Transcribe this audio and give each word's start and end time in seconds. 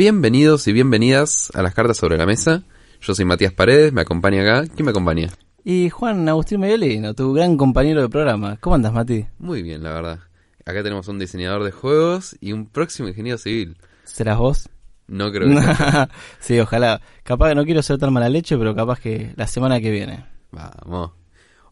Bienvenidos 0.00 0.66
y 0.66 0.72
bienvenidas 0.72 1.52
a 1.52 1.60
las 1.60 1.74
cartas 1.74 1.98
sobre 1.98 2.16
la 2.16 2.24
mesa. 2.24 2.62
Yo 3.02 3.14
soy 3.14 3.26
Matías 3.26 3.52
Paredes, 3.52 3.92
me 3.92 4.00
acompaña 4.00 4.40
acá. 4.40 4.72
¿Quién 4.74 4.86
me 4.86 4.92
acompaña? 4.92 5.28
Y 5.62 5.90
Juan 5.90 6.26
Agustín 6.26 6.60
Mediolino, 6.60 7.12
tu 7.12 7.34
gran 7.34 7.58
compañero 7.58 8.00
de 8.00 8.08
programa. 8.08 8.56
¿Cómo 8.62 8.76
andas, 8.76 8.94
Mati? 8.94 9.26
Muy 9.38 9.62
bien, 9.62 9.82
la 9.82 9.92
verdad. 9.92 10.20
Acá 10.64 10.82
tenemos 10.82 11.06
un 11.08 11.18
diseñador 11.18 11.64
de 11.64 11.70
juegos 11.70 12.34
y 12.40 12.54
un 12.54 12.64
próximo 12.64 13.08
ingeniero 13.08 13.36
civil. 13.36 13.76
¿Serás 14.04 14.38
vos? 14.38 14.70
No 15.06 15.30
creo 15.30 15.48
que... 15.48 16.08
sí, 16.40 16.58
ojalá. 16.58 17.02
Capaz 17.22 17.50
que 17.50 17.56
no 17.56 17.66
quiero 17.66 17.82
ser 17.82 17.98
tan 17.98 18.10
mala 18.10 18.30
leche, 18.30 18.56
pero 18.56 18.74
capaz 18.74 19.00
que 19.00 19.34
la 19.36 19.46
semana 19.46 19.82
que 19.82 19.90
viene. 19.90 20.24
Vamos. 20.50 21.10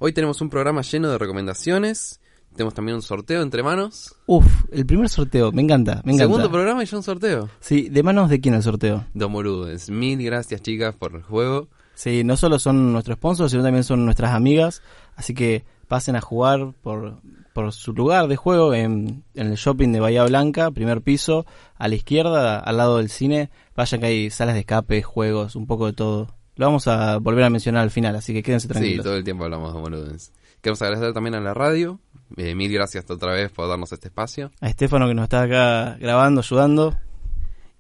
Hoy 0.00 0.12
tenemos 0.12 0.42
un 0.42 0.50
programa 0.50 0.82
lleno 0.82 1.08
de 1.08 1.16
recomendaciones. 1.16 2.20
Tenemos 2.58 2.74
también 2.74 2.96
un 2.96 3.02
sorteo 3.02 3.40
entre 3.40 3.62
manos. 3.62 4.16
Uf, 4.26 4.44
el 4.72 4.84
primer 4.84 5.08
sorteo, 5.08 5.52
me 5.52 5.62
encanta, 5.62 6.02
me 6.04 6.12
encanta. 6.12 6.24
Segundo 6.24 6.50
programa 6.50 6.82
y 6.82 6.86
ya 6.86 6.96
un 6.96 7.04
sorteo. 7.04 7.48
Sí, 7.60 7.88
¿de 7.88 8.02
manos 8.02 8.28
de 8.28 8.40
quién 8.40 8.52
el 8.56 8.64
sorteo? 8.64 9.06
Domorudes. 9.14 9.88
Mil 9.90 10.20
gracias, 10.24 10.60
chicas, 10.60 10.96
por 10.96 11.14
el 11.14 11.22
juego. 11.22 11.68
Sí, 11.94 12.24
no 12.24 12.36
solo 12.36 12.58
son 12.58 12.92
nuestros 12.92 13.16
sponsors, 13.16 13.52
sino 13.52 13.62
también 13.62 13.84
son 13.84 14.04
nuestras 14.04 14.32
amigas. 14.32 14.82
Así 15.14 15.34
que 15.34 15.66
pasen 15.86 16.16
a 16.16 16.20
jugar 16.20 16.72
por, 16.82 17.20
por 17.52 17.72
su 17.72 17.92
lugar 17.92 18.26
de 18.26 18.34
juego 18.34 18.74
en, 18.74 19.22
en, 19.34 19.46
el 19.46 19.54
shopping 19.54 19.92
de 19.92 20.00
Bahía 20.00 20.24
Blanca, 20.24 20.72
primer 20.72 21.00
piso, 21.00 21.46
a 21.76 21.86
la 21.86 21.94
izquierda, 21.94 22.58
al 22.58 22.76
lado 22.76 22.96
del 22.96 23.08
cine. 23.08 23.50
Vayan 23.76 24.00
que 24.00 24.06
hay 24.08 24.30
salas 24.30 24.54
de 24.54 24.60
escape, 24.62 25.00
juegos, 25.04 25.54
un 25.54 25.68
poco 25.68 25.86
de 25.86 25.92
todo. 25.92 26.34
Lo 26.56 26.66
vamos 26.66 26.88
a 26.88 27.18
volver 27.18 27.44
a 27.44 27.50
mencionar 27.50 27.84
al 27.84 27.92
final, 27.92 28.16
así 28.16 28.32
que 28.32 28.42
quédense 28.42 28.66
tranquilos. 28.66 29.04
Sí, 29.04 29.08
todo 29.08 29.16
el 29.16 29.22
tiempo 29.22 29.44
hablamos 29.44 29.72
de 29.72 29.74
Domorudes. 29.74 30.32
Queremos 30.60 30.82
agradecer 30.82 31.12
también 31.12 31.36
a 31.36 31.40
la 31.40 31.54
radio. 31.54 32.00
Eh, 32.36 32.54
mil 32.54 32.72
gracias 32.72 33.10
otra 33.10 33.32
vez 33.32 33.50
por 33.50 33.68
darnos 33.68 33.92
este 33.92 34.08
espacio. 34.08 34.50
A 34.60 34.68
Estefano 34.68 35.08
que 35.08 35.14
nos 35.14 35.24
está 35.24 35.42
acá 35.42 35.96
grabando, 35.98 36.40
ayudando. 36.40 36.96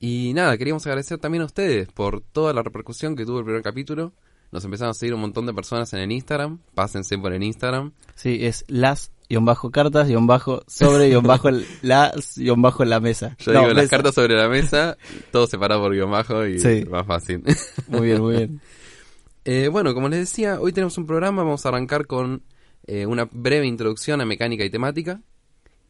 Y 0.00 0.32
nada, 0.34 0.56
queríamos 0.56 0.86
agradecer 0.86 1.18
también 1.18 1.42
a 1.42 1.46
ustedes 1.46 1.88
por 1.88 2.20
toda 2.20 2.52
la 2.52 2.62
repercusión 2.62 3.16
que 3.16 3.26
tuvo 3.26 3.40
el 3.40 3.44
primer 3.44 3.62
capítulo. 3.62 4.12
Nos 4.50 4.64
empezaron 4.64 4.92
a 4.92 4.94
seguir 4.94 5.14
un 5.14 5.20
montón 5.20 5.44
de 5.44 5.52
personas 5.52 5.92
en 5.92 6.00
el 6.00 6.12
Instagram. 6.12 6.58
Pásense 6.74 7.18
por 7.18 7.32
el 7.32 7.42
Instagram. 7.42 7.92
Sí, 8.14 8.38
es 8.46 8.64
las 8.68 9.10
bajo 9.28 9.70
cartas 9.70 10.08
bajo 10.20 10.62
sobre 10.66 11.14
bajo 11.18 11.50
las 11.82 12.38
bajo 12.56 12.82
en 12.82 12.90
la 12.90 13.00
mesa. 13.00 13.36
Yo 13.40 13.52
digo 13.52 13.68
las 13.74 13.90
cartas 13.90 14.14
sobre 14.14 14.34
la 14.36 14.48
mesa, 14.48 14.96
todo 15.30 15.46
separado 15.46 15.82
por 15.82 15.92
guion 15.92 16.10
bajo 16.10 16.46
y 16.46 16.58
sí. 16.58 16.86
más 16.88 17.06
fácil. 17.06 17.42
Muy 17.88 18.06
bien, 18.06 18.22
muy 18.22 18.36
bien. 18.36 18.60
eh, 19.44 19.68
bueno, 19.68 19.92
como 19.92 20.08
les 20.08 20.20
decía, 20.20 20.60
hoy 20.60 20.72
tenemos 20.72 20.96
un 20.96 21.06
programa. 21.06 21.42
Vamos 21.42 21.66
a 21.66 21.68
arrancar 21.68 22.06
con 22.06 22.42
eh, 22.88 23.06
una 23.06 23.28
breve 23.30 23.66
introducción 23.66 24.20
a 24.20 24.24
mecánica 24.24 24.64
y 24.64 24.70
temática, 24.70 25.20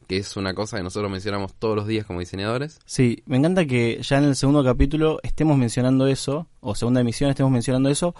que 0.08 0.16
es 0.16 0.36
una 0.36 0.52
cosa 0.52 0.78
que 0.78 0.82
nosotros 0.82 1.10
mencionamos 1.10 1.54
todos 1.54 1.76
los 1.76 1.86
días 1.86 2.04
como 2.04 2.20
diseñadores. 2.20 2.80
Sí, 2.86 3.22
me 3.26 3.36
encanta 3.36 3.66
que 3.66 4.02
ya 4.02 4.18
en 4.18 4.24
el 4.24 4.36
segundo 4.36 4.64
capítulo 4.64 5.20
estemos 5.22 5.56
mencionando 5.56 6.08
eso, 6.08 6.48
o 6.60 6.74
segunda 6.74 7.00
emisión 7.00 7.30
estemos 7.30 7.52
mencionando 7.52 7.88
eso, 7.88 8.14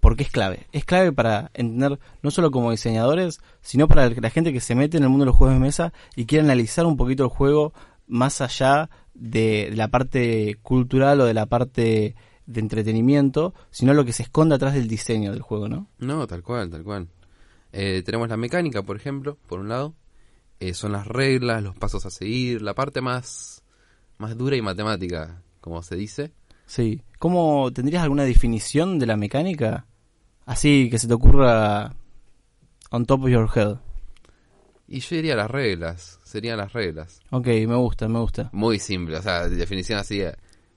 porque 0.00 0.24
es 0.24 0.30
clave. 0.30 0.66
Es 0.72 0.84
clave 0.84 1.10
para 1.12 1.50
entender, 1.54 1.98
no 2.22 2.30
solo 2.30 2.50
como 2.50 2.70
diseñadores, 2.70 3.40
sino 3.62 3.88
para 3.88 4.10
la 4.10 4.30
gente 4.30 4.52
que 4.52 4.60
se 4.60 4.74
mete 4.74 4.98
en 4.98 5.04
el 5.04 5.08
mundo 5.08 5.24
de 5.24 5.30
los 5.30 5.36
juegos 5.36 5.56
de 5.56 5.60
mesa 5.60 5.92
y 6.14 6.26
quiere 6.26 6.44
analizar 6.44 6.84
un 6.84 6.96
poquito 6.96 7.24
el 7.24 7.30
juego 7.30 7.72
más 8.06 8.42
allá 8.42 8.90
de 9.14 9.70
la 9.74 9.88
parte 9.88 10.58
cultural 10.62 11.20
o 11.20 11.24
de 11.24 11.34
la 11.34 11.46
parte 11.46 12.14
de 12.46 12.60
entretenimiento, 12.60 13.54
sino 13.70 13.94
lo 13.94 14.04
que 14.04 14.12
se 14.12 14.22
esconde 14.22 14.54
atrás 14.54 14.74
del 14.74 14.88
diseño 14.88 15.32
del 15.32 15.42
juego, 15.42 15.68
¿no? 15.68 15.86
No, 15.98 16.26
tal 16.26 16.42
cual, 16.42 16.70
tal 16.70 16.82
cual. 16.82 17.08
Eh, 17.72 18.02
tenemos 18.04 18.28
la 18.28 18.36
mecánica, 18.36 18.82
por 18.82 18.96
ejemplo, 18.96 19.36
por 19.46 19.60
un 19.60 19.68
lado. 19.68 19.94
Eh, 20.60 20.74
son 20.74 20.92
las 20.92 21.06
reglas, 21.06 21.62
los 21.62 21.76
pasos 21.76 22.04
a 22.06 22.10
seguir, 22.10 22.62
la 22.62 22.74
parte 22.74 23.00
más, 23.00 23.62
más 24.18 24.36
dura 24.36 24.56
y 24.56 24.62
matemática, 24.62 25.42
como 25.60 25.82
se 25.82 25.96
dice. 25.96 26.32
Sí. 26.66 27.02
¿Cómo 27.18 27.72
tendrías 27.72 28.02
alguna 28.02 28.24
definición 28.24 28.98
de 28.98 29.06
la 29.06 29.16
mecánica? 29.16 29.86
Así 30.46 30.88
que 30.90 30.98
se 30.98 31.08
te 31.08 31.14
ocurra 31.14 31.94
on 32.90 33.06
top 33.06 33.24
of 33.24 33.30
your 33.30 33.48
head. 33.54 33.76
Y 34.86 35.00
yo 35.00 35.16
diría 35.16 35.36
las 35.36 35.50
reglas, 35.50 36.18
serían 36.24 36.56
las 36.56 36.72
reglas. 36.72 37.20
Ok, 37.30 37.46
me 37.46 37.76
gusta, 37.76 38.08
me 38.08 38.18
gusta. 38.20 38.48
Muy 38.52 38.78
simple, 38.78 39.18
o 39.18 39.22
sea, 39.22 39.46
definición 39.48 39.98
así 39.98 40.22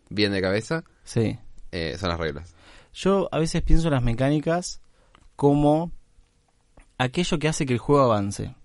bien 0.10 0.34
de 0.34 0.42
cabeza. 0.42 0.84
Sí. 1.04 1.38
Eh, 1.72 1.96
son 1.98 2.10
las 2.10 2.20
reglas. 2.20 2.54
Yo 2.94 3.30
a 3.32 3.40
veces 3.40 3.62
pienso 3.62 3.88
en 3.88 3.94
las 3.94 4.04
mecánicas 4.04 4.82
como 5.38 5.92
aquello 7.04 7.40
que 7.40 7.48
hace 7.48 7.66
que 7.66 7.74
el 7.74 7.80
juego 7.80 8.04
avance. 8.04 8.56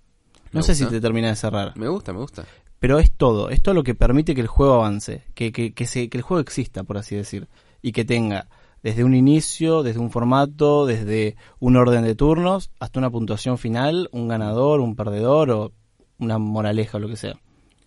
No 0.52 0.62
sé 0.62 0.74
si 0.74 0.86
te 0.86 1.00
termina 1.00 1.28
de 1.28 1.36
cerrar. 1.36 1.76
Me 1.76 1.88
gusta, 1.88 2.12
me 2.12 2.20
gusta. 2.20 2.44
Pero 2.78 2.98
es 2.98 3.10
todo, 3.10 3.50
es 3.50 3.62
todo 3.62 3.74
lo 3.74 3.82
que 3.82 3.94
permite 3.94 4.34
que 4.34 4.40
el 4.40 4.46
juego 4.46 4.74
avance, 4.74 5.24
que, 5.34 5.50
que, 5.50 5.72
que, 5.72 5.86
se, 5.86 6.08
que 6.08 6.18
el 6.18 6.22
juego 6.22 6.40
exista, 6.40 6.84
por 6.84 6.98
así 6.98 7.16
decir, 7.16 7.48
y 7.82 7.92
que 7.92 8.04
tenga 8.04 8.48
desde 8.82 9.02
un 9.02 9.14
inicio, 9.14 9.82
desde 9.82 9.98
un 9.98 10.10
formato, 10.10 10.86
desde 10.86 11.36
un 11.58 11.76
orden 11.76 12.04
de 12.04 12.14
turnos, 12.14 12.70
hasta 12.78 12.98
una 12.98 13.10
puntuación 13.10 13.58
final, 13.58 14.08
un 14.12 14.28
ganador, 14.28 14.80
un 14.80 14.94
perdedor 14.94 15.50
o 15.50 15.72
una 16.18 16.38
moraleja 16.38 16.98
o 16.98 17.00
lo 17.00 17.08
que 17.08 17.16
sea. 17.16 17.32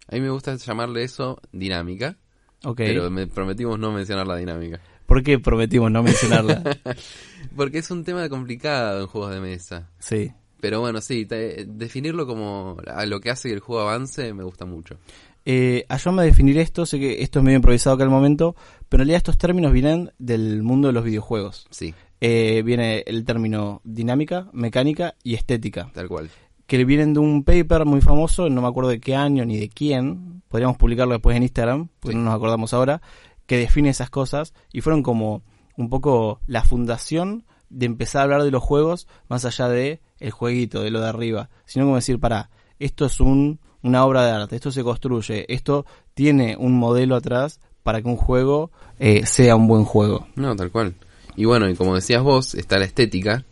A 0.07 0.15
mí 0.15 0.21
me 0.21 0.29
gusta 0.29 0.55
llamarle 0.55 1.03
eso 1.03 1.39
dinámica, 1.51 2.17
okay. 2.63 2.87
pero 2.87 3.09
me 3.11 3.27
prometimos 3.27 3.79
no 3.79 3.91
mencionar 3.91 4.27
la 4.27 4.35
dinámica. 4.35 4.81
¿Por 5.09 5.23
qué 5.23 5.39
prometimos 5.39 5.89
no 5.91 6.03
mencionarla? 6.03 6.63
Porque 7.55 7.79
es 7.79 7.89
un 7.89 8.03
tema 8.03 8.29
complicado 8.29 9.01
en 9.01 9.07
juegos 9.07 9.33
de 9.33 9.41
mesa. 9.41 9.89
Sí. 9.97 10.31
Pero 10.61 10.81
bueno, 10.81 11.01
sí, 11.01 11.25
te, 11.25 11.65
definirlo 11.65 12.27
como 12.27 12.77
a 12.85 13.07
lo 13.07 13.19
que 13.19 13.31
hace 13.31 13.49
que 13.49 13.55
el 13.55 13.59
juego 13.59 13.81
avance 13.81 14.31
me 14.35 14.43
gusta 14.43 14.65
mucho. 14.65 14.99
Eh, 15.45 15.83
ayúdame 15.89 16.21
a 16.21 16.25
definir 16.25 16.59
esto, 16.59 16.85
sé 16.85 16.99
que 16.99 17.23
esto 17.23 17.39
es 17.39 17.45
medio 17.45 17.55
improvisado 17.55 17.95
acá 17.95 18.03
al 18.03 18.11
momento, 18.11 18.55
pero 18.87 19.01
en 19.01 19.07
realidad 19.07 19.17
estos 19.17 19.39
términos 19.39 19.73
vienen 19.73 20.11
del 20.19 20.61
mundo 20.61 20.89
de 20.89 20.93
los 20.93 21.03
videojuegos. 21.03 21.65
Sí. 21.71 21.95
Eh, 22.21 22.61
viene 22.63 23.03
el 23.07 23.25
término 23.25 23.81
dinámica, 23.83 24.47
mecánica 24.53 25.15
y 25.23 25.33
estética. 25.33 25.89
Tal 25.91 26.07
cual. 26.07 26.29
Que 26.67 26.85
vienen 26.85 27.15
de 27.15 27.19
un 27.19 27.43
paper 27.43 27.85
muy 27.85 28.01
famoso, 28.01 28.47
no 28.47 28.61
me 28.61 28.67
acuerdo 28.67 28.91
de 28.91 28.99
qué 28.99 29.15
año 29.15 29.43
ni 29.43 29.57
de 29.57 29.69
quién, 29.69 30.43
podríamos 30.49 30.77
publicarlo 30.77 31.13
después 31.13 31.35
en 31.35 31.41
Instagram, 31.41 31.87
porque 31.99 32.13
sí. 32.13 32.17
no 32.19 32.25
nos 32.25 32.35
acordamos 32.35 32.75
ahora, 32.75 33.01
que 33.49 33.57
define 33.57 33.89
esas 33.89 34.11
cosas 34.11 34.53
y 34.71 34.81
fueron 34.81 35.01
como 35.01 35.41
un 35.75 35.89
poco 35.89 36.39
la 36.45 36.63
fundación 36.63 37.45
de 37.71 37.87
empezar 37.87 38.19
a 38.19 38.23
hablar 38.25 38.43
de 38.43 38.51
los 38.51 38.61
juegos 38.61 39.07
más 39.27 39.43
allá 39.43 39.67
de 39.67 40.01
el 40.19 40.29
jueguito, 40.29 40.83
de 40.83 40.91
lo 40.91 41.01
de 41.01 41.09
arriba, 41.09 41.49
sino 41.65 41.85
como 41.85 41.95
decir, 41.95 42.19
para, 42.19 42.51
esto 42.77 43.07
es 43.07 43.19
un, 43.19 43.59
una 43.81 44.05
obra 44.05 44.23
de 44.23 44.31
arte, 44.33 44.55
esto 44.55 44.71
se 44.71 44.83
construye, 44.83 45.51
esto 45.51 45.87
tiene 46.13 46.57
un 46.57 46.77
modelo 46.77 47.15
atrás 47.15 47.59
para 47.81 48.03
que 48.03 48.07
un 48.07 48.17
juego 48.17 48.69
eh, 48.99 49.25
sea 49.25 49.55
un 49.55 49.67
buen 49.67 49.83
juego. 49.83 50.27
No, 50.35 50.55
tal 50.55 50.69
cual. 50.69 50.93
Y 51.35 51.45
bueno, 51.45 51.67
y 51.67 51.75
como 51.75 51.95
decías 51.95 52.21
vos, 52.21 52.53
está 52.53 52.77
la 52.77 52.85
estética. 52.85 53.45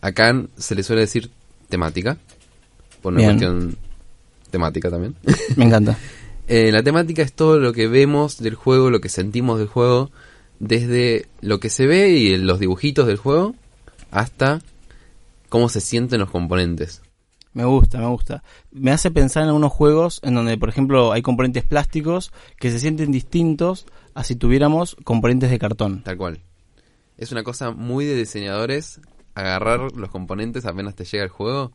Acá 0.00 0.44
se 0.56 0.74
le 0.74 0.82
suele 0.82 1.02
decir 1.02 1.30
temática, 1.68 2.18
por 3.00 3.12
una 3.12 3.20
Bien. 3.20 3.38
cuestión 3.38 3.76
temática 4.50 4.90
también. 4.90 5.14
Me 5.54 5.66
encanta. 5.66 5.96
Eh, 6.48 6.70
la 6.70 6.82
temática 6.82 7.22
es 7.22 7.32
todo 7.32 7.58
lo 7.58 7.72
que 7.72 7.88
vemos 7.88 8.38
del 8.38 8.54
juego, 8.54 8.90
lo 8.90 9.00
que 9.00 9.08
sentimos 9.08 9.58
del 9.58 9.68
juego, 9.68 10.10
desde 10.58 11.26
lo 11.40 11.60
que 11.60 11.70
se 11.70 11.86
ve 11.86 12.10
y 12.10 12.36
los 12.36 12.60
dibujitos 12.60 13.06
del 13.06 13.16
juego 13.16 13.54
hasta 14.10 14.60
cómo 15.48 15.68
se 15.68 15.80
sienten 15.80 16.20
los 16.20 16.30
componentes. 16.30 17.02
Me 17.52 17.64
gusta, 17.64 17.98
me 17.98 18.06
gusta. 18.06 18.42
Me 18.70 18.90
hace 18.90 19.10
pensar 19.10 19.42
en 19.42 19.48
algunos 19.48 19.72
juegos 19.72 20.20
en 20.22 20.34
donde, 20.34 20.58
por 20.58 20.68
ejemplo, 20.68 21.12
hay 21.12 21.22
componentes 21.22 21.64
plásticos 21.64 22.30
que 22.58 22.70
se 22.70 22.78
sienten 22.78 23.10
distintos 23.10 23.86
a 24.14 24.24
si 24.24 24.36
tuviéramos 24.36 24.96
componentes 25.04 25.50
de 25.50 25.58
cartón. 25.58 26.02
Tal 26.02 26.18
cual. 26.18 26.42
Es 27.16 27.32
una 27.32 27.42
cosa 27.42 27.70
muy 27.70 28.04
de 28.04 28.14
diseñadores 28.14 29.00
agarrar 29.34 29.92
los 29.92 30.10
componentes 30.10 30.66
apenas 30.66 30.94
te 30.94 31.04
llega 31.04 31.24
el 31.24 31.30
juego. 31.30 31.72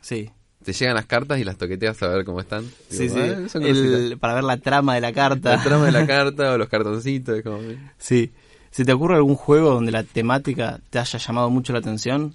Sí. 0.00 0.30
Te 0.64 0.72
llegan 0.72 0.94
las 0.94 1.06
cartas 1.06 1.38
y 1.38 1.44
las 1.44 1.56
toqueteas 1.58 2.02
a 2.02 2.08
ver 2.08 2.24
cómo 2.24 2.40
están. 2.40 2.64
Sí, 2.88 3.08
Digo, 3.08 3.14
sí. 3.16 3.20
"Ah, 3.20 3.48
son 3.48 3.62
El- 3.64 3.68
cositas". 3.92 4.18
para 4.18 4.34
ver 4.34 4.44
la 4.44 4.56
trama 4.56 4.94
de 4.94 5.00
la 5.02 5.12
carta. 5.12 5.56
La 5.56 5.62
trama 5.62 5.86
de 5.86 5.92
la 5.92 6.06
carta 6.06 6.52
o 6.52 6.58
los 6.58 6.68
cartoncitos. 6.68 7.42
como- 7.42 7.60
Sí. 7.98 8.32
¿Se 8.70 8.84
te 8.84 8.92
ocurre 8.92 9.14
algún 9.16 9.36
juego 9.36 9.70
donde 9.74 9.92
la 9.92 10.02
temática 10.02 10.80
te 10.90 10.98
haya 10.98 11.18
llamado 11.18 11.48
mucho 11.50 11.72
la 11.72 11.78
atención? 11.78 12.34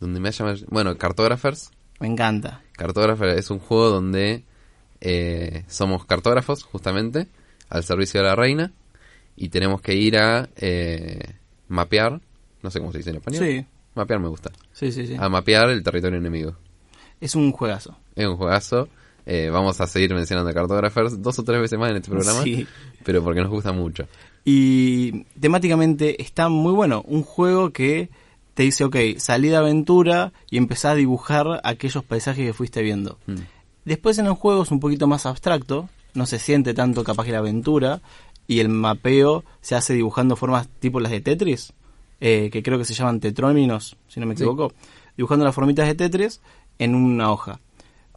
Donde 0.00 0.18
me 0.20 0.30
llama... 0.32 0.54
Bueno, 0.68 0.96
Cartographers. 0.96 1.70
Me 2.00 2.06
encanta. 2.08 2.62
Cartographer 2.72 3.28
es 3.30 3.50
un 3.50 3.58
juego 3.58 3.90
donde 3.90 4.44
eh, 5.00 5.64
somos 5.68 6.06
cartógrafos, 6.06 6.62
justamente, 6.62 7.26
al 7.68 7.84
servicio 7.84 8.20
de 8.20 8.26
la 8.26 8.34
reina. 8.34 8.72
y 9.36 9.48
tenemos 9.48 9.80
que 9.82 9.94
ir 9.94 10.16
a 10.16 10.48
eh, 10.56 11.18
mapear, 11.68 12.20
no 12.62 12.70
sé 12.70 12.78
cómo 12.78 12.92
se 12.92 12.98
dice 12.98 13.10
en 13.10 13.16
español. 13.16 13.44
Sí, 13.44 13.66
Mapear 13.96 14.20
me 14.20 14.28
gusta. 14.28 14.50
sí, 14.72 14.90
sí, 14.90 15.06
sí. 15.06 15.16
A 15.18 15.28
mapear 15.28 15.68
el 15.70 15.82
territorio 15.82 16.18
enemigo. 16.18 16.56
Es 17.24 17.34
un 17.34 17.52
juegazo. 17.52 17.96
Es 18.14 18.26
un 18.26 18.36
juegazo. 18.36 18.88
Eh, 19.24 19.48
vamos 19.50 19.80
a 19.80 19.86
seguir 19.86 20.12
mencionando 20.12 20.52
Cartographers 20.52 21.22
dos 21.22 21.38
o 21.38 21.42
tres 21.42 21.58
veces 21.60 21.78
más 21.78 21.90
en 21.90 21.96
este 21.96 22.10
programa, 22.10 22.42
Sí. 22.42 22.66
pero 23.02 23.24
porque 23.24 23.40
nos 23.40 23.48
gusta 23.50 23.72
mucho. 23.72 24.06
Y 24.44 25.22
temáticamente 25.40 26.20
está 26.20 26.50
muy 26.50 26.72
bueno. 26.72 27.02
Un 27.06 27.22
juego 27.22 27.70
que 27.70 28.10
te 28.52 28.64
dice, 28.64 28.84
ok, 28.84 28.96
salí 29.16 29.48
de 29.48 29.56
aventura 29.56 30.32
y 30.50 30.58
empezá 30.58 30.90
a 30.90 30.94
dibujar 30.94 31.60
aquellos 31.64 32.04
paisajes 32.04 32.44
que 32.46 32.52
fuiste 32.52 32.82
viendo. 32.82 33.18
Mm. 33.26 33.36
Después 33.86 34.18
en 34.18 34.26
el 34.26 34.34
juego 34.34 34.62
es 34.62 34.70
un 34.70 34.80
poquito 34.80 35.06
más 35.06 35.24
abstracto, 35.24 35.88
no 36.12 36.26
se 36.26 36.38
siente 36.38 36.74
tanto 36.74 37.04
capaz 37.04 37.24
que 37.24 37.32
la 37.32 37.38
aventura 37.38 38.02
y 38.46 38.60
el 38.60 38.68
mapeo 38.68 39.44
se 39.62 39.74
hace 39.74 39.94
dibujando 39.94 40.36
formas 40.36 40.68
tipo 40.78 41.00
las 41.00 41.10
de 41.10 41.22
Tetris, 41.22 41.72
eh, 42.20 42.50
que 42.52 42.62
creo 42.62 42.76
que 42.78 42.84
se 42.84 42.92
llaman 42.94 43.20
tetróminos, 43.20 43.96
si 44.08 44.20
no 44.20 44.26
me 44.26 44.36
Sí. 44.36 44.42
equivoco, 44.42 44.72
dibujando 45.16 45.44
las 45.46 45.54
formitas 45.54 45.86
de 45.86 45.94
Tetris 45.94 46.40
en 46.78 46.94
una 46.94 47.30
hoja. 47.30 47.60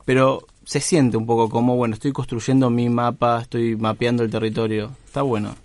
Pero 0.06 0.45
se 0.63 0.80
siente 0.80 1.18
un 1.18 1.25
poco 1.25 1.50
como, 1.50 1.75
bueno, 1.75 1.94
estoy 1.94 2.12
construyendo 2.12 2.69
mi 2.69 2.89
mapa, 2.89 3.42
estoy 3.42 3.75
mapeando 3.75 4.24
el 4.24 4.30
territorio, 4.30 4.92
está 5.06 5.21
bueno. 5.21 5.56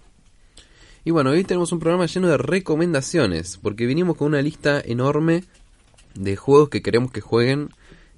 Y 1.04 1.10
bueno, 1.10 1.30
hoy 1.30 1.42
tenemos 1.42 1.72
un 1.72 1.80
programa 1.80 2.06
lleno 2.06 2.28
de 2.28 2.36
recomendaciones, 2.36 3.58
porque 3.60 3.86
vinimos 3.86 4.16
con 4.16 4.28
una 4.28 4.42
lista 4.42 4.80
enorme 4.80 5.44
de 6.14 6.36
juegos 6.36 6.68
que 6.68 6.82
queremos 6.82 7.10
que 7.10 7.20
jueguen, 7.20 7.70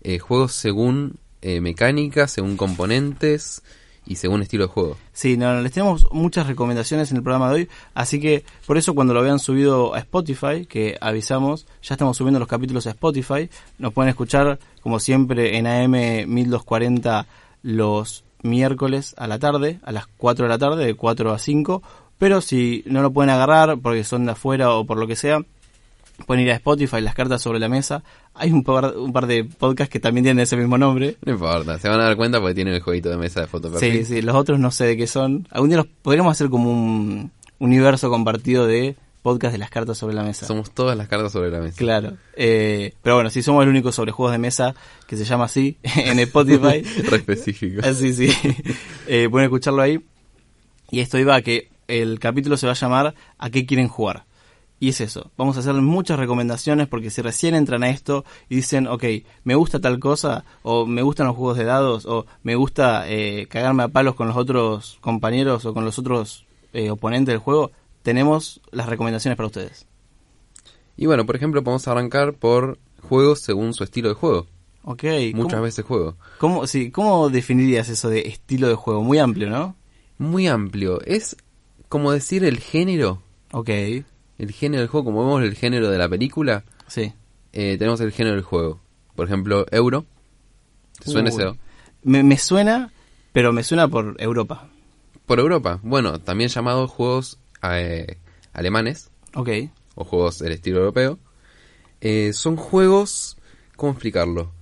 eh, 0.03 0.19
juegos 0.19 0.53
según 0.53 1.17
eh, 1.41 1.61
mecánica, 1.61 2.29
según 2.29 2.57
componentes 2.57 3.63
y 4.07 4.17
según 4.17 4.43
estilo 4.43 4.67
de 4.67 4.73
juego. 4.73 4.97
Sí, 5.13 5.37
no, 5.37 5.61
les 5.61 5.73
tenemos 5.73 6.07
muchas 6.13 6.47
recomendaciones 6.47 7.11
en 7.11 7.19
el 7.19 7.23
programa 7.23 7.49
de 7.49 7.55
hoy, 7.55 7.69
así 7.95 8.21
que 8.21 8.45
por 8.67 8.77
eso 8.77 8.95
cuando 8.95 9.15
lo 9.15 9.21
habían 9.21 9.39
subido 9.39 9.95
a 9.95 9.99
Spotify, 9.99 10.67
que 10.67 10.97
avisamos, 11.01 11.67
ya 11.83 11.95
estamos 11.95 12.17
subiendo 12.17 12.39
los 12.39 12.49
capítulos 12.49 12.87
a 12.87 12.91
Spotify, 12.91 13.49
nos 13.79 13.93
pueden 13.93 14.11
escuchar 14.11 14.59
como 14.83 15.01
siempre 15.01 15.57
en 15.57 15.67
AM 15.67 16.29
1240 16.29 17.27
los 17.63 18.25
miércoles 18.43 19.15
a 19.17 19.27
la 19.27 19.39
tarde, 19.39 19.81
a 19.83 19.93
las 19.93 20.07
4 20.07 20.45
de 20.45 20.49
la 20.49 20.59
tarde, 20.59 20.85
de 20.85 20.95
4 20.95 21.33
a 21.33 21.39
5, 21.39 21.83
pero 22.19 22.41
si 22.41 22.85
no 22.87 23.03
lo 23.03 23.13
pueden 23.13 23.31
agarrar 23.31 23.79
porque 23.79 24.05
son 24.05 24.27
de 24.27 24.33
afuera 24.33 24.73
o 24.75 24.85
por 24.85 24.99
lo 24.99 25.07
que 25.07 25.17
sea, 25.17 25.41
pueden 26.27 26.45
ir 26.45 26.51
a 26.53 26.55
Spotify, 26.55 27.01
las 27.01 27.15
cartas 27.15 27.43
sobre 27.43 27.59
la 27.59 27.69
mesa, 27.69 28.03
hay 28.35 28.53
un 28.53 28.63
par, 28.63 28.97
un 28.97 29.13
par 29.13 29.27
de 29.27 29.45
podcasts 29.45 29.91
que 29.91 30.01
también 30.01 30.25
tienen 30.25 30.43
ese 30.43 30.57
mismo 30.57 30.79
nombre, 30.79 31.17
No 31.25 31.33
importa, 31.33 31.79
se 31.79 31.89
van 31.89 32.01
a 32.01 32.05
dar 32.05 32.17
cuenta 32.17 32.41
porque 32.41 32.55
tienen 32.55 32.75
el 32.75 32.81
jueguito 32.81 33.11
de 33.11 33.17
mesa 33.17 33.41
de 33.41 33.47
foto 33.47 33.77
Sí, 33.79 34.05
sí, 34.05 34.23
los 34.23 34.35
otros 34.35 34.59
no 34.59 34.71
sé 34.71 34.85
de 34.87 34.97
qué 34.97 35.07
son. 35.07 35.49
Algún 35.51 35.71
día 35.71 35.79
los 35.79 35.87
podríamos 35.87 36.33
hacer 36.33 36.49
como 36.49 36.71
un 36.71 37.31
universo 37.59 38.11
compartido 38.11 38.67
de 38.67 38.97
podcast 39.25 39.53
de 39.53 39.59
las 39.59 39.71
cartas 39.71 39.97
sobre 39.97 40.15
la 40.15 40.23
mesa. 40.23 40.47
Somos 40.47 40.71
todas 40.71 40.99
las 40.99 41.09
cartas 41.09 41.33
sobre 41.33 41.51
la 41.51 41.59
mesa. 41.61 41.79
Claro. 41.79 42.13
Eh, 42.37 42.93
pero 43.03 43.15
bueno, 43.15 43.31
si 43.31 43.43
somos 43.43 43.63
el 43.63 43.71
único 43.71 43.91
sobre 43.91 44.13
juegos 44.13 44.33
de 44.33 44.39
mesa 44.39 44.75
que 45.07 45.17
se 45.17 45.25
llama 45.25 45.47
así 45.47 45.79
en 45.83 46.19
Spotify. 46.19 46.83
Re 47.09 47.17
específico. 47.17 47.81
Ah, 47.83 47.95
sí, 47.95 48.13
sí. 48.13 48.29
Eh, 49.07 49.29
pueden 49.31 49.47
escucharlo 49.47 49.81
ahí. 49.81 49.99
Y 50.91 51.01
esto 51.01 51.19
iba 51.19 51.35
a 51.35 51.41
que 51.41 51.69
el 51.89 52.19
capítulo 52.21 52.59
se 52.59 52.67
va 52.67 52.73
a 52.73 52.77
llamar 52.77 53.15
¿A 53.39 53.49
qué 53.49 53.65
quieren 53.65 53.89
jugar? 53.89 54.25
Y 54.81 54.89
es 54.91 55.01
eso, 55.01 55.31
vamos 55.37 55.57
a 55.57 55.61
hacer 55.61 55.75
muchas 55.75 56.19
recomendaciones 56.19 56.89
porque 56.89 57.11
si 57.11 57.23
recién 57.23 57.55
entran 57.55 57.83
a 57.85 57.91
esto 57.91 58.25
y 58.49 58.57
dicen, 58.57 58.87
ok, 58.87 59.05
me 59.45 59.55
gusta 59.55 59.81
tal 59.81 59.99
cosa, 59.99 60.45
o 60.63 60.85
me 60.85 61.03
gustan 61.03 61.27
los 61.27 61.37
juegos 61.37 61.57
de 61.57 61.65
dados, 61.65 62.07
o 62.07 62.27
me 62.43 62.55
gusta 62.55 63.09
eh, 63.09 63.47
cagarme 63.49 63.85
a 63.85 63.89
palos 63.89 64.15
con 64.15 64.27
los 64.29 64.37
otros 64.37 64.99
compañeros 65.01 65.65
o 65.65 65.73
con 65.73 65.85
los 65.85 65.99
otros 65.99 66.45
eh, 66.73 66.91
oponentes 66.91 67.33
del 67.33 67.39
juego, 67.39 67.71
tenemos 68.03 68.61
las 68.73 68.89
recomendaciones 68.89 69.37
para 69.37 69.47
ustedes. 69.47 69.87
Y 70.97 71.07
bueno, 71.07 71.25
por 71.25 71.37
ejemplo, 71.37 71.63
podemos 71.63 71.89
arrancar 71.89 72.35
por 72.35 72.79
juegos 73.09 73.41
según 73.41 73.75
su 73.75 73.85
estilo 73.85 74.09
de 74.09 74.15
juego. 74.15 74.47
Ok. 74.83 75.05
Muchas 75.35 75.55
¿cómo, 75.55 75.63
veces 75.63 75.85
juego. 75.85 76.17
¿cómo, 76.39 76.67
sí, 76.67 76.91
¿Cómo 76.91 77.31
definirías 77.31 77.89
eso 77.89 78.11
de 78.11 78.29
estilo 78.29 78.69
de 78.69 78.75
juego? 78.75 79.03
Muy 79.03 79.19
amplio, 79.19 79.49
¿no? 79.49 79.77
Muy 80.19 80.47
amplio. 80.47 81.01
Es 81.03 81.37
como 81.89 82.13
decir 82.13 82.45
el 82.45 82.59
género. 82.59 83.23
Ok, 83.53 83.71
El 84.39 84.51
género 84.53 84.81
del 84.81 84.89
juego, 84.89 85.05
como 85.07 85.25
vemos 85.25 85.43
el 85.43 85.55
género 85.55 85.91
de 85.91 85.99
la 85.99 86.09
película, 86.09 86.65
sí. 86.87 87.13
eh, 87.53 87.77
tenemos 87.79 88.01
el 88.01 88.13
género 88.13 88.35
del 88.37 88.45
juego. 88.45 88.81
Por 89.15 89.27
ejemplo, 89.27 89.65
Euro. 89.71 90.07
¿Te 91.03 91.11
suena 91.11 91.31
Uy. 91.31 91.41
ese? 91.43 91.59
Me, 92.03 92.23
me 92.23 92.37
suena, 92.39 92.93
pero 93.33 93.53
me 93.53 93.63
suena 93.63 93.87
por 93.89 94.17
Europa. 94.21 94.69
Por 95.27 95.39
Europa. 95.39 95.79
Bueno, 95.83 96.21
también 96.21 96.51
llamados 96.51 96.91
juegos 96.91 97.39
eh, 97.63 98.19
alemanes 98.53 99.11
Ok, 99.35 99.49
o 99.95 100.05
juegos 100.05 100.39
del 100.41 100.53
estilo 100.53 100.79
europeo. 100.81 101.19
Eh, 102.01 102.33
son 102.33 102.57
juegos, 102.57 103.39
¿cómo 103.77 103.93
explicarlo? 103.93 104.53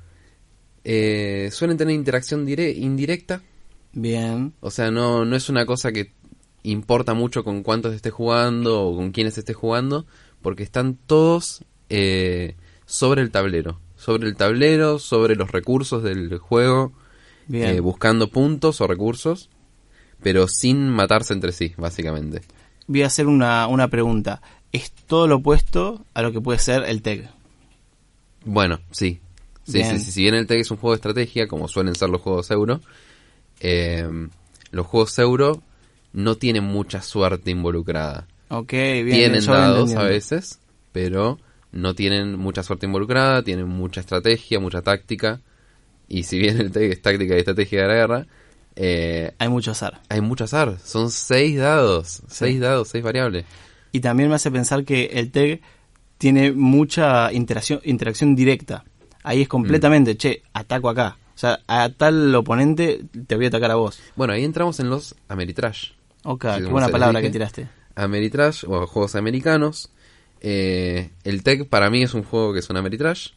Suelen 0.84 1.76
tener 1.76 1.94
interacción 1.94 2.46
dire- 2.46 2.74
indirecta. 2.76 3.40
bien. 3.92 4.52
O 4.60 4.70
sea, 4.70 4.90
no, 4.90 5.24
no 5.24 5.36
es 5.36 5.48
una 5.48 5.64
cosa 5.66 5.92
que 5.92 6.12
importa 6.62 7.14
mucho 7.14 7.44
con 7.44 7.62
cuántos 7.62 7.94
esté 7.94 8.10
jugando 8.10 8.82
o 8.82 8.96
con 8.96 9.12
quiénes 9.12 9.38
esté 9.38 9.54
jugando, 9.54 10.06
porque 10.40 10.62
están 10.62 10.94
todos 10.94 11.64
eh, 11.88 12.56
sobre 12.86 13.22
el 13.22 13.30
tablero. 13.30 13.80
Sobre 13.96 14.28
el 14.28 14.36
tablero, 14.36 14.98
sobre 14.98 15.36
los 15.36 15.52
recursos 15.52 16.02
del 16.02 16.38
juego, 16.38 16.92
eh, 17.52 17.80
buscando 17.80 18.28
puntos 18.28 18.80
o 18.80 18.86
recursos, 18.86 19.48
pero 20.22 20.48
sin 20.48 20.88
matarse 20.88 21.32
entre 21.32 21.52
sí, 21.52 21.72
básicamente. 21.76 22.42
Voy 22.88 23.02
a 23.02 23.06
hacer 23.06 23.28
una, 23.28 23.68
una 23.68 23.88
pregunta. 23.88 24.42
¿Es 24.72 24.90
todo 24.92 25.28
lo 25.28 25.36
opuesto 25.36 26.04
a 26.14 26.22
lo 26.22 26.32
que 26.32 26.40
puede 26.40 26.58
ser 26.58 26.84
el 26.84 27.02
TEG? 27.02 27.28
Bueno, 28.44 28.80
sí. 28.90 29.20
Sí, 29.64 29.74
Bien. 29.74 29.98
sí, 29.98 30.06
sí. 30.06 30.12
Si 30.12 30.22
bien 30.22 30.34
el 30.34 30.48
TEG 30.48 30.60
es 30.60 30.70
un 30.72 30.78
juego 30.78 30.94
de 30.94 30.96
estrategia, 30.96 31.46
como 31.46 31.68
suelen 31.68 31.94
ser 31.94 32.08
los 32.08 32.20
juegos 32.20 32.50
euro, 32.50 32.80
eh, 33.60 34.08
los 34.72 34.86
juegos 34.86 35.16
euro 35.20 35.62
no 36.12 36.36
tienen 36.36 36.64
mucha 36.64 37.02
suerte 37.02 37.50
involucrada. 37.50 38.26
Ok, 38.48 38.72
bien. 38.72 39.10
tienen 39.10 39.46
dados 39.46 39.94
a 39.94 40.02
veces, 40.04 40.58
pero 40.92 41.38
no 41.72 41.94
tienen 41.94 42.38
mucha 42.38 42.62
suerte 42.62 42.86
involucrada, 42.86 43.42
tienen 43.42 43.66
mucha 43.68 44.00
estrategia, 44.00 44.60
mucha 44.60 44.82
táctica. 44.82 45.40
Y 46.08 46.24
si 46.24 46.38
bien 46.38 46.60
el 46.60 46.76
es 46.76 47.00
táctica 47.00 47.34
y 47.34 47.38
estrategia 47.38 47.82
de 47.82 47.88
la 47.88 47.94
guerra, 47.94 48.26
eh, 48.76 49.32
Hay 49.38 49.48
mucho 49.48 49.70
azar. 49.70 50.00
hay 50.10 50.20
mucho 50.20 50.44
azar. 50.44 50.76
Son 50.84 51.10
seis 51.10 51.56
dados, 51.58 52.22
seis 52.28 52.60
dados, 52.60 52.88
seis 52.88 53.02
variables. 53.02 53.46
Y 53.92 54.00
también 54.00 54.28
me 54.28 54.34
hace 54.34 54.50
pensar 54.50 54.84
que 54.84 55.06
el 55.14 55.30
TEG 55.30 55.60
tiene 56.18 56.52
mucha 56.52 57.32
interacción, 57.32 57.80
interacción 57.84 58.36
directa. 58.36 58.84
Ahí 59.22 59.42
es 59.42 59.48
Mm. 59.48 59.50
completamente, 59.50 60.16
che, 60.16 60.42
ataco 60.52 60.88
acá. 60.90 61.16
O 61.34 61.38
sea, 61.38 61.60
a 61.66 61.88
tal 61.88 62.34
oponente 62.34 63.00
te 63.26 63.36
voy 63.36 63.46
a 63.46 63.48
atacar 63.48 63.70
a 63.70 63.76
vos. 63.76 64.00
Bueno, 64.16 64.32
ahí 64.34 64.44
entramos 64.44 64.78
en 64.80 64.90
los 64.90 65.14
Ameritrash. 65.28 65.92
Ok, 66.24 66.44
qué 66.56 66.64
buena 66.64 66.88
palabra 66.88 67.20
que 67.20 67.30
tiraste. 67.30 67.68
Ameritrash 67.94 68.64
o 68.66 68.86
juegos 68.86 69.14
americanos. 69.16 69.90
Eh, 70.40 71.10
el 71.24 71.42
TEG 71.42 71.68
para 71.68 71.88
mí 71.90 72.02
es 72.02 72.14
un 72.14 72.22
juego 72.24 72.52
que 72.52 72.60
es 72.60 72.70
un 72.70 72.76
Ameritrash. 72.76 73.30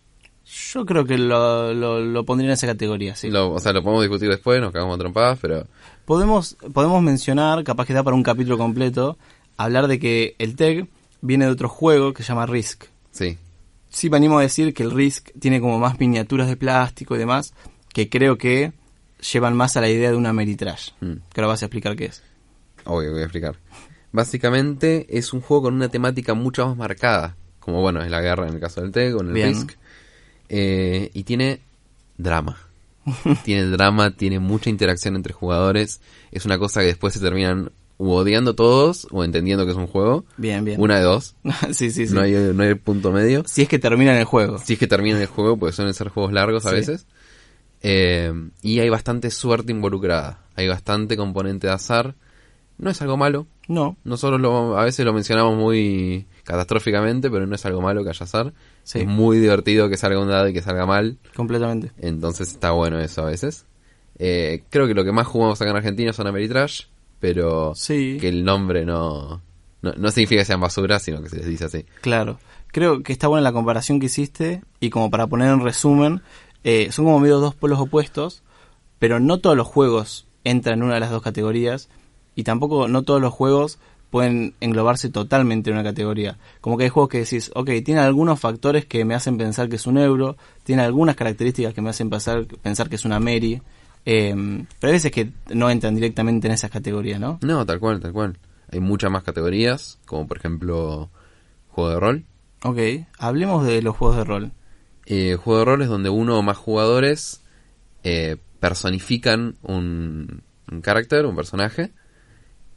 Yo 0.74 0.86
creo 0.86 1.06
que 1.06 1.18
lo, 1.18 1.74
lo, 1.74 2.00
lo 2.00 2.24
pondría 2.26 2.50
en 2.50 2.54
esa 2.54 2.68
categoría, 2.68 3.16
sí. 3.16 3.30
Lo- 3.30 3.52
o 3.54 3.60
sea, 3.60 3.74
lo 3.74 3.82
podemos 3.84 4.04
discutir 4.04 4.30
después, 4.30 4.62
nos 4.62 4.72
cagamos 4.72 4.96
a 4.96 5.00
trompadas, 5.00 5.40
pero 5.42 5.66
Podemos, 6.06 6.56
podemos 6.74 7.02
mencionar, 7.02 7.64
capaz 7.64 7.86
que 7.88 7.94
da 7.94 8.04
para 8.04 8.16
un 8.16 8.22
capítulo 8.22 8.58
completo, 8.60 9.18
hablar 9.58 9.88
de 9.88 9.98
que 10.00 10.36
el 10.38 10.56
TEG 10.56 10.88
viene 11.22 11.46
de 11.46 11.52
otro 11.52 11.68
juego 11.68 12.14
que 12.14 12.22
se 12.24 12.30
llama 12.30 12.46
Risk. 12.46 12.86
sí. 13.12 13.38
Sí, 13.90 14.10
me 14.10 14.18
animo 14.18 14.38
a 14.40 14.42
decir 14.42 14.74
que 14.74 14.84
el 14.84 14.92
Risk 14.92 15.30
tiene 15.40 15.62
como 15.62 15.80
más 15.80 15.98
miniaturas 16.02 16.50
de 16.50 16.58
plástico 16.58 17.16
y 17.16 17.18
demás, 17.18 17.54
que 17.94 18.10
creo 18.10 18.38
que 18.38 18.74
llevan 19.32 19.56
más 19.56 19.78
a 19.78 19.82
la 19.82 19.90
idea 19.90 20.10
de 20.12 20.18
una 20.18 20.34
Meritrash. 20.34 20.90
Mm. 21.00 21.14
Que 21.34 21.40
ahora 21.40 21.48
vas 21.48 21.62
a 21.64 21.68
explicar 21.68 21.96
qué 21.96 22.06
es. 22.08 22.22
Obvio, 22.86 23.12
voy 23.12 23.22
a 23.22 23.24
explicar. 23.24 23.56
Básicamente 24.12 25.06
es 25.18 25.34
un 25.34 25.42
juego 25.42 25.64
con 25.64 25.74
una 25.74 25.90
temática 25.90 26.34
mucho 26.34 26.68
más 26.68 26.78
marcada. 26.78 27.36
Como 27.60 27.82
bueno, 27.82 28.02
es 28.04 28.10
la 28.12 28.22
guerra 28.22 28.48
en 28.48 28.54
el 28.56 28.60
caso 28.60 28.82
del 28.82 28.92
TEG 28.92 29.16
o 29.16 29.22
en 29.22 29.28
el 29.28 29.34
Bien. 29.34 29.50
Risk. 29.54 29.72
Eh, 30.50 31.10
y 31.14 31.24
tiene 31.24 31.60
drama. 32.18 32.58
tiene 33.44 33.64
drama, 33.66 34.12
tiene 34.16 34.40
mucha 34.40 34.70
interacción 34.70 35.16
entre 35.16 35.34
jugadores. 35.34 36.00
Es 36.32 36.46
una 36.46 36.58
cosa 36.58 36.82
que 36.82 36.88
después 36.88 37.14
se 37.14 37.20
terminan 37.20 37.72
u 37.98 38.12
odiando 38.12 38.56
todos 38.56 39.08
o 39.12 39.24
entendiendo 39.24 39.66
que 39.66 39.72
es 39.72 39.78
un 39.78 39.88
juego. 39.88 40.26
Bien, 40.38 40.64
bien. 40.64 40.80
Una 40.82 40.98
de 40.98 41.04
dos. 41.04 41.36
sí, 41.74 41.92
sí, 41.92 42.08
sí. 42.08 42.14
No, 42.14 42.22
hay, 42.22 42.34
no 42.54 42.64
hay 42.64 42.74
punto 42.76 43.12
medio. 43.12 43.44
Si 43.48 43.64
es 43.64 43.68
que 43.70 43.80
termina 43.80 44.12
en 44.14 44.20
el 44.20 44.26
juego. 44.26 44.60
Si 44.60 44.74
es 44.74 44.80
que 44.80 44.88
terminan 44.88 45.22
el 45.22 45.28
juego, 45.28 45.58
pues 45.58 45.76
suelen 45.76 45.94
ser 45.94 46.10
juegos 46.10 46.32
largos 46.34 46.66
a 46.66 46.70
Sí. 46.70 46.76
veces. 46.76 47.06
Eh, 47.82 48.32
y 48.62 48.80
hay 48.80 48.90
bastante 48.90 49.30
suerte 49.32 49.72
involucrada. 49.72 50.40
Hay 50.56 50.68
bastante 50.68 51.18
componente 51.18 51.68
de 51.68 51.74
azar. 51.74 52.16
No 52.78 52.90
es 52.90 53.02
algo 53.02 53.16
malo. 53.18 53.48
No. 53.68 53.96
Nosotros 54.04 54.40
lo, 54.42 54.78
a 54.78 54.84
veces 54.84 55.06
lo 55.06 55.14
mencionamos 55.14 55.56
muy 55.58 56.26
catastróficamente, 56.44 57.30
pero 57.30 57.48
no 57.48 57.56
es 57.56 57.66
algo 57.66 57.82
malo 57.82 58.04
que 58.04 58.10
haya 58.10 58.24
azar. 58.24 58.54
Sí. 58.84 59.00
Es 59.00 59.08
muy 59.08 59.40
divertido 59.40 59.90
que 59.90 59.98
salga 59.98 60.20
un 60.20 60.28
dado 60.28 60.48
y 60.50 60.54
que 60.54 60.62
salga 60.62 60.86
mal. 60.86 61.18
Completamente. 61.36 61.92
Entonces 62.00 62.50
está 62.50 62.72
bueno 62.72 63.00
eso 63.00 63.22
a 63.24 63.26
veces. 63.30 63.66
Eh, 64.20 64.64
creo 64.70 64.88
que 64.88 64.94
lo 64.94 65.04
que 65.04 65.12
más 65.12 65.28
jugamos 65.28 65.62
acá 65.62 65.72
en 65.72 65.78
Argentina 65.78 66.14
son 66.14 66.28
Ameritrash. 66.28 66.84
pero 67.20 67.74
Sí. 67.76 68.18
que 68.20 68.28
el 68.28 68.44
nombre 68.44 68.86
no, 68.86 69.42
no, 69.82 69.94
no 69.98 70.12
significa 70.12 70.42
que 70.42 70.46
sean 70.46 70.60
basura, 70.62 71.00
sino 71.00 71.22
que 71.24 71.30
se 71.30 71.38
les 71.38 71.46
dice 71.48 71.66
así. 71.66 71.86
Claro. 72.02 72.38
Creo 72.72 73.02
que 73.04 73.14
está 73.14 73.28
buena 73.28 73.42
la 73.42 73.54
comparación 73.54 74.00
que 74.00 74.08
hiciste 74.08 74.62
y 74.82 74.90
como 74.90 75.10
para 75.10 75.28
poner 75.28 75.50
en 75.50 75.62
resumen, 75.62 76.22
eh, 76.66 76.90
son 76.92 77.06
como 77.06 77.20
medio 77.20 77.40
dos 77.40 77.56
polos 77.56 77.80
opuestos, 77.80 78.44
pero 79.00 79.20
no 79.20 79.40
todos 79.40 79.56
los 79.56 79.66
juegos 79.68 80.28
entran 80.44 80.80
en 80.80 80.84
una 80.84 80.96
de 80.96 81.00
las 81.00 81.10
dos 81.12 81.22
categorías 81.22 81.90
y 82.36 82.44
tampoco 82.44 82.88
no 82.88 83.04
todos 83.04 83.22
los 83.22 83.34
juegos 83.34 83.80
pueden 84.10 84.54
englobarse 84.62 85.10
totalmente 85.10 85.70
en 85.70 85.76
una 85.76 85.84
categoría. 85.84 86.38
Como 86.62 86.78
que 86.78 86.86
hay 86.86 86.90
juegos 86.90 87.10
que 87.10 87.20
decís, 87.20 87.52
ok, 87.54 87.70
tiene 87.84 88.00
algunos 88.00 88.40
factores 88.40 88.86
que 88.86 89.04
me 89.04 89.16
hacen 89.16 89.38
pensar 89.38 89.68
que 89.68 89.76
es 89.76 89.88
un 89.88 89.98
euro, 89.98 90.38
tiene 90.64 90.84
algunas 90.84 91.16
características 91.16 91.74
que 91.74 91.82
me 91.82 91.90
hacen 91.90 92.10
pensar, 92.10 92.46
pensar 92.46 92.88
que 92.88 92.96
es 92.96 93.06
una 93.06 93.20
Mary, 93.20 93.62
eh, 94.06 94.34
pero 94.80 94.92
hay 94.92 94.96
veces 94.96 95.12
que 95.12 95.32
no 95.54 95.70
entran 95.70 95.96
directamente 95.96 96.48
en 96.48 96.54
esas 96.54 96.72
categorías, 96.72 97.20
¿no? 97.20 97.40
No, 97.42 97.66
tal 97.66 97.80
cual, 97.80 98.00
tal 98.00 98.14
cual. 98.14 98.38
Hay 98.72 98.80
muchas 98.80 99.12
más 99.12 99.24
categorías, 99.24 100.00
como 100.06 100.28
por 100.28 100.38
ejemplo 100.38 101.10
juego 101.70 101.90
de 101.90 102.00
rol. 102.00 102.26
Ok, 102.64 102.78
hablemos 103.18 103.66
de 103.66 103.82
los 103.82 103.96
juegos 103.96 104.18
de 104.18 104.24
rol. 104.24 104.52
Eh, 105.06 105.36
juego 105.36 105.60
de 105.60 105.66
rol 105.66 105.82
es 105.82 105.90
donde 105.90 106.10
uno 106.10 106.38
o 106.38 106.42
más 106.42 106.58
jugadores 106.58 107.44
eh, 108.04 108.38
personifican 108.60 109.58
un, 109.62 110.44
un 110.72 110.82
carácter, 110.82 111.26
un 111.26 111.36
personaje, 111.36 111.92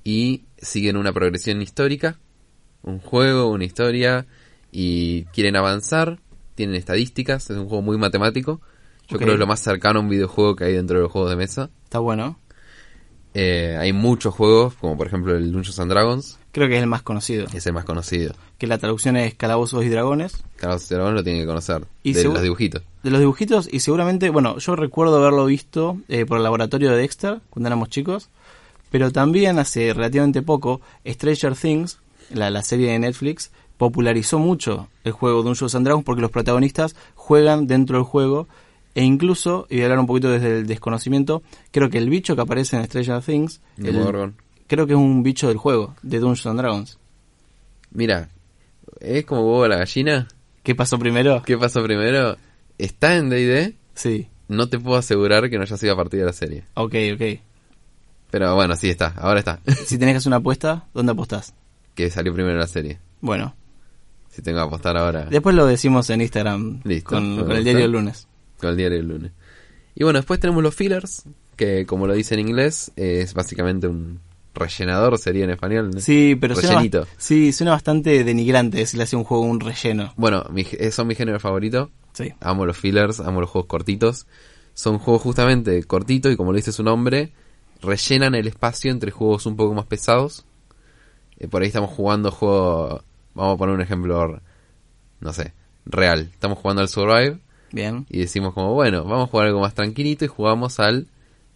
y 0.04 0.44
siguen 0.56 0.96
una 0.96 1.12
progresión 1.12 1.60
histórica, 1.62 2.18
un 2.82 2.98
juego, 3.00 3.48
una 3.50 3.64
historia, 3.64 4.26
y 4.70 5.24
quieren 5.26 5.56
avanzar, 5.56 6.18
tienen 6.54 6.76
estadísticas, 6.76 7.50
es 7.50 7.56
un 7.56 7.68
juego 7.68 7.82
muy 7.82 7.98
matemático. 7.98 8.60
Yo 9.08 9.16
creo 9.16 9.28
que 9.28 9.34
es 9.34 9.40
lo 9.40 9.46
más 9.46 9.60
cercano 9.60 10.00
a 10.00 10.02
un 10.02 10.08
videojuego 10.08 10.54
que 10.56 10.64
hay 10.64 10.74
dentro 10.74 10.98
de 10.98 11.02
los 11.04 11.12
juegos 11.12 11.30
de 11.30 11.36
mesa. 11.36 11.70
Está 11.84 11.98
bueno. 11.98 12.38
Eh, 13.34 13.76
hay 13.78 13.92
muchos 13.92 14.34
juegos, 14.34 14.74
como 14.74 14.96
por 14.96 15.06
ejemplo 15.06 15.36
el 15.36 15.52
Dungeons 15.52 15.78
and 15.78 15.90
Dragons, 15.90 16.38
Creo 16.50 16.66
que 16.66 16.76
es 16.76 16.82
el 16.82 16.88
más 16.88 17.02
conocido. 17.02 17.46
que 17.46 17.58
es 17.58 17.66
el 17.66 17.72
más 17.72 17.84
conocido. 17.84 18.34
que 18.56 18.66
la 18.66 18.78
traducción 18.78 19.16
es 19.16 19.34
Calabozos 19.34 19.84
y 19.84 19.88
Dragones. 19.88 20.42
Carlos 20.56 20.88
Dragón 20.88 21.14
lo 21.14 21.22
tiene 21.22 21.40
que 21.40 21.46
conocer, 21.46 21.86
Y 22.02 22.14
de 22.14 22.24
los 22.24 22.42
dibujitos. 22.42 22.82
De 23.02 23.10
los 23.10 23.20
dibujitos, 23.20 23.68
y 23.70 23.80
seguramente, 23.80 24.30
bueno, 24.30 24.58
yo 24.58 24.74
recuerdo 24.74 25.18
haberlo 25.18 25.44
visto 25.46 25.98
eh, 26.08 26.26
por 26.26 26.38
el 26.38 26.42
laboratorio 26.42 26.90
de 26.90 26.96
Dexter 26.96 27.40
cuando 27.50 27.68
éramos 27.68 27.90
chicos, 27.90 28.28
pero 28.90 29.10
también 29.12 29.58
hace 29.58 29.92
relativamente 29.92 30.42
poco, 30.42 30.80
Stranger 31.06 31.54
Things, 31.56 31.98
la, 32.30 32.50
la 32.50 32.62
serie 32.62 32.92
de 32.92 32.98
Netflix, 32.98 33.50
popularizó 33.76 34.38
mucho 34.38 34.88
el 35.04 35.12
juego 35.12 35.42
Dungeons 35.42 35.74
and 35.74 35.84
Dragons 35.86 36.04
porque 36.04 36.22
los 36.22 36.30
protagonistas 36.30 36.96
juegan 37.14 37.66
dentro 37.66 37.96
del 37.98 38.04
juego 38.04 38.48
e 38.94 39.04
incluso, 39.04 39.66
y 39.70 39.74
voy 39.76 39.82
a 39.82 39.84
hablar 39.86 39.98
un 40.00 40.06
poquito 40.06 40.30
desde 40.30 40.58
el 40.58 40.66
desconocimiento, 40.66 41.42
creo 41.70 41.88
que 41.88 41.98
el 41.98 42.10
bicho 42.10 42.34
que 42.34 42.42
aparece 42.42 42.76
en 42.76 42.84
Stranger 42.86 43.22
Things, 43.22 43.60
el- 43.76 44.32
creo 44.66 44.86
que 44.86 44.94
es 44.94 44.98
un 44.98 45.22
bicho 45.22 45.46
del 45.48 45.56
juego, 45.56 45.94
de 46.02 46.18
Dungeons 46.18 46.46
and 46.46 46.58
Dragons. 46.60 46.98
Mira, 47.90 48.28
es 49.00 49.24
como 49.24 49.42
huevo 49.42 49.64
a 49.64 49.68
la 49.68 49.76
gallina. 49.78 50.28
¿Qué 50.62 50.74
pasó 50.74 50.98
primero? 50.98 51.42
¿Qué 51.46 51.56
pasó 51.56 51.82
primero? 51.82 52.36
Está 52.78 53.16
en 53.16 53.30
D&D, 53.30 53.74
Sí, 53.94 54.28
no 54.48 54.68
te 54.68 54.78
puedo 54.78 54.96
asegurar 54.96 55.48
que 55.50 55.56
no 55.56 55.62
haya 55.62 55.76
sido 55.76 55.92
a 55.92 55.96
partir 55.96 56.20
de 56.20 56.26
la 56.26 56.32
serie. 56.32 56.64
ok, 56.74 56.94
ok. 57.14 57.40
Pero 58.30 58.54
bueno, 58.54 58.76
sí 58.76 58.90
está, 58.90 59.14
ahora 59.16 59.40
está. 59.40 59.60
Si 59.86 59.98
tenés 59.98 60.14
que 60.14 60.16
hacer 60.18 60.30
una 60.30 60.36
apuesta, 60.36 60.86
¿dónde 60.94 61.12
apostás? 61.12 61.54
que 61.94 62.10
salió 62.10 62.32
primero 62.32 62.56
la 62.58 62.66
serie. 62.68 63.00
Bueno, 63.20 63.54
Si 64.30 64.40
tengo 64.42 64.58
que 64.58 64.64
apostar 64.64 64.96
ahora 64.96 65.24
después 65.24 65.56
lo 65.56 65.66
decimos 65.66 66.08
en 66.10 66.20
Instagram 66.20 66.80
Listo, 66.84 67.10
con, 67.10 67.50
el 67.50 67.64
diario 67.64 67.82
del 67.82 67.90
lunes. 67.92 68.28
con 68.60 68.70
el 68.70 68.76
diario 68.76 68.98
del 68.98 69.08
lunes. 69.08 69.32
Y 69.96 70.04
bueno, 70.04 70.20
después 70.20 70.38
tenemos 70.38 70.62
los 70.62 70.74
fillers, 70.76 71.24
que 71.56 71.86
como 71.86 72.06
lo 72.06 72.12
dice 72.14 72.34
en 72.34 72.40
inglés, 72.40 72.92
es 72.94 73.34
básicamente 73.34 73.88
un 73.88 74.20
rellenador, 74.54 75.18
sería 75.18 75.42
en 75.44 75.50
español. 75.50 75.90
¿no? 75.92 76.00
Sí, 76.00 76.36
pero 76.40 76.54
suena, 76.54 76.70
Rellenito. 76.76 77.02
bast- 77.04 77.08
sí, 77.18 77.52
suena 77.52 77.72
bastante 77.72 78.22
denigrante 78.22 78.78
decirle 78.78 79.02
así 79.04 79.16
a 79.16 79.18
un 79.18 79.24
juego 79.24 79.42
un 79.44 79.58
relleno. 79.58 80.12
Bueno, 80.16 80.44
mi, 80.52 80.64
eh, 80.70 80.92
son 80.92 81.08
mi 81.08 81.16
género 81.16 81.40
favorito. 81.40 81.90
Sí. 82.12 82.32
Amo 82.40 82.64
los 82.64 82.76
fillers, 82.76 83.18
amo 83.18 83.40
los 83.40 83.50
juegos 83.50 83.66
cortitos. 83.68 84.26
Son 84.74 84.98
juegos 84.98 85.22
justamente 85.22 85.82
cortitos 85.82 86.32
y 86.32 86.36
como 86.36 86.52
lo 86.52 86.56
dice 86.56 86.70
su 86.70 86.84
nombre, 86.84 87.32
rellenan 87.82 88.34
el 88.34 88.46
espacio 88.48 88.90
entre 88.90 89.10
juegos 89.10 89.46
un 89.46 89.56
poco 89.56 89.74
más 89.74 89.86
pesados. 89.86 90.44
Eh, 91.38 91.48
por 91.48 91.62
ahí 91.62 91.68
estamos 91.68 91.90
jugando 91.90 92.30
juego, 92.30 93.02
vamos 93.34 93.54
a 93.54 93.58
poner 93.58 93.74
un 93.74 93.80
ejemplo, 93.80 94.40
no 95.20 95.32
sé, 95.32 95.52
real. 95.86 96.28
Estamos 96.32 96.58
jugando 96.58 96.82
al 96.82 96.88
Survive 96.88 97.38
Bien. 97.72 98.06
y 98.08 98.18
decimos 98.20 98.54
como, 98.54 98.74
bueno, 98.74 99.04
vamos 99.04 99.28
a 99.28 99.30
jugar 99.30 99.46
algo 99.46 99.60
más 99.60 99.74
tranquilito 99.74 100.24
y 100.24 100.28
jugamos 100.28 100.80
al 100.80 101.06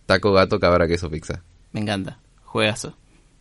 taco, 0.06 0.32
gato, 0.32 0.58
cabra, 0.60 0.86
queso, 0.86 1.10
pizza. 1.10 1.42
Me 1.72 1.80
encanta. 1.80 2.18
Juegazo. 2.44 2.94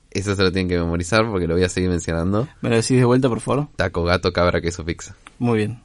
Eso 0.10 0.36
se 0.36 0.44
lo 0.44 0.52
tienen 0.52 0.68
que 0.70 0.78
memorizar 0.78 1.26
porque 1.30 1.48
lo 1.48 1.54
voy 1.56 1.64
a 1.64 1.70
seguir 1.70 1.90
mencionando. 1.90 2.48
¿Me 2.62 2.70
lo 2.70 2.76
decís 2.76 2.98
de 2.98 3.06
vuelta, 3.06 3.30
por 3.30 3.40
favor? 3.40 3.68
Taco, 3.78 4.04
gato, 4.04 4.34
cabra, 4.34 4.60
queso, 4.62 4.84
pizza. 4.84 5.16
Muy 5.40 5.58
bien. 5.60 5.82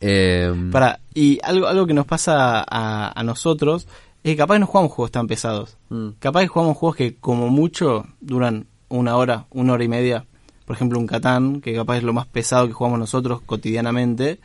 Eh, 0.00 0.52
Para, 0.72 1.00
y 1.14 1.38
algo, 1.42 1.66
algo 1.66 1.86
que 1.86 1.94
nos 1.94 2.06
pasa 2.06 2.60
a, 2.66 3.18
a 3.18 3.22
nosotros 3.24 3.88
que 4.22 4.36
capaz 4.36 4.54
que 4.54 4.60
no 4.60 4.66
jugamos 4.66 4.92
juegos 4.92 5.12
tan 5.12 5.26
pesados. 5.26 5.76
mm, 5.88 6.08
Capaz 6.18 6.40
que 6.42 6.48
jugamos 6.48 6.76
juegos 6.76 6.96
que 6.96 7.14
como 7.16 7.48
mucho 7.48 8.06
duran 8.20 8.66
una 8.88 9.16
hora, 9.16 9.46
una 9.50 9.72
hora 9.74 9.84
y 9.84 9.88
media. 9.88 10.24
Por 10.64 10.74
ejemplo, 10.74 10.98
un 10.98 11.06
Catán, 11.06 11.60
que 11.60 11.74
capaz 11.74 11.98
es 11.98 12.02
lo 12.02 12.12
más 12.12 12.26
pesado 12.26 12.66
que 12.66 12.72
jugamos 12.72 12.98
nosotros 12.98 13.40
cotidianamente. 13.46 14.40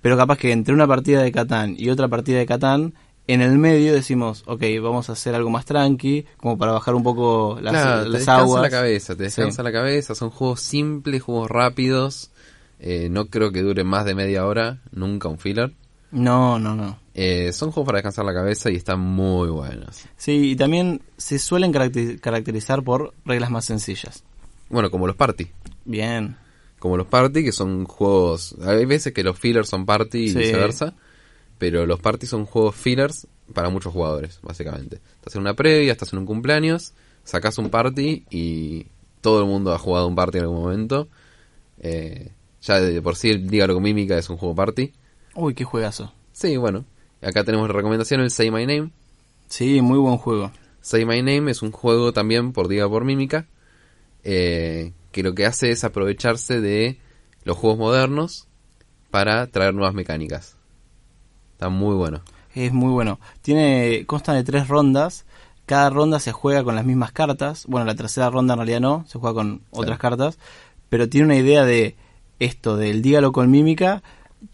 Pero 0.00 0.16
capaz 0.16 0.38
que 0.38 0.52
entre 0.52 0.72
una 0.74 0.86
partida 0.86 1.22
de 1.22 1.32
Catán 1.32 1.74
y 1.76 1.90
otra 1.90 2.06
partida 2.06 2.38
de 2.38 2.46
Catán, 2.46 2.94
en 3.26 3.42
el 3.42 3.58
medio 3.58 3.92
decimos, 3.92 4.44
ok, 4.46 4.62
vamos 4.80 5.08
a 5.10 5.12
hacer 5.12 5.34
algo 5.34 5.50
más 5.50 5.64
tranqui, 5.64 6.24
como 6.36 6.56
para 6.56 6.72
bajar 6.72 6.94
un 6.94 7.02
poco 7.02 7.58
las, 7.60 7.72
Claro, 7.72 8.02
te 8.04 8.08
las 8.10 8.18
descansa 8.20 8.40
aguas. 8.42 8.62
la 8.62 8.70
cabeza, 8.70 9.16
te 9.16 9.28
Sí. 9.30 9.40
descansa 9.40 9.62
la 9.64 9.72
cabeza, 9.72 10.14
son 10.14 10.30
juegos 10.30 10.60
simples, 10.60 11.22
juegos 11.22 11.50
rápidos, 11.50 12.30
eh, 12.78 13.08
no 13.10 13.26
creo 13.26 13.50
que 13.50 13.62
dure 13.62 13.82
más 13.84 14.04
de 14.04 14.14
media 14.14 14.46
hora, 14.46 14.78
nunca 14.92 15.28
un 15.28 15.38
filler. 15.38 15.72
No, 16.10 16.58
no, 16.58 16.74
no. 16.74 16.98
Eh, 17.14 17.52
son 17.52 17.70
juegos 17.70 17.86
para 17.86 17.96
descansar 17.98 18.24
la 18.24 18.32
cabeza 18.34 18.70
y 18.70 18.76
están 18.76 19.00
muy 19.00 19.48
buenos. 19.48 20.04
Sí, 20.16 20.52
y 20.52 20.56
también 20.56 21.02
se 21.16 21.38
suelen 21.38 21.72
caracter- 21.72 22.18
caracterizar 22.20 22.82
por 22.82 23.12
reglas 23.24 23.50
más 23.50 23.64
sencillas. 23.64 24.22
Bueno, 24.70 24.90
como 24.90 25.06
los 25.06 25.16
party. 25.16 25.48
Bien. 25.84 26.36
Como 26.78 26.96
los 26.96 27.06
party, 27.06 27.42
que 27.44 27.52
son 27.52 27.84
juegos... 27.86 28.54
Hay 28.64 28.84
veces 28.84 29.12
que 29.12 29.24
los 29.24 29.38
fillers 29.38 29.68
son 29.68 29.84
party 29.84 30.18
y 30.18 30.34
viceversa, 30.34 30.94
pero 31.58 31.86
los 31.86 31.98
party 32.00 32.26
son 32.26 32.46
juegos 32.46 32.76
fillers 32.76 33.26
para 33.52 33.68
muchos 33.68 33.92
jugadores, 33.92 34.38
básicamente. 34.42 35.00
Estás 35.16 35.34
en 35.34 35.40
una 35.40 35.54
previa, 35.54 35.92
estás 35.92 36.12
en 36.12 36.20
un 36.20 36.26
cumpleaños, 36.26 36.92
sacas 37.24 37.58
un 37.58 37.68
party 37.70 38.24
y 38.30 38.86
todo 39.20 39.40
el 39.40 39.46
mundo 39.46 39.74
ha 39.74 39.78
jugado 39.78 40.06
un 40.06 40.14
party 40.14 40.38
en 40.38 40.44
algún 40.44 40.62
momento. 40.62 41.08
Eh, 41.80 42.30
ya 42.62 42.80
de 42.80 43.02
por 43.02 43.16
sí 43.16 43.30
el 43.30 43.48
Dígalo 43.48 43.74
con 43.74 43.82
Mímica 43.82 44.16
es 44.16 44.30
un 44.30 44.36
juego 44.36 44.54
party. 44.54 44.92
Uy, 45.40 45.54
qué 45.54 45.62
juegazo. 45.62 46.12
Sí, 46.32 46.56
bueno. 46.56 46.84
Acá 47.22 47.44
tenemos 47.44 47.68
de 47.68 47.72
recomendación 47.72 48.20
el 48.20 48.32
Say 48.32 48.50
My 48.50 48.66
Name. 48.66 48.90
Sí, 49.46 49.80
muy 49.80 49.96
buen 49.96 50.18
juego. 50.18 50.50
Say 50.80 51.04
My 51.04 51.22
Name 51.22 51.52
es 51.52 51.62
un 51.62 51.70
juego 51.70 52.12
también 52.12 52.52
por 52.52 52.66
Diga 52.66 52.88
por 52.88 53.04
Mímica. 53.04 53.46
eh, 54.24 54.94
que 55.12 55.22
lo 55.22 55.36
que 55.36 55.46
hace 55.46 55.70
es 55.70 55.84
aprovecharse 55.84 56.60
de 56.60 56.98
los 57.44 57.56
juegos 57.56 57.78
modernos 57.78 58.48
para 59.12 59.46
traer 59.46 59.74
nuevas 59.74 59.94
mecánicas. 59.94 60.56
Está 61.52 61.68
muy 61.68 61.94
bueno. 61.94 62.22
Es 62.56 62.72
muy 62.72 62.90
bueno. 62.90 63.20
Tiene 63.40 64.06
consta 64.06 64.32
de 64.32 64.42
tres 64.42 64.66
rondas. 64.66 65.24
Cada 65.66 65.88
ronda 65.88 66.18
se 66.18 66.32
juega 66.32 66.64
con 66.64 66.74
las 66.74 66.84
mismas 66.84 67.12
cartas. 67.12 67.64
Bueno, 67.68 67.86
la 67.86 67.94
tercera 67.94 68.28
ronda 68.28 68.54
en 68.54 68.58
realidad 68.58 68.80
no, 68.80 69.04
se 69.06 69.20
juega 69.20 69.34
con 69.34 69.62
otras 69.70 70.00
cartas. 70.00 70.36
Pero 70.88 71.08
tiene 71.08 71.26
una 71.26 71.36
idea 71.36 71.64
de 71.64 71.96
esto, 72.40 72.76
del 72.76 73.02
dígalo 73.02 73.30
con 73.30 73.52
mímica, 73.52 74.02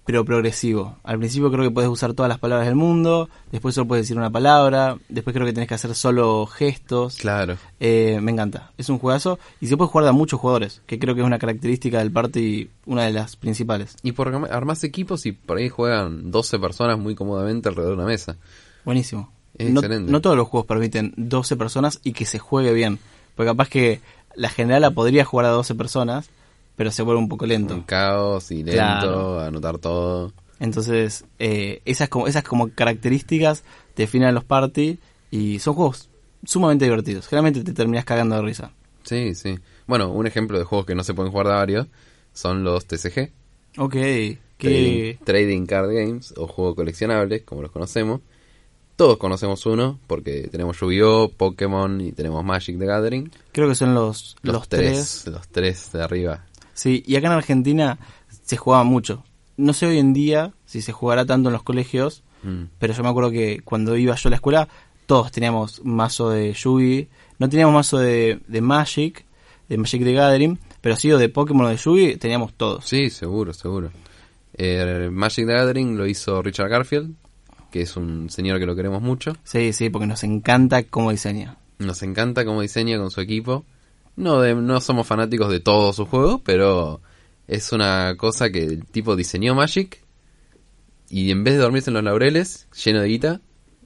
pero 0.05 0.25
progresivo. 0.25 0.99
Al 1.03 1.19
principio 1.19 1.51
creo 1.51 1.65
que 1.65 1.71
puedes 1.71 1.91
usar 1.91 2.15
todas 2.15 2.29
las 2.29 2.39
palabras 2.39 2.67
del 2.67 2.77
mundo, 2.77 3.29
después 3.53 3.75
solo 3.75 3.89
puedes 3.89 4.05
decir 4.05 4.17
una 4.17 4.31
palabra, 4.31 4.99
después 5.09 5.35
creo 5.35 5.47
que 5.47 5.53
tenés 5.53 5.69
que 5.69 5.75
hacer 5.75 5.95
solo 5.95 6.47
gestos. 6.47 7.17
Claro. 7.17 7.57
Eh, 7.81 8.19
me 8.23 8.33
encanta, 8.33 8.73
es 8.79 8.89
un 8.89 8.99
juegazo 8.99 9.39
y 9.61 9.67
se 9.67 9.77
puede 9.77 9.91
jugar 9.91 10.05
de 10.05 10.11
a 10.11 10.13
muchos 10.13 10.41
jugadores, 10.41 10.83
que 10.87 10.99
creo 10.99 11.15
que 11.15 11.21
es 11.23 11.27
una 11.27 11.39
característica 11.39 11.99
del 11.99 12.13
party, 12.13 12.71
una 12.87 13.05
de 13.05 13.13
las 13.13 13.37
principales. 13.37 13.97
Y 14.03 14.13
por 14.13 14.29
armás 14.51 14.85
equipos 14.85 15.27
y 15.27 15.33
por 15.33 15.59
ahí 15.59 15.69
juegan 15.69 16.31
12 16.31 16.59
personas 16.59 16.99
muy 16.99 17.15
cómodamente 17.15 17.69
alrededor 17.69 17.97
de 17.97 18.03
una 18.03 18.07
mesa. 18.07 18.37
Buenísimo. 18.85 19.33
Es 19.57 19.71
no, 19.71 19.81
excelente. 19.81 20.11
no 20.11 20.21
todos 20.21 20.37
los 20.37 20.49
juegos 20.49 20.67
permiten 20.67 21.15
12 21.17 21.57
personas 21.57 22.01
y 22.03 22.13
que 22.13 22.27
se 22.27 22.39
juegue 22.39 22.73
bien. 22.73 22.99
Porque 23.35 23.51
capaz 23.51 23.69
que 23.69 24.01
la 24.35 24.49
general 24.49 24.83
la 24.83 24.91
podría 24.91 25.25
jugar 25.25 25.47
a 25.47 25.51
12 25.51 25.75
personas, 25.75 26.31
pero 26.77 26.91
se 26.91 27.03
vuelve 27.03 27.21
un 27.21 27.29
poco 27.29 27.47
lento. 27.47 27.75
Un 27.75 27.83
caos 27.83 28.51
y 28.51 28.57
lento, 28.57 28.73
Claro. 28.73 29.41
anotar 29.41 29.79
todo. 29.79 30.33
Entonces, 30.61 31.25
eh, 31.39 31.83
esas, 31.85 32.09
como, 32.09 32.27
esas 32.29 32.43
como 32.45 32.71
características 32.71 33.65
definen 33.97 34.35
los 34.35 34.45
party 34.45 34.99
y 35.31 35.59
son 35.59 35.75
juegos 35.75 36.09
sumamente 36.45 36.85
divertidos. 36.85 37.27
Generalmente 37.27 37.65
te 37.65 37.73
terminas 37.73 38.05
cagando 38.05 38.37
de 38.37 38.43
risa. 38.43 38.71
Sí, 39.03 39.35
sí. 39.35 39.59
Bueno, 39.87 40.11
un 40.13 40.27
ejemplo 40.27 40.59
de 40.59 40.65
juegos 40.65 40.87
que 40.87 40.95
no 40.95 41.05
se 41.05 41.13
pueden 41.15 41.31
jugar 41.33 41.49
de 41.49 41.53
varios 41.55 41.87
son 42.33 42.65
los 42.65 42.87
TCG. 42.87 43.31
Ok, 43.79 43.93
Trading, 43.93 44.37
que... 44.57 45.19
trading 45.25 45.67
Card 45.67 45.91
Games 45.93 46.33
o 46.37 46.47
juegos 46.47 46.77
coleccionables, 46.77 47.43
como 47.43 47.61
los 47.63 47.71
conocemos. 47.71 48.21
Todos 48.97 49.17
conocemos 49.19 49.67
uno, 49.67 49.99
porque 50.07 50.49
tenemos 50.51 50.79
Yu-Gi-Oh, 50.79 51.33
Pokémon 51.37 52.01
y 52.01 52.13
tenemos 52.13 52.45
Magic 52.45 52.79
the 52.79 52.87
Gathering. 52.87 53.31
Creo 53.51 53.69
que 53.69 53.75
son 53.75 53.93
los, 53.93 54.37
los, 54.43 54.55
Los, 54.55 54.69
tres. 54.69 55.23
tres, 55.25 55.35
los 55.35 55.49
tres 55.49 55.91
de 55.93 56.03
arriba. 56.03 56.47
Sí, 56.75 57.03
y 57.07 57.17
acá 57.17 57.29
en 57.29 57.33
Argentina 57.35 57.99
se 58.45 58.57
jugaba 58.57 58.85
mucho. 58.85 59.25
No 59.57 59.73
sé 59.73 59.87
hoy 59.87 59.99
en 59.99 60.13
día 60.13 60.53
si 60.67 60.83
se 60.83 60.93
jugará 60.93 61.25
tanto 61.25 61.49
en 61.49 61.53
los 61.55 61.63
colegios, 61.63 62.23
Mm. 62.43 62.65
pero 62.79 62.93
yo 62.93 63.03
me 63.03 63.09
acuerdo 63.09 63.31
que 63.31 63.61
cuando 63.65 63.97
iba 63.97 64.15
yo 64.17 64.29
a 64.29 64.31
la 64.31 64.37
escuela, 64.37 64.69
todos 65.07 65.33
teníamos 65.33 65.81
mazo 65.85 66.29
de 66.31 66.53
Yugi. 66.53 67.09
No 67.39 67.49
teníamos 67.49 67.73
mazo 67.75 67.99
de, 67.99 68.41
de 68.49 68.61
Magic, 68.61 69.25
de 69.69 69.79
Magic 69.79 70.03
the 70.05 70.13
Gathering, 70.13 70.59
pero 70.83 70.95
sí 70.97 71.11
o 71.11 71.17
de 71.17 71.31
Pokémon 71.31 71.65
o 71.65 71.69
de 71.71 71.77
Yugi 71.79 72.17
teníamos 72.17 72.53
todos. 72.55 72.85
Sí, 72.87 73.09
seguro, 73.09 73.55
seguro. 73.55 73.91
Eh, 74.57 75.09
Magic 75.11 75.47
the 75.47 75.53
Gathering 75.55 75.97
lo 75.97 76.07
hizo 76.07 76.43
Richard 76.43 76.69
Garfield, 76.69 77.15
que 77.71 77.83
es 77.83 77.97
un 77.97 78.29
señor 78.31 78.59
que 78.59 78.67
lo 78.67 78.77
queremos 78.77 79.01
mucho. 79.03 79.33
Sí, 79.45 79.73
sí, 79.73 79.91
porque 79.91 80.07
nos 80.07 80.23
encanta 80.23 80.83
cómo 80.85 81.11
diseña. 81.11 81.57
Nos 81.79 82.03
encanta 82.03 82.45
cómo 82.45 82.61
diseña 82.61 82.99
con 82.99 83.11
su 83.11 83.21
equipo. 83.21 83.65
No, 84.17 84.41
de, 84.41 84.55
no 84.55 84.81
somos 84.81 85.07
fanáticos 85.07 85.51
de 85.51 85.61
todos 85.61 85.97
sus 85.97 86.09
juegos, 86.09 86.41
pero 86.45 87.01
es 87.49 87.73
una 87.73 88.17
cosa 88.17 88.51
que 88.51 88.65
el 88.65 88.87
tipo 88.87 89.17
diseñó 89.17 89.55
Magic 89.55 90.05
y 91.09 91.31
en 91.31 91.45
vez 91.45 91.55
de 91.55 91.61
dormirse 91.61 91.91
en 91.91 91.95
los 91.95 92.05
laureles, 92.05 92.67
lleno 92.85 93.01
de 93.01 93.09
guita, 93.09 93.41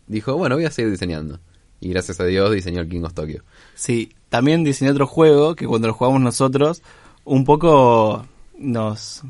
dijo, 0.07 0.37
bueno, 0.37 0.57
voy 0.57 0.65
a 0.65 0.71
seguir 0.71 0.91
diseñando. 0.91 1.41
Y 1.81 1.91
gracias 1.91 2.21
a 2.21 2.25
Dios 2.25 2.53
diseñó 2.53 2.81
el 2.81 2.89
King 2.89 3.03
of 3.03 3.15
Tokyo. 3.15 3.43
Sí, 3.75 4.13
también 4.29 4.65
diseñó 4.65 4.93
otro 4.93 5.07
juego 5.07 5.55
que 5.55 5.67
cuando 5.67 5.89
lo 5.89 5.95
jugamos 5.95 6.21
nosotros, 6.21 6.83
un 7.25 7.45
poco 7.45 8.27
nos... 8.59 9.23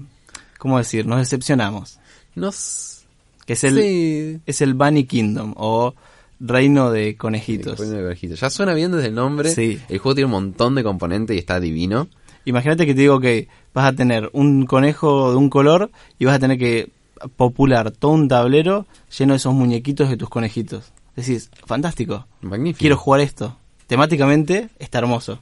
¿Cómo 0.59 0.79
decir? 0.79 1.07
Nos 1.07 1.19
decepcionamos. 1.19 1.99
Nos... 2.35 3.05
Que 3.47 3.55
es 3.55 3.65
el, 3.65 3.81
Sí. 3.81 4.41
es 4.47 4.61
el 4.61 4.75
Bunny 4.75 5.05
Kingdom 5.05 5.55
o 5.57 5.95
Reino 6.41 6.91
de 6.91 7.17
Conejitos. 7.17 7.79
Reino 7.79 7.97
de 7.97 8.03
Conejitos. 8.03 8.41
Ya 8.41 8.51
suena 8.51 8.75
bien 8.75 8.93
desde 8.93 9.09
el 9.09 9.15
nombre. 9.15 9.51
Sí. 9.51 9.81
El 9.89 9.99
juego 9.99 10.15
tiene 10.15 10.27
un 10.27 10.33
montón 10.33 10.75
de 10.75 10.83
componentes 10.85 11.35
y 11.37 11.39
está 11.39 11.59
divino. 11.61 12.09
Imagínate 12.45 12.87
que 12.87 12.95
te 12.95 13.01
digo 13.01 13.21
que 13.21 13.49
vas 13.75 13.87
a 13.87 13.93
tener 13.97 14.31
un 14.33 14.65
conejo 14.67 15.31
de 15.33 15.37
un 15.37 15.51
color 15.51 15.91
y 16.19 16.25
vas 16.25 16.37
a 16.37 16.39
tener 16.39 16.59
que 16.59 16.91
popular 17.37 17.91
todo 17.91 18.13
un 18.13 18.29
tablero 18.29 18.87
lleno 19.19 19.33
de 19.33 19.39
esos 19.39 19.53
muñequitos 19.55 20.09
de 20.09 20.17
tus 20.17 20.29
conejitos. 20.29 20.93
Decís, 21.17 21.51
fantástico, 21.67 22.27
Magnífico. 22.43 22.79
quiero 22.79 22.97
jugar 22.97 23.21
esto. 23.21 23.57
Temáticamente 23.89 24.69
está 24.79 24.99
hermoso. 24.99 25.41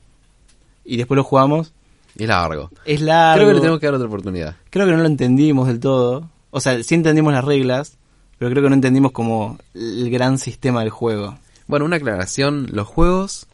Y 0.84 0.96
después 0.96 1.16
lo 1.16 1.24
jugamos. 1.24 1.72
Es 2.16 2.26
largo. 2.28 2.70
Es 2.86 3.00
largo. 3.02 3.36
Creo 3.40 3.48
que 3.48 3.54
le 3.54 3.60
tenemos 3.60 3.80
que 3.80 3.86
dar 3.86 3.94
otra 3.96 4.06
oportunidad. 4.06 4.56
Creo 4.70 4.86
que 4.86 4.92
no 4.92 4.98
lo 4.98 5.06
entendimos 5.06 5.66
del 5.68 5.80
todo. 5.80 6.30
O 6.50 6.60
sea, 6.60 6.82
sí 6.82 6.94
entendimos 6.94 7.32
las 7.34 7.44
reglas, 7.44 7.98
pero 8.38 8.50
creo 8.50 8.62
que 8.62 8.68
no 8.68 8.74
entendimos 8.74 9.12
como 9.12 9.58
el 9.74 10.10
gran 10.10 10.38
sistema 10.38 10.80
del 10.80 10.90
juego. 10.90 11.38
Bueno, 11.66 11.84
una 11.84 11.96
aclaración. 11.96 12.68
Los 12.72 12.86
juegos... 12.86 13.46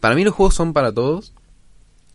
Para 0.00 0.14
mí 0.14 0.24
los 0.24 0.34
juegos 0.34 0.54
son 0.54 0.72
para 0.72 0.92
todos. 0.92 1.32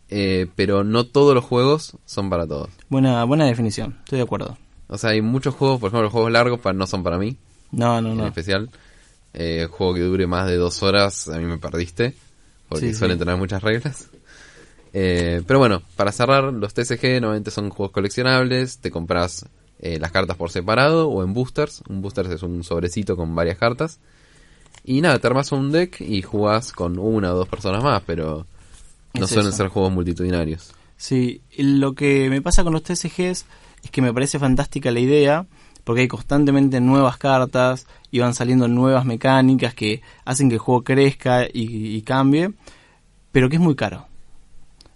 eh, 0.08 0.46
pero 0.56 0.84
no 0.84 1.04
todos 1.04 1.34
los 1.34 1.44
juegos 1.44 1.96
son 2.06 2.30
para 2.30 2.46
todos. 2.46 2.68
Buena, 2.88 3.24
buena 3.24 3.44
definición, 3.46 3.96
estoy 4.04 4.18
de 4.18 4.24
acuerdo. 4.24 4.56
O 4.88 4.98
sea, 4.98 5.10
hay 5.10 5.22
muchos 5.22 5.54
juegos, 5.54 5.80
por 5.80 5.88
ejemplo, 5.88 6.02
los 6.04 6.12
juegos 6.12 6.30
largos 6.32 6.60
no 6.74 6.86
son 6.86 7.02
para 7.02 7.16
mí, 7.18 7.36
No, 7.70 8.00
no, 8.02 8.10
en 8.12 8.18
no. 8.18 8.26
especial. 8.26 8.68
Eh, 9.32 9.66
juego 9.70 9.94
que 9.94 10.00
dure 10.00 10.26
más 10.26 10.46
de 10.46 10.56
dos 10.56 10.82
horas, 10.82 11.28
a 11.28 11.38
mí 11.38 11.46
me 11.46 11.56
perdiste, 11.56 12.14
porque 12.68 12.88
Sí, 12.92 12.94
suelen 12.94 13.16
sí. 13.16 13.24
tener 13.24 13.38
muchas 13.38 13.62
reglas. 13.62 14.08
Eh, 14.92 15.42
pero 15.46 15.58
bueno, 15.58 15.80
para 15.96 16.12
cerrar, 16.12 16.44
los 16.52 16.74
TCG 16.74 17.20
normalmente 17.20 17.50
son 17.50 17.70
juegos 17.70 17.92
coleccionables, 17.92 18.78
te 18.78 18.90
compras 18.90 19.46
eh, 19.82 19.98
las 19.98 20.12
cartas 20.12 20.36
por 20.36 20.50
separado 20.50 21.08
o 21.10 21.22
en 21.22 21.34
boosters. 21.34 21.82
Un 21.88 22.00
booster 22.00 22.26
es 22.26 22.42
un 22.42 22.64
sobrecito 22.64 23.16
con 23.16 23.34
varias 23.34 23.58
cartas. 23.58 23.98
Y 24.84 25.00
nada, 25.00 25.18
te 25.18 25.26
armas 25.26 25.52
un 25.52 25.70
deck 25.70 26.00
y 26.00 26.22
jugás 26.22 26.72
con 26.72 26.98
una 26.98 27.32
o 27.32 27.36
dos 27.36 27.48
personas 27.48 27.84
más, 27.84 28.02
pero 28.06 28.46
no 29.14 29.24
Es 29.24 29.30
suelen 29.30 29.48
eso. 29.48 29.58
ser 29.58 29.68
juegos 29.68 29.92
multitudinarios. 29.92 30.72
Sí, 30.96 31.40
lo 31.58 31.94
que 31.94 32.30
me 32.30 32.40
pasa 32.42 32.64
con 32.64 32.72
los 32.72 32.82
TCGs 32.82 33.44
es 33.82 33.90
que 33.90 34.02
me 34.02 34.12
parece 34.14 34.38
fantástica 34.38 34.90
la 34.90 35.00
idea, 35.00 35.46
porque 35.84 36.02
hay 36.02 36.08
constantemente 36.08 36.80
nuevas 36.80 37.16
cartas 37.16 37.86
y 38.10 38.20
van 38.20 38.34
saliendo 38.34 38.68
nuevas 38.68 39.04
mecánicas 39.04 39.74
que 39.74 40.00
hacen 40.24 40.48
que 40.48 40.54
el 40.54 40.60
juego 40.60 40.82
crezca 40.84 41.44
y, 41.44 41.96
y 41.96 42.02
cambie, 42.02 42.52
pero 43.32 43.48
que 43.48 43.56
es 43.56 43.62
muy 43.62 43.74
caro. 43.74 44.06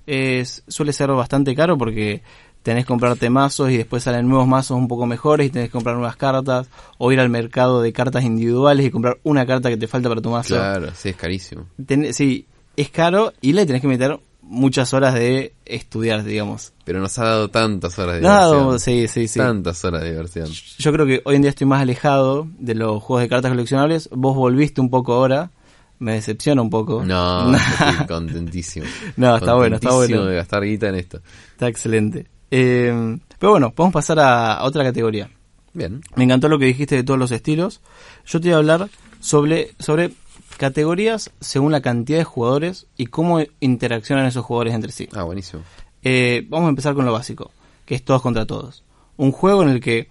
Es, 0.06 0.62
suele 0.68 0.92
ser 0.92 1.10
bastante 1.10 1.54
caro 1.56 1.76
porque 1.76 2.22
tenés 2.66 2.84
que 2.84 2.88
comprarte 2.88 3.30
mazos 3.30 3.70
y 3.70 3.76
después 3.76 4.02
salen 4.02 4.28
nuevos 4.28 4.48
mazos 4.48 4.76
un 4.76 4.88
poco 4.88 5.06
mejores 5.06 5.46
y 5.46 5.50
tenés 5.50 5.68
que 5.68 5.72
comprar 5.72 5.94
nuevas 5.94 6.16
cartas 6.16 6.66
o 6.98 7.12
ir 7.12 7.20
al 7.20 7.28
mercado 7.28 7.80
de 7.80 7.92
cartas 7.92 8.24
individuales 8.24 8.84
y 8.84 8.90
comprar 8.90 9.18
una 9.22 9.46
carta 9.46 9.68
que 9.68 9.76
te 9.76 9.86
falta 9.86 10.08
para 10.08 10.20
tu 10.20 10.30
mazo. 10.30 10.56
Claro, 10.56 10.88
sí, 10.92 11.10
es 11.10 11.16
carísimo. 11.16 11.66
Ten- 11.86 12.12
sí, 12.12 12.44
es 12.76 12.90
caro 12.90 13.32
y 13.40 13.52
le 13.52 13.66
tenés 13.66 13.82
que 13.82 13.86
meter 13.86 14.18
muchas 14.42 14.92
horas 14.94 15.14
de 15.14 15.52
estudiar, 15.64 16.24
digamos. 16.24 16.72
Pero 16.84 16.98
nos 16.98 17.16
ha 17.20 17.24
dado 17.24 17.50
tantas 17.50 17.96
horas 18.00 18.16
de 18.16 18.22
Nada, 18.22 18.48
diversión. 18.48 18.80
sí, 18.80 19.06
sí, 19.06 19.28
sí. 19.28 19.38
Tantas 19.38 19.84
horas 19.84 20.02
de 20.02 20.10
diversión. 20.10 20.48
Yo 20.78 20.92
creo 20.92 21.06
que 21.06 21.22
hoy 21.24 21.36
en 21.36 21.42
día 21.42 21.50
estoy 21.50 21.68
más 21.68 21.82
alejado 21.82 22.48
de 22.58 22.74
los 22.74 23.00
juegos 23.00 23.22
de 23.22 23.28
cartas 23.28 23.52
coleccionables. 23.52 24.08
Vos 24.12 24.34
volviste 24.34 24.80
un 24.80 24.90
poco 24.90 25.12
ahora. 25.14 25.50
Me 25.98 26.12
decepciona 26.14 26.60
un 26.62 26.68
poco. 26.70 27.04
No, 27.04 27.54
estoy 27.56 28.06
contentísimo. 28.06 28.86
No, 29.16 29.36
está 29.36 29.54
bueno, 29.54 29.76
está 29.76 29.92
bueno. 29.94 30.24
de 30.26 30.34
gastar 30.36 30.62
guita 30.64 30.88
en 30.88 30.96
esto. 30.96 31.20
Está 31.52 31.68
excelente. 31.68 32.26
Eh, 32.50 33.18
pero 33.38 33.52
bueno, 33.52 33.70
podemos 33.72 33.94
pasar 33.94 34.18
a, 34.18 34.54
a 34.54 34.64
otra 34.64 34.84
categoría. 34.84 35.30
Bien. 35.72 36.00
Me 36.14 36.24
encantó 36.24 36.48
lo 36.48 36.58
que 36.58 36.64
dijiste 36.64 36.96
de 36.96 37.04
todos 37.04 37.18
los 37.18 37.30
estilos. 37.32 37.80
Yo 38.24 38.40
te 38.40 38.48
voy 38.48 38.54
a 38.54 38.58
hablar 38.58 38.88
sobre, 39.20 39.74
sobre 39.78 40.12
categorías 40.56 41.30
según 41.40 41.72
la 41.72 41.82
cantidad 41.82 42.18
de 42.18 42.24
jugadores 42.24 42.86
y 42.96 43.06
cómo 43.06 43.40
interaccionan 43.60 44.26
esos 44.26 44.44
jugadores 44.44 44.74
entre 44.74 44.92
sí. 44.92 45.08
Ah, 45.12 45.24
buenísimo. 45.24 45.62
Eh, 46.02 46.46
vamos 46.48 46.66
a 46.66 46.70
empezar 46.70 46.94
con 46.94 47.04
lo 47.04 47.12
básico, 47.12 47.50
que 47.84 47.94
es 47.94 48.04
todos 48.04 48.22
contra 48.22 48.46
todos. 48.46 48.84
Un 49.16 49.32
juego 49.32 49.62
en 49.62 49.68
el 49.68 49.80
que 49.80 50.08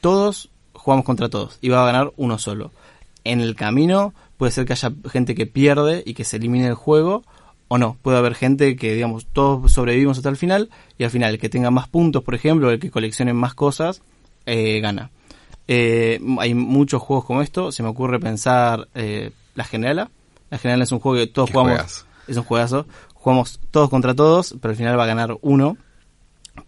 todos 0.00 0.50
jugamos 0.72 1.04
contra 1.04 1.28
todos 1.28 1.58
y 1.60 1.68
va 1.68 1.82
a 1.82 1.86
ganar 1.86 2.12
uno 2.16 2.38
solo. 2.38 2.70
En 3.24 3.40
el 3.40 3.56
camino 3.56 4.14
puede 4.36 4.52
ser 4.52 4.64
que 4.64 4.74
haya 4.74 4.92
gente 5.10 5.34
que 5.34 5.46
pierde 5.46 6.02
y 6.04 6.14
que 6.14 6.24
se 6.24 6.36
elimine 6.36 6.66
el 6.68 6.74
juego, 6.74 7.24
o 7.68 7.78
no. 7.78 7.96
Puede 8.02 8.18
haber 8.18 8.34
gente 8.34 8.76
que, 8.76 8.94
digamos, 8.94 9.26
todos 9.26 9.72
sobrevivimos 9.72 10.18
hasta 10.18 10.28
el 10.28 10.36
final 10.36 10.70
y 10.98 11.04
al 11.04 11.10
final 11.10 11.34
el 11.34 11.40
que 11.40 11.48
tenga 11.48 11.70
más 11.70 11.88
puntos, 11.88 12.22
por 12.22 12.34
ejemplo, 12.34 12.70
el 12.70 12.80
que 12.80 12.90
coleccione 12.90 13.32
más 13.32 13.54
cosas, 13.54 14.02
eh, 14.46 14.80
gana. 14.80 15.10
Eh, 15.66 16.20
hay 16.38 16.54
muchos 16.54 17.02
juegos 17.02 17.24
como 17.24 17.42
esto. 17.42 17.72
Se 17.72 17.82
me 17.82 17.88
ocurre 17.88 18.20
pensar 18.20 18.88
eh, 18.94 19.30
La 19.54 19.64
Generala. 19.64 20.10
La 20.50 20.58
Generala 20.58 20.84
es 20.84 20.92
un 20.92 21.00
juego 21.00 21.18
que 21.18 21.26
todos 21.26 21.50
jugamos. 21.50 22.06
Es 22.26 22.36
un 22.36 22.44
juegazo. 22.44 22.86
Jugamos 23.14 23.60
todos 23.70 23.88
contra 23.88 24.14
todos, 24.14 24.54
pero 24.60 24.72
al 24.72 24.76
final 24.76 24.98
va 24.98 25.04
a 25.04 25.08
ganar 25.08 25.36
uno. 25.40 25.76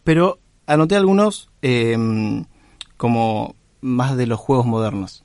Pero 0.05 0.39
anoté 0.67 0.97
algunos 0.97 1.51
eh, 1.63 1.97
como 2.97 3.55
más 3.81 4.17
de 4.17 4.27
los 4.27 4.41
juegos 4.41 4.67
modernos. 4.67 5.25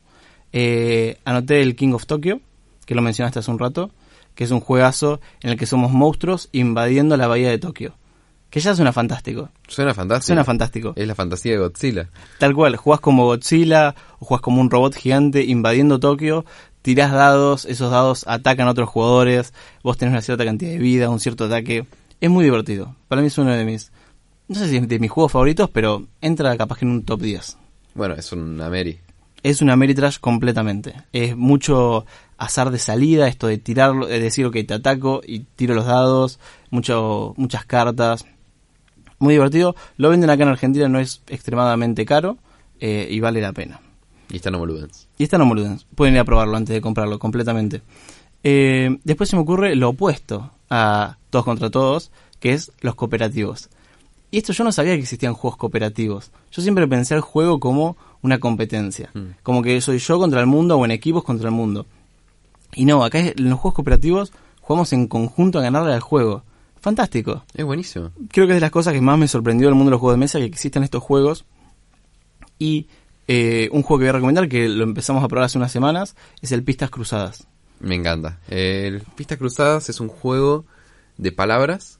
Anoté 1.23 1.61
el 1.61 1.75
King 1.75 1.93
of 1.93 2.05
Tokyo, 2.05 2.41
que 2.85 2.95
lo 2.95 3.01
mencionaste 3.01 3.39
hace 3.39 3.49
un 3.49 3.59
rato, 3.59 3.89
que 4.41 4.45
es 4.45 4.49
un 4.51 4.59
juegazo 4.59 5.21
en 5.43 5.51
el 5.51 5.55
que 5.55 5.67
somos 5.67 5.91
monstruos 5.91 6.49
invadiendo 6.51 7.15
la 7.15 7.27
bahía 7.27 7.51
de 7.51 7.59
Tokio. 7.59 7.93
Que 8.49 8.59
ya 8.59 8.73
suena 8.73 8.91
fantástico. 8.91 9.49
Suena 9.67 9.93
fantástico. 9.93 10.25
Suena 10.25 10.43
fantástico. 10.43 10.93
Es 10.95 11.07
la 11.07 11.13
fantasía 11.13 11.51
de 11.51 11.59
Godzilla. 11.59 12.09
Tal 12.39 12.55
cual, 12.55 12.75
jugás 12.75 13.01
como 13.01 13.25
Godzilla 13.25 13.93
o 14.17 14.25
jugás 14.25 14.41
como 14.41 14.59
un 14.59 14.71
robot 14.71 14.95
gigante 14.95 15.43
invadiendo 15.43 15.99
Tokio, 15.99 16.43
tirás 16.81 17.11
dados, 17.11 17.65
esos 17.65 17.91
dados 17.91 18.25
atacan 18.27 18.67
a 18.67 18.71
otros 18.71 18.89
jugadores, 18.89 19.53
vos 19.83 19.95
tenés 19.99 20.13
una 20.13 20.23
cierta 20.23 20.43
cantidad 20.43 20.71
de 20.71 20.79
vida, 20.79 21.11
un 21.11 21.19
cierto 21.19 21.45
ataque. 21.45 21.85
Es 22.19 22.29
muy 22.31 22.43
divertido. 22.43 22.95
Para 23.09 23.21
mí 23.21 23.27
es 23.27 23.37
uno 23.37 23.51
de 23.51 23.63
mis, 23.63 23.91
no 24.47 24.55
sé 24.55 24.69
si 24.69 24.77
es 24.77 24.87
de 24.87 24.97
mis 24.97 25.11
juegos 25.11 25.33
favoritos, 25.33 25.69
pero 25.69 26.07
entra 26.19 26.57
capaz 26.57 26.79
que 26.79 26.85
en 26.85 26.91
un 26.93 27.05
top 27.05 27.21
10. 27.21 27.57
Bueno, 27.93 28.15
es 28.15 28.31
una 28.31 28.71
Mary. 28.71 29.01
Es 29.43 29.61
una 29.61 29.75
Meritrash 29.75 30.19
completamente. 30.19 30.93
Es 31.11 31.35
mucho 31.35 32.05
azar 32.37 32.71
de 32.71 32.79
salida, 32.79 33.27
esto 33.27 33.47
de 33.47 33.57
tirarlo, 33.57 34.05
de 34.07 34.19
decir, 34.19 34.45
ok, 34.45 34.57
te 34.67 34.73
ataco 34.73 35.21
y 35.25 35.39
tiro 35.55 35.73
los 35.73 35.85
dados, 35.85 36.39
mucho, 36.69 37.33
muchas 37.37 37.65
cartas. 37.65 38.25
Muy 39.19 39.35
divertido. 39.35 39.75
Lo 39.97 40.09
venden 40.09 40.29
acá 40.29 40.43
en 40.43 40.49
Argentina, 40.49 40.87
no 40.87 40.99
es 40.99 41.21
extremadamente 41.27 42.05
caro 42.05 42.37
eh, 42.79 43.07
y 43.09 43.19
vale 43.19 43.41
la 43.41 43.53
pena. 43.53 43.79
Y 44.29 44.37
está 44.37 44.49
en 44.49 44.55
Homoludens. 44.55 45.07
Y 45.17 45.23
está 45.23 45.35
en 45.35 45.43
Homoludens. 45.43 45.85
Pueden 45.95 46.15
ir 46.15 46.21
a 46.21 46.25
probarlo 46.25 46.57
antes 46.57 46.73
de 46.73 46.81
comprarlo 46.81 47.19
completamente. 47.19 47.81
Eh, 48.43 48.97
después 49.03 49.29
se 49.29 49.35
me 49.35 49.41
ocurre 49.43 49.75
lo 49.75 49.89
opuesto 49.89 50.51
a 50.69 51.17
todos 51.29 51.45
contra 51.45 51.69
todos, 51.69 52.11
que 52.39 52.53
es 52.53 52.71
los 52.81 52.95
cooperativos. 52.95 53.69
Y 54.31 54.37
esto 54.37 54.53
yo 54.53 54.63
no 54.63 54.71
sabía 54.71 54.93
que 54.93 55.01
existían 55.01 55.33
juegos 55.33 55.57
cooperativos. 55.57 56.31
Yo 56.51 56.61
siempre 56.61 56.87
pensé 56.87 57.15
el 57.15 57.21
juego 57.21 57.59
como 57.59 57.97
una 58.21 58.39
competencia. 58.39 59.09
Mm. 59.13 59.35
Como 59.43 59.61
que 59.61 59.81
soy 59.81 59.97
yo 59.99 60.17
contra 60.19 60.39
el 60.39 60.47
mundo 60.47 60.77
o 60.77 60.85
en 60.85 60.91
equipos 60.91 61.23
contra 61.23 61.49
el 61.49 61.55
mundo. 61.55 61.85
Y 62.73 62.85
no, 62.85 63.03
acá 63.03 63.19
en 63.19 63.33
los 63.49 63.59
juegos 63.59 63.75
cooperativos 63.75 64.31
jugamos 64.61 64.93
en 64.93 65.07
conjunto 65.07 65.59
a 65.59 65.63
ganarle 65.63 65.93
al 65.93 65.99
juego. 65.99 66.43
Fantástico 66.79 67.43
Es 67.53 67.63
buenísimo. 67.65 68.09
creo 68.29 68.47
que 68.47 68.53
es 68.53 68.57
de 68.57 68.61
las 68.61 68.71
cosas 68.71 68.93
que 68.93 69.01
más 69.01 69.17
me 69.19 69.27
sorprendió 69.27 69.67
del 69.67 69.75
mundo 69.75 69.89
de 69.89 69.91
los 69.91 69.99
juegos 69.99 70.15
de 70.15 70.19
mesa 70.21 70.39
que 70.39 70.45
existen 70.45 70.83
estos 70.83 71.03
juegos 71.03 71.45
y 72.57 72.87
Eh, 73.27 73.69
un 73.71 73.81
juego 73.83 73.99
que 73.99 74.05
voy 74.05 74.09
a 74.09 74.13
recomendar, 74.13 74.49
que 74.49 74.67
lo 74.67 74.83
empezamos 74.83 75.23
a 75.23 75.27
probar 75.29 75.45
hace 75.45 75.57
unas 75.57 75.71
semanas, 75.71 76.15
es 76.41 76.51
el 76.51 76.63
Pistas 76.63 76.89
Cruzadas. 76.89 77.47
Me 77.79 77.95
encanta. 77.95 78.39
El 78.49 79.01
Pistas 79.15 79.37
Cruzadas 79.37 79.87
es 79.89 80.01
un 80.01 80.09
juego 80.09 80.65
de 81.17 81.31
palabras 81.31 81.99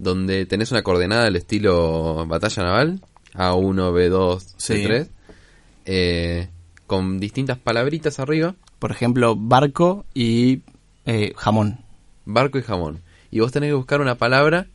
donde 0.00 0.46
tenés 0.46 0.70
una 0.72 0.82
coordenada 0.82 1.24
del 1.24 1.36
estilo 1.36 2.26
batalla 2.26 2.62
naval, 2.62 3.00
A1, 3.34 3.92
B2, 3.92 4.56
C3, 4.56 5.08
eh, 5.84 6.48
con 6.86 7.20
distintas 7.20 7.58
palabritas 7.58 8.18
arriba. 8.18 8.54
Por 8.78 8.92
ejemplo, 8.92 9.36
barco 9.36 10.06
y 10.14 10.62
eh, 11.04 11.34
jamón. 11.36 11.80
Barco 12.24 12.58
y 12.58 12.62
jamón. 12.62 13.02
Y 13.30 13.40
vos 13.40 13.52
tenés 13.52 13.68
que 13.68 13.74
buscar 13.74 14.00
una 14.00 14.14
palabra 14.14 14.68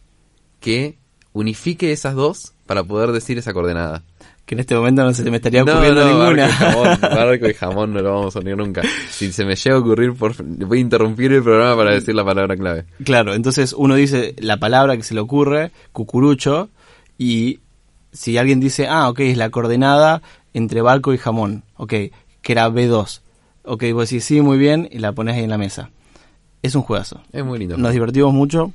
que 0.59 0.99
unifique 1.33 1.91
esas 1.91 2.13
dos 2.13 2.53
para 2.67 2.83
poder 2.83 3.11
decir 3.11 3.39
esa 3.39 3.51
coordenada. 3.51 4.03
Que 4.45 4.53
en 4.53 4.59
este 4.59 4.75
momento 4.75 5.03
no 5.03 5.13
se 5.13 5.23
te 5.23 5.31
me 5.31 5.37
estaría 5.37 5.63
ocurriendo 5.63 6.05
ninguna. 6.05 6.47
Barco 6.47 6.51
y, 6.51 6.51
jamón, 6.51 7.01
barco 7.01 7.47
y 7.47 7.53
jamón 7.53 7.93
no 7.93 8.01
lo 8.01 8.13
vamos 8.13 8.35
a 8.35 8.39
unir 8.39 8.55
nunca. 8.55 8.83
Si 9.09 9.31
se 9.31 9.43
me 9.43 9.55
llega 9.55 9.75
a 9.75 9.79
ocurrir, 9.79 10.13
por, 10.13 10.35
voy 10.43 10.77
a 10.77 10.81
interrumpir 10.81 11.33
el 11.33 11.41
programa 11.41 11.75
para 11.75 11.95
decir 11.95 12.13
la 12.13 12.23
palabra 12.23 12.55
clave. 12.55 12.85
Claro, 13.03 13.33
entonces 13.33 13.73
uno 13.73 13.95
dice 13.95 14.35
la 14.37 14.57
palabra 14.57 14.95
que 14.97 15.03
se 15.03 15.15
le 15.15 15.19
ocurre, 15.19 15.71
cucurucho, 15.91 16.69
y 17.17 17.59
si 18.11 18.37
alguien 18.37 18.59
dice, 18.59 18.87
ah, 18.87 19.09
ok, 19.09 19.21
es 19.21 19.37
la 19.37 19.49
coordenada 19.49 20.21
entre 20.53 20.81
barco 20.81 21.13
y 21.13 21.17
jamón, 21.17 21.63
ok, 21.77 21.93
que 22.41 22.51
era 22.51 22.69
B2. 22.69 23.21
Ok, 23.63 23.83
vos 23.93 24.09
decís, 24.09 24.25
sí, 24.25 24.41
muy 24.41 24.59
bien, 24.59 24.87
y 24.91 24.99
la 24.99 25.11
pones 25.11 25.35
ahí 25.35 25.43
en 25.43 25.49
la 25.49 25.57
mesa. 25.57 25.89
Es 26.61 26.75
un 26.75 26.83
juegazo. 26.83 27.21
Es 27.31 27.43
muy 27.43 27.59
lindo. 27.59 27.77
Nos 27.77 27.93
divertimos 27.93 28.33
mucho. 28.33 28.71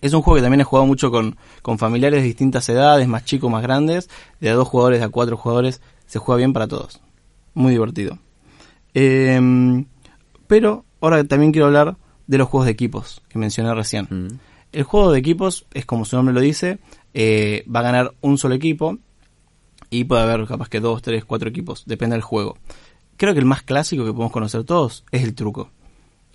Es 0.00 0.12
un 0.12 0.22
juego 0.22 0.36
que 0.36 0.42
también 0.42 0.60
he 0.60 0.64
jugado 0.64 0.86
mucho 0.86 1.10
con, 1.10 1.36
con 1.62 1.78
familiares 1.78 2.22
de 2.22 2.26
distintas 2.26 2.68
edades, 2.68 3.08
más 3.08 3.24
chicos, 3.24 3.50
más 3.50 3.62
grandes, 3.62 4.08
de 4.40 4.50
a 4.50 4.54
dos 4.54 4.68
jugadores, 4.68 5.00
de 5.00 5.06
a 5.06 5.08
cuatro 5.08 5.36
jugadores. 5.36 5.80
Se 6.06 6.18
juega 6.18 6.38
bien 6.38 6.52
para 6.52 6.68
todos. 6.68 7.00
Muy 7.54 7.72
divertido. 7.72 8.18
Eh, 8.94 9.84
pero 10.46 10.84
ahora 11.00 11.22
también 11.24 11.52
quiero 11.52 11.66
hablar 11.66 11.96
de 12.26 12.38
los 12.38 12.48
juegos 12.48 12.66
de 12.66 12.72
equipos 12.72 13.22
que 13.28 13.38
mencioné 13.38 13.74
recién. 13.74 14.08
Mm. 14.10 14.38
El 14.72 14.82
juego 14.82 15.12
de 15.12 15.18
equipos 15.18 15.66
es 15.72 15.86
como 15.86 16.04
su 16.04 16.16
nombre 16.16 16.34
lo 16.34 16.40
dice, 16.40 16.78
eh, 17.14 17.64
va 17.74 17.80
a 17.80 17.84
ganar 17.84 18.14
un 18.20 18.38
solo 18.38 18.54
equipo 18.54 18.98
y 19.90 20.04
puede 20.04 20.22
haber 20.22 20.46
capaz 20.46 20.68
que 20.68 20.80
dos, 20.80 21.00
tres, 21.00 21.24
cuatro 21.24 21.48
equipos, 21.48 21.84
depende 21.86 22.14
del 22.14 22.22
juego. 22.22 22.58
Creo 23.16 23.32
que 23.32 23.40
el 23.40 23.46
más 23.46 23.62
clásico 23.62 24.04
que 24.04 24.12
podemos 24.12 24.32
conocer 24.32 24.64
todos 24.64 25.04
es 25.10 25.22
el 25.22 25.34
truco. 25.34 25.70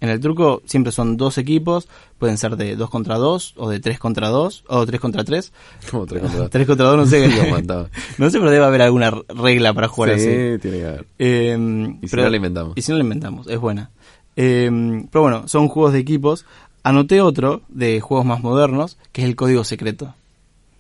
En 0.04 0.10
el 0.10 0.20
truco 0.20 0.62
siempre 0.66 0.92
son 0.92 1.16
dos 1.16 1.38
equipos, 1.38 1.88
pueden 2.18 2.38
ser 2.38 2.58
de 2.58 2.76
dos 2.76 2.90
contra 2.90 3.18
dos, 3.18 3.54
o 3.56 3.70
de 3.70 3.80
tres 3.80 4.00
contra 4.00 4.28
dos, 4.28 4.66
o 4.68 4.86
tres 4.86 5.00
contra 5.00 5.24
tres. 5.24 5.54
Como 5.90 6.06
tres 6.06 6.22
contra 6.22 6.40
dos. 6.42 6.50
Tres 6.52 6.68
contra 6.68 6.86
dos, 6.88 6.98
no 6.98 7.06
sé. 7.06 7.26
No 8.18 8.30
sé, 8.30 8.38
pero 8.40 8.52
debe 8.52 8.66
haber 8.66 8.82
alguna 8.82 9.12
regla 9.30 9.74
para 9.74 9.88
jugar 9.88 10.20
sí, 10.20 10.28
así. 10.28 10.60
tiene 10.62 10.78
que 10.80 10.86
haber. 10.86 11.06
Eh, 11.20 11.58
Y 12.02 12.08
si 12.08 12.12
pero- 12.12 12.24
no 12.24 12.30
la 12.32 12.36
inventamos. 12.36 12.74
Y 12.76 12.82
si 12.82 12.92
no 12.92 12.98
la 12.98 13.04
inventamos, 13.06 13.48
es 13.48 13.58
buena. 13.58 13.92
Eh, 14.36 14.70
pero 15.10 15.22
bueno, 15.22 15.48
son 15.48 15.70
juegos 15.70 15.94
de 15.94 16.00
equipos. 16.00 16.46
Anoté 16.84 17.22
otro 17.22 17.62
de 17.70 18.02
juegos 18.02 18.26
más 18.26 18.42
modernos, 18.44 18.98
que 19.14 19.22
es 19.22 19.28
el 19.30 19.38
código 19.38 19.64
secreto. 19.64 20.14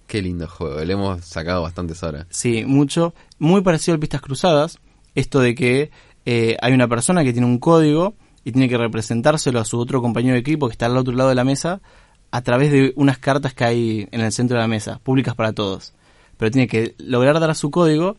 Qué 0.07 0.21
lindo 0.21 0.49
juego. 0.49 0.83
Le 0.83 0.91
hemos 0.91 1.23
sacado 1.23 1.61
bastantes 1.61 2.03
horas. 2.03 2.25
Sí, 2.29 2.65
mucho. 2.65 3.13
Muy 3.39 3.61
parecido 3.61 3.93
al 3.93 3.99
Pistas 4.01 4.19
Cruzadas. 4.19 4.79
Esto 5.15 5.39
de 5.39 5.55
que 5.55 5.91
eh, 6.25 6.57
hay 6.61 6.73
una 6.73 6.89
persona 6.89 7.23
que 7.23 7.31
tiene 7.31 7.47
un 7.47 7.57
código 7.59 8.15
y 8.43 8.51
tiene 8.51 8.67
que 8.69 8.77
representárselo 8.77 9.59
a 9.59 9.65
su 9.65 9.79
otro 9.79 10.01
compañero 10.01 10.33
de 10.33 10.39
equipo 10.39 10.67
que 10.67 10.73
está 10.73 10.85
al 10.87 10.97
otro 10.97 11.13
lado 11.13 11.29
de 11.29 11.35
la 11.35 11.43
mesa 11.43 11.81
a 12.31 12.41
través 12.41 12.71
de 12.71 12.93
unas 12.95 13.17
cartas 13.19 13.53
que 13.53 13.63
hay 13.63 14.07
en 14.11 14.21
el 14.21 14.31
centro 14.31 14.57
de 14.57 14.61
la 14.61 14.67
mesa, 14.67 14.99
públicas 15.03 15.35
para 15.35 15.53
todos. 15.53 15.93
Pero 16.37 16.51
tiene 16.51 16.67
que 16.67 16.95
lograr 16.97 17.39
dar 17.39 17.53
su 17.55 17.69
código 17.71 18.17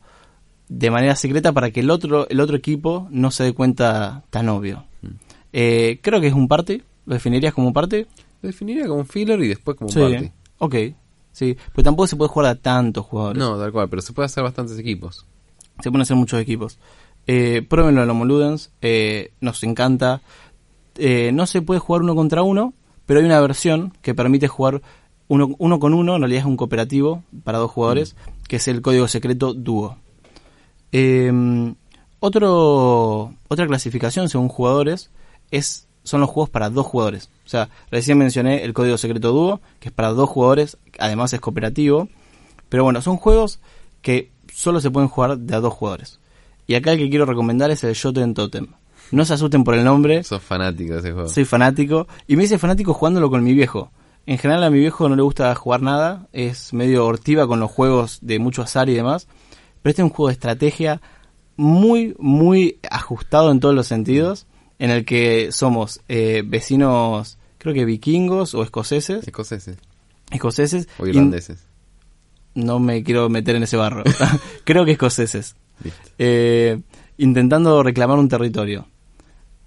de 0.68 0.90
manera 0.90 1.14
secreta 1.16 1.52
para 1.52 1.70
que 1.70 1.80
el 1.80 1.90
otro, 1.90 2.28
el 2.28 2.40
otro 2.40 2.56
equipo 2.56 3.06
no 3.10 3.30
se 3.30 3.44
dé 3.44 3.52
cuenta 3.52 4.22
tan 4.30 4.48
obvio. 4.48 4.84
Eh, 5.52 5.98
creo 6.02 6.20
que 6.20 6.28
es 6.28 6.34
un 6.34 6.48
party. 6.48 6.82
¿Lo 7.06 7.14
definirías 7.14 7.52
como 7.54 7.66
un 7.68 7.72
party? 7.74 8.06
Lo 8.42 8.46
definiría 8.48 8.86
como 8.86 9.00
un 9.00 9.06
filler 9.06 9.40
y 9.42 9.48
después 9.48 9.76
como 9.76 9.88
un 9.88 9.92
Sí. 9.92 10.00
party. 10.00 10.32
Ok. 10.58 10.74
Sí. 11.32 11.56
Pues 11.74 11.84
tampoco 11.84 12.06
se 12.06 12.16
puede 12.16 12.28
jugar 12.28 12.50
a 12.50 12.54
tantos 12.54 13.04
jugadores. 13.04 13.38
No, 13.38 13.58
tal 13.58 13.72
cual, 13.72 13.88
pero 13.88 14.00
se 14.00 14.12
puede 14.12 14.26
hacer 14.26 14.42
bastantes 14.44 14.78
equipos. 14.78 15.26
Se 15.80 15.90
pueden 15.90 16.02
hacer 16.02 16.16
muchos 16.16 16.40
equipos. 16.40 16.78
Eh, 17.26 17.62
pruébenlo 17.68 18.02
en 18.02 18.10
Homo 18.10 18.24
Ludens, 18.24 18.70
eh, 18.82 19.32
nos 19.40 19.62
encanta. 19.62 20.22
Eh, 20.96 21.32
no 21.32 21.46
se 21.46 21.62
puede 21.62 21.80
jugar 21.80 22.02
uno 22.02 22.14
contra 22.14 22.42
uno, 22.42 22.74
pero 23.06 23.20
hay 23.20 23.26
una 23.26 23.40
versión 23.40 23.92
que 24.02 24.14
permite 24.14 24.48
jugar 24.48 24.82
uno, 25.28 25.54
uno 25.58 25.80
con 25.80 25.94
uno, 25.94 26.16
en 26.16 26.22
realidad 26.22 26.40
es 26.40 26.46
un 26.46 26.56
cooperativo 26.56 27.22
para 27.44 27.58
dos 27.58 27.70
jugadores, 27.70 28.16
que 28.48 28.56
es 28.56 28.68
el 28.68 28.82
código 28.82 29.08
secreto 29.08 29.54
dúo. 29.54 29.96
Eh, 30.92 31.74
otro, 32.20 33.34
otra 33.48 33.66
clasificación 33.66 34.28
según 34.28 34.48
jugadores 34.48 35.10
es, 35.50 35.88
son 36.04 36.20
los 36.20 36.30
juegos 36.30 36.50
para 36.50 36.70
dos 36.70 36.86
jugadores. 36.86 37.30
O 37.44 37.48
sea, 37.48 37.68
recién 37.90 38.16
mencioné 38.16 38.64
el 38.64 38.72
código 38.72 38.96
secreto 38.96 39.32
dúo, 39.32 39.60
que 39.80 39.88
es 39.88 39.94
para 39.94 40.08
dos 40.10 40.30
jugadores, 40.30 40.78
además 40.98 41.32
es 41.32 41.40
cooperativo. 41.40 42.08
Pero 42.68 42.84
bueno, 42.84 43.02
son 43.02 43.18
juegos 43.18 43.60
que 44.00 44.30
solo 44.52 44.80
se 44.80 44.90
pueden 44.90 45.08
jugar 45.08 45.36
de 45.36 45.54
a 45.54 45.60
dos 45.60 45.74
jugadores. 45.74 46.18
Y 46.66 46.74
acá 46.74 46.92
el 46.92 46.98
que 46.98 47.10
quiero 47.10 47.26
recomendar 47.26 47.70
es 47.70 47.84
el 47.84 47.94
Shoten 47.94 48.34
Totem. 48.34 48.66
No 49.10 49.24
se 49.24 49.34
asusten 49.34 49.64
por 49.64 49.74
el 49.74 49.84
nombre, 49.84 50.24
Sos 50.24 50.42
fanático 50.42 50.94
de 50.94 50.98
ese 51.00 51.12
juego. 51.12 51.28
soy 51.28 51.44
fanático. 51.44 52.06
Y 52.26 52.36
me 52.36 52.44
hice 52.44 52.58
fanático 52.58 52.94
jugándolo 52.94 53.30
con 53.30 53.44
mi 53.44 53.52
viejo. 53.52 53.90
En 54.26 54.38
general 54.38 54.64
a 54.64 54.70
mi 54.70 54.78
viejo 54.78 55.08
no 55.08 55.16
le 55.16 55.22
gusta 55.22 55.54
jugar 55.54 55.82
nada, 55.82 56.26
es 56.32 56.72
medio 56.72 57.04
hortiva 57.06 57.46
con 57.46 57.60
los 57.60 57.70
juegos 57.70 58.18
de 58.22 58.38
mucho 58.38 58.62
azar 58.62 58.88
y 58.88 58.94
demás. 58.94 59.28
Pero 59.82 59.90
este 59.90 60.00
es 60.02 60.04
un 60.04 60.10
juego 60.10 60.28
de 60.28 60.32
estrategia 60.32 61.02
muy, 61.56 62.16
muy 62.18 62.78
ajustado 62.90 63.50
en 63.52 63.60
todos 63.60 63.74
los 63.74 63.86
sentidos, 63.86 64.46
en 64.78 64.90
el 64.90 65.04
que 65.04 65.52
somos 65.52 66.00
eh, 66.08 66.42
vecinos, 66.44 67.36
creo 67.58 67.74
que 67.74 67.84
vikingos 67.84 68.54
o 68.54 68.62
escoceses. 68.62 69.26
Escoceses 69.28 69.76
Escoceses. 70.30 70.88
o 70.98 71.06
irlandeses. 71.06 71.58
no 72.54 72.78
me 72.78 73.04
quiero 73.04 73.28
meter 73.28 73.56
en 73.56 73.64
ese 73.64 73.76
barro. 73.76 74.02
creo 74.64 74.86
que 74.86 74.92
escoceses. 74.92 75.54
Eh, 76.18 76.80
intentando 77.18 77.82
reclamar 77.82 78.18
un 78.18 78.28
territorio. 78.28 78.86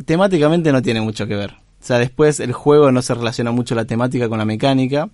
Temáticamente 0.05 0.71
no 0.71 0.81
tiene 0.81 1.01
mucho 1.01 1.27
que 1.27 1.35
ver. 1.35 1.51
O 1.51 1.83
sea, 1.87 1.97
después 1.99 2.39
el 2.39 2.53
juego 2.53 2.91
no 2.91 3.01
se 3.01 3.13
relaciona 3.13 3.51
mucho 3.51 3.75
la 3.75 3.85
temática 3.85 4.29
con 4.29 4.37
la 4.39 4.45
mecánica. 4.45 5.09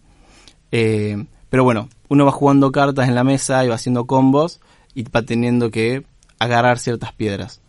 Eh, 0.72 1.26
pero 1.50 1.64
bueno, 1.64 1.90
uno 2.10 2.26
va 2.26 2.32
jugando 2.32 2.72
cartas 2.72 3.08
en 3.08 3.16
la 3.16 3.24
mesa 3.24 3.64
y 3.64 3.68
va 3.70 3.76
haciendo 3.76 4.06
combos 4.06 4.60
y 4.96 5.04
va 5.04 5.22
teniendo 5.22 5.70
que 5.72 6.04
agarrar 6.40 6.80
ciertas 6.80 7.14
piedras. 7.14 7.62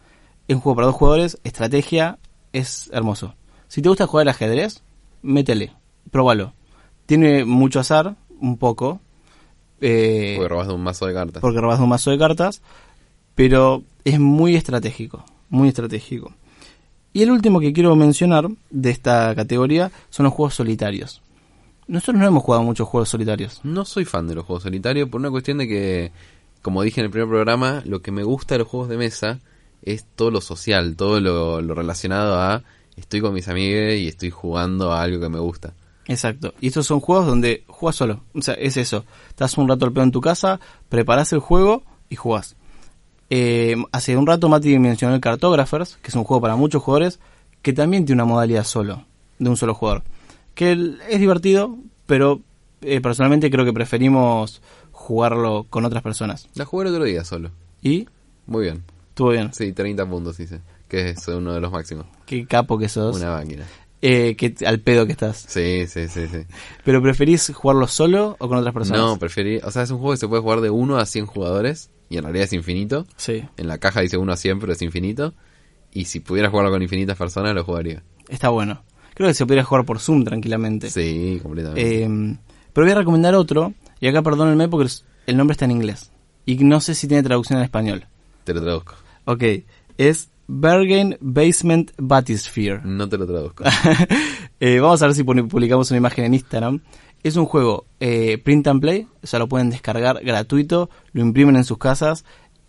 Es 0.49 0.57
un 0.57 0.61
juego 0.63 0.77
para 0.77 0.87
dos 0.87 0.97
jugadores, 0.97 1.39
estrategia, 1.45 2.19
es 2.53 2.91
hermoso. 2.93 3.35
Si 3.69 3.83
te 3.83 3.89
gusta 3.89 4.07
jugar 4.07 4.25
al 4.25 4.31
ajedrez, 4.31 4.83
métele, 5.23 5.73
próbalo. 6.11 6.53
Tiene 7.07 7.45
mucho 7.45 7.81
azar, 7.81 8.17
un 8.41 8.57
poco. 8.59 9.01
eh, 9.81 10.35
Porque 10.37 10.49
robas 10.49 10.69
de 10.69 10.75
un 10.75 10.83
mazo 10.83 11.07
de 11.07 11.15
cartas. 11.15 11.41
porque 11.41 11.61
robas 11.61 11.81
un 11.81 11.89
mazo 11.89 12.11
de 12.11 12.19
cartas, 12.19 12.63
pero 13.35 13.83
es 14.05 14.19
muy 14.21 14.57
estratégico, 14.57 15.25
muy 15.49 15.69
estratégico. 15.69 16.33
Y 17.13 17.23
el 17.23 17.31
último 17.31 17.61
que 17.61 17.73
quiero 17.73 17.95
mencionar 17.95 18.49
de 18.71 18.91
esta 18.91 19.35
categoría 19.35 19.93
son 20.11 20.25
los 20.25 20.33
juegos 20.33 20.55
solitarios. 20.55 21.23
Nosotros 21.87 22.17
no 22.17 22.27
hemos 22.27 22.43
jugado 22.43 22.65
muchos 22.65 22.89
juegos 22.89 23.09
solitarios. 23.09 23.61
No 23.63 23.85
soy 23.85 24.05
fan 24.05 24.27
de 24.27 24.35
los 24.35 24.45
juegos 24.45 24.65
solitarios 24.65 25.09
por 25.09 25.21
una 25.21 25.31
cuestión 25.31 25.59
de 25.59 25.69
que, 25.69 26.13
como 26.63 26.83
dije 26.83 27.01
en 27.01 27.07
el 27.07 27.11
primer 27.11 27.29
programa, 27.29 27.83
lo 27.85 28.03
que 28.03 28.11
me 28.11 28.25
gusta 28.25 28.55
de 28.55 28.61
los 28.61 28.69
juegos 28.69 28.89
de 28.89 28.97
mesa 28.97 29.41
es 29.83 30.05
todo 30.17 30.31
lo 30.31 30.41
social, 30.41 30.97
todo 30.97 31.21
lo, 31.21 31.61
lo 31.61 31.75
relacionado 31.75 32.41
a 32.41 32.65
estoy 32.97 33.21
con 33.21 33.35
mis 33.35 33.49
amigos 33.49 33.95
y 33.95 34.09
estoy 34.09 34.31
jugando 34.31 34.93
a 34.93 35.03
algo 35.03 35.21
que 35.21 35.29
me 35.29 35.39
gusta. 35.39 35.75
Exacto. 36.07 36.55
Y 36.61 36.69
estos 36.69 36.87
son 36.87 37.01
juegos 37.01 37.27
donde 37.27 37.65
jugás 37.67 37.97
solo. 37.97 38.25
O 38.35 38.43
sea, 38.43 38.55
es 38.55 38.77
eso. 38.77 39.05
Estás 39.29 39.57
un 39.57 39.69
rato 39.69 39.85
al 39.85 39.93
pedo 39.93 40.05
en 40.05 40.13
tu 40.13 40.21
casa, 40.21 40.61
preparás 40.89 41.33
el 41.33 41.39
juego 41.39 41.83
y 42.09 42.17
jugás. 42.17 42.57
Eh, 43.31 43.77
hace 43.93 44.17
un 44.17 44.27
rato 44.27 44.49
Mati 44.49 44.79
mencionó 44.79 45.15
el 45.15 45.21
Cartographers, 45.21 45.99
que 46.03 46.09
es 46.09 46.15
un 46.15 46.25
juego 46.25 46.41
para 46.41 46.57
muchos 46.57 46.83
jugadores, 46.83 47.21
que 47.63 47.73
también 47.73 48.05
tiene 48.05 48.23
una 48.23 48.31
modalidad 48.31 48.65
solo, 48.65 49.05
de 49.39 49.49
un 49.51 49.57
solo 49.57 49.75
jugador. 49.75 50.03
Que 50.55 50.73
es 51.09 51.21
divertido, 51.21 51.77
pero 52.07 52.43
eh, 52.83 53.01
personalmente 53.01 53.51
creo 53.51 53.65
que 53.65 53.73
preferimos 53.73 54.63
jugarlo 54.93 55.67
con 55.69 55.85
otras 55.85 56.03
personas. 56.03 56.49
La 56.55 56.65
jugué 56.65 56.87
el 56.89 56.95
otro 56.95 57.05
día 57.05 57.25
solo. 57.25 57.51
Y 57.83 58.07
Muy 58.47 58.65
bien. 58.65 58.85
estuvo 59.09 59.31
bien. 59.31 59.53
Sí, 59.53 59.73
30 59.73 60.09
puntos 60.09 60.39
hice. 60.41 60.61
Que 60.89 61.11
es 61.11 61.27
uno 61.29 61.55
de 61.55 61.61
los 61.61 61.73
máximos. 61.73 62.07
Qué 62.27 62.47
capo 62.47 62.79
que 62.79 62.89
sos. 62.89 63.17
Una 63.17 63.33
máquina. 63.33 63.65
Eh, 64.01 64.37
que 64.37 64.55
al 64.67 64.81
pedo 64.81 65.07
que 65.07 65.13
estás. 65.13 65.47
Sí, 65.49 65.87
sí, 65.87 66.09
sí, 66.09 66.29
sí. 66.29 66.45
¿Pero 66.85 67.01
preferís 67.03 67.51
jugarlo 67.55 67.89
solo 67.89 68.37
o 68.39 68.49
con 68.49 68.59
otras 68.59 68.75
personas? 68.75 69.01
No, 69.01 69.19
preferí... 69.19 69.59
O 69.65 69.71
sea, 69.71 69.83
es 69.83 69.91
un 69.91 69.97
juego 69.99 70.13
que 70.13 70.19
se 70.19 70.29
puede 70.29 70.43
jugar 70.43 70.61
de 70.61 70.69
1 70.69 70.99
a 70.99 71.07
100 71.07 71.27
jugadores. 71.27 71.91
Y 72.09 72.17
en 72.19 72.25
realidad 72.25 72.45
es 72.45 72.53
infinito. 72.53 73.07
Sí, 73.17 73.45
En 73.57 73.67
la 73.67 73.79
caja 73.79 74.01
dice 74.01 74.17
1 74.17 74.33
a 74.33 74.37
100, 74.37 74.61
pero 74.61 74.73
es 74.73 74.83
infinito. 74.83 75.35
Y 75.93 76.05
si 76.07 76.21
pudiera 76.21 76.51
jugarlo 76.51 76.71
con 76.71 76.83
infinitas 76.83 77.17
personas, 77.17 77.55
lo 77.55 77.65
jugaría. 77.65 78.03
está 78.29 78.49
bueno. 78.49 78.83
Creo 79.15 79.29
que 79.29 79.35
se 79.35 79.47
podría 79.47 79.63
jugar 79.65 79.85
por 79.85 80.01
Zoom 80.01 80.25
tranquilamente. 80.25 80.91
Sí, 80.91 81.39
completamente. 81.43 82.05
Eh, 82.05 82.37
pero 82.73 82.85
voy 82.85 82.93
a 82.93 82.97
recomendar 82.99 83.35
otro, 83.37 83.73
y 84.01 84.09
acá 84.09 84.23
perdónenme 84.23 84.69
porque 84.69 84.91
el 85.27 85.37
nombre 85.37 85.53
está 85.53 85.65
en 85.67 85.71
inglés. 85.71 86.11
Y 86.45 86.57
no 86.57 86.81
sé 86.81 86.95
si 86.97 87.07
tiene 87.07 87.23
traducción 87.23 87.59
en 87.61 87.65
español. 87.65 88.07
Te 88.43 88.53
lo 88.53 88.61
traduzco. 88.61 88.97
Ok, 89.25 89.43
es 89.97 90.29
Bergen 90.49 91.17
Basement 91.21 91.93
Bathysphere. 91.97 92.81
No 92.85 93.09
te 93.09 93.17
lo 93.19 93.27
traduzco. 93.27 93.65
Eh, 94.61 94.79
vamos 94.79 95.03
a 95.03 95.07
ver 95.07 95.15
si 95.15 95.25
publicamos 95.25 95.91
una 95.91 95.99
imagen 95.99 96.25
en 96.25 96.35
Instagram. 96.35 96.81
Es 97.25 97.37
un 97.37 97.47
juego 97.47 97.87
eh, 97.99 98.39
print 98.39 98.69
and 98.69 98.81
play, 98.81 99.09
o 99.23 99.27
sea, 99.27 99.41
lo 99.41 99.49
pueden 99.49 99.71
descargar 99.71 100.23
gratuito, 100.23 100.89
lo 101.13 101.23
imprimen 101.23 101.57
en 101.57 101.65
sus 101.65 101.79
casas 101.79 102.25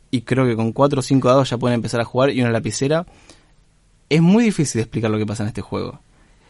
y 0.09 0.21
creo 0.21 0.45
que 0.45 0.55
con 0.55 0.71
4 0.71 0.99
o 0.99 1.03
5 1.03 1.27
dados 1.27 1.49
ya 1.49 1.57
pueden 1.57 1.75
empezar 1.75 2.01
a 2.01 2.05
jugar 2.05 2.31
y 2.31 2.41
una 2.41 2.51
lapicera. 2.51 3.05
Es 4.09 4.21
muy 4.21 4.45
difícil 4.45 4.81
explicar 4.81 5.11
lo 5.11 5.17
que 5.17 5.25
pasa 5.25 5.43
en 5.43 5.49
este 5.49 5.61
juego. 5.61 5.99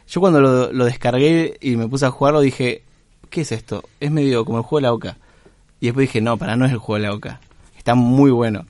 Yo 0.07 0.21
cuando 0.21 0.39
lo, 0.39 0.71
lo 0.71 0.85
descargué 0.85 1.57
y 1.59 1.75
me 1.75 1.87
puse 1.87 2.05
a 2.05 2.11
jugarlo 2.11 2.41
dije, 2.41 2.83
¿qué 3.29 3.41
es 3.41 3.51
esto? 3.51 3.83
Es 3.99 4.11
medio 4.11 4.45
como 4.45 4.59
el 4.59 4.63
juego 4.63 4.77
de 4.77 4.83
la 4.83 4.93
OCA. 4.93 5.17
Y 5.79 5.87
después 5.87 6.07
dije, 6.07 6.21
no, 6.21 6.37
para 6.37 6.55
no 6.55 6.65
es 6.65 6.71
el 6.71 6.77
juego 6.77 7.01
de 7.01 7.07
la 7.07 7.13
OCA. 7.13 7.41
Está 7.77 7.95
muy 7.95 8.31
bueno. 8.31 8.65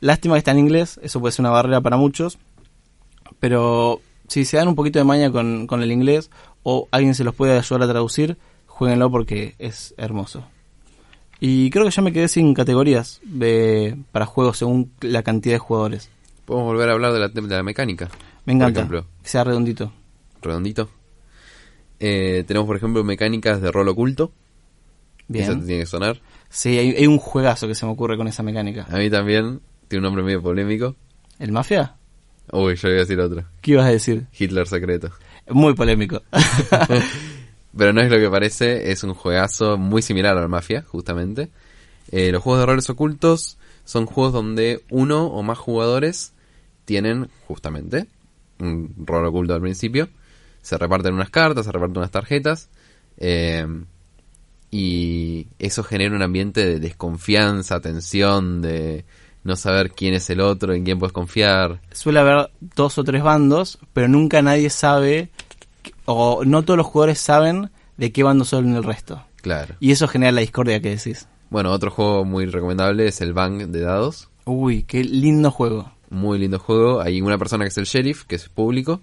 Lástima 0.00 0.34
que 0.34 0.38
está 0.38 0.50
en 0.50 0.58
inglés, 0.58 0.98
eso 1.02 1.20
puede 1.20 1.32
ser 1.32 1.44
una 1.44 1.50
barrera 1.50 1.80
para 1.80 1.96
muchos. 1.96 2.38
Pero 3.38 4.00
si 4.26 4.44
se 4.44 4.56
dan 4.56 4.68
un 4.68 4.74
poquito 4.74 4.98
de 4.98 5.04
maña 5.04 5.30
con, 5.30 5.66
con 5.66 5.82
el 5.82 5.92
inglés 5.92 6.30
o 6.62 6.88
alguien 6.90 7.14
se 7.14 7.22
los 7.22 7.34
puede 7.34 7.56
ayudar 7.56 7.82
a 7.82 7.88
traducir, 7.88 8.38
jueguenlo 8.72 9.10
porque 9.10 9.54
es 9.58 9.94
hermoso. 9.96 10.44
Y 11.40 11.70
creo 11.70 11.84
que 11.84 11.90
ya 11.90 12.02
me 12.02 12.12
quedé 12.12 12.28
sin 12.28 12.54
categorías 12.54 13.20
de, 13.24 13.96
para 14.12 14.26
juegos 14.26 14.58
según 14.58 14.92
la 15.00 15.22
cantidad 15.22 15.54
de 15.56 15.58
jugadores. 15.58 16.08
Podemos 16.44 16.68
volver 16.72 16.88
a 16.88 16.92
hablar 16.92 17.12
de 17.12 17.18
la, 17.20 17.28
de 17.28 17.42
la 17.42 17.62
mecánica. 17.62 18.08
Me 18.44 18.52
encanta 18.52 18.80
Por 18.86 18.96
ejemplo, 18.96 19.06
que 19.22 19.28
sea 19.28 19.44
redondito. 19.44 19.92
redondito. 20.40 20.88
Eh, 22.00 22.44
tenemos, 22.46 22.66
por 22.66 22.76
ejemplo, 22.76 23.04
mecánicas 23.04 23.60
de 23.60 23.70
rol 23.70 23.88
oculto. 23.88 24.32
Eso 25.32 25.52
te 25.52 25.54
Bien. 25.56 25.66
tiene 25.66 25.80
que 25.82 25.86
sonar. 25.86 26.20
Sí, 26.48 26.76
hay, 26.78 26.90
hay 26.96 27.06
un 27.06 27.18
juegazo 27.18 27.66
que 27.68 27.74
se 27.74 27.86
me 27.86 27.92
ocurre 27.92 28.16
con 28.16 28.26
esa 28.28 28.42
mecánica. 28.42 28.86
A 28.90 28.96
mí 28.98 29.08
también. 29.10 29.60
Tiene 29.88 30.00
un 30.00 30.04
nombre 30.04 30.22
medio 30.24 30.42
polémico. 30.42 30.96
¿El 31.38 31.52
Mafia? 31.52 31.96
Uy, 32.50 32.76
yo 32.76 32.88
iba 32.88 32.96
a 32.96 33.00
decir 33.00 33.20
otro. 33.20 33.44
¿Qué 33.60 33.72
ibas 33.72 33.86
a 33.86 33.90
decir? 33.90 34.26
Hitler 34.38 34.66
secreto. 34.66 35.10
Muy 35.48 35.74
polémico. 35.74 36.22
Pero 37.76 37.92
no 37.92 38.02
es 38.02 38.10
lo 38.10 38.18
que 38.18 38.28
parece, 38.28 38.90
es 38.92 39.02
un 39.02 39.14
juegazo 39.14 39.78
muy 39.78 40.02
similar 40.02 40.36
al 40.36 40.48
Mafia, 40.48 40.84
justamente. 40.86 41.50
Eh, 42.10 42.30
los 42.30 42.42
juegos 42.42 42.60
de 42.60 42.66
roles 42.66 42.90
ocultos 42.90 43.56
son 43.84 44.06
juegos 44.06 44.32
donde 44.32 44.82
uno 44.90 45.26
o 45.26 45.42
más 45.42 45.58
jugadores 45.58 46.32
tienen, 46.84 47.30
justamente, 47.46 48.06
un 48.58 48.94
rol 49.06 49.24
oculto 49.26 49.54
al 49.54 49.60
principio. 49.60 50.08
Se 50.60 50.76
reparten 50.78 51.14
unas 51.14 51.30
cartas, 51.30 51.64
se 51.64 51.72
reparten 51.72 51.98
unas 51.98 52.10
tarjetas. 52.10 52.68
eh, 53.16 53.66
y 54.74 55.48
eso 55.58 55.84
genera 55.84 56.16
un 56.16 56.22
ambiente 56.22 56.64
de 56.64 56.80
desconfianza, 56.80 57.82
tensión, 57.82 58.62
de 58.62 59.04
no 59.44 59.54
saber 59.54 59.90
quién 59.90 60.14
es 60.14 60.30
el 60.30 60.40
otro, 60.40 60.72
en 60.72 60.82
quién 60.82 60.98
puedes 60.98 61.12
confiar. 61.12 61.82
Suele 61.92 62.20
haber 62.20 62.50
dos 62.74 62.96
o 62.96 63.04
tres 63.04 63.22
bandos, 63.22 63.78
pero 63.92 64.08
nunca 64.08 64.40
nadie 64.40 64.70
sabe, 64.70 65.28
o 66.04 66.44
no 66.44 66.62
todos 66.62 66.76
los 66.76 66.86
jugadores 66.86 67.18
saben 67.18 67.70
de 67.96 68.12
qué 68.12 68.22
bando 68.22 68.44
son 68.44 68.74
el 68.74 68.84
resto. 68.84 69.24
Claro. 69.42 69.74
Y 69.80 69.92
eso 69.92 70.08
genera 70.08 70.32
la 70.32 70.40
discordia 70.40 70.80
que 70.80 70.90
decís. 70.90 71.26
Bueno, 71.50 71.70
otro 71.70 71.90
juego 71.90 72.24
muy 72.24 72.46
recomendable 72.46 73.06
es 73.06 73.20
el 73.20 73.32
Bang 73.32 73.66
de 73.66 73.80
dados. 73.80 74.30
Uy, 74.44 74.84
qué 74.84 75.04
lindo 75.04 75.50
juego. 75.50 75.92
Muy 76.08 76.38
lindo 76.38 76.58
juego. 76.58 77.00
Hay 77.00 77.20
una 77.20 77.38
persona 77.38 77.64
que 77.64 77.68
es 77.68 77.78
el 77.78 77.84
sheriff, 77.84 78.24
que 78.24 78.36
es 78.36 78.48
público. 78.48 79.00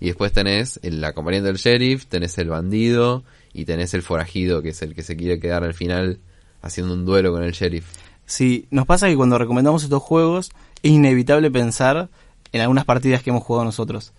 Y 0.00 0.06
después 0.06 0.32
tenés 0.32 0.80
el 0.82 1.04
acompañante 1.04 1.46
del 1.46 1.58
sheriff, 1.58 2.06
tenés 2.06 2.36
el 2.38 2.48
bandido 2.48 3.22
y 3.52 3.66
tenés 3.66 3.94
el 3.94 4.02
forajido, 4.02 4.62
que 4.62 4.70
es 4.70 4.82
el 4.82 4.94
que 4.94 5.02
se 5.02 5.16
quiere 5.16 5.38
quedar 5.38 5.62
al 5.62 5.74
final 5.74 6.18
haciendo 6.60 6.94
un 6.94 7.04
duelo 7.04 7.32
con 7.32 7.44
el 7.44 7.52
sheriff. 7.52 7.86
Sí, 8.26 8.66
nos 8.70 8.86
pasa 8.86 9.08
que 9.08 9.16
cuando 9.16 9.38
recomendamos 9.38 9.84
estos 9.84 10.02
juegos 10.02 10.50
es 10.82 10.90
inevitable 10.90 11.50
pensar 11.50 12.08
en 12.50 12.60
algunas 12.60 12.84
partidas 12.84 13.22
que 13.22 13.30
hemos 13.30 13.44
jugado 13.44 13.64
nosotros. 13.64 14.12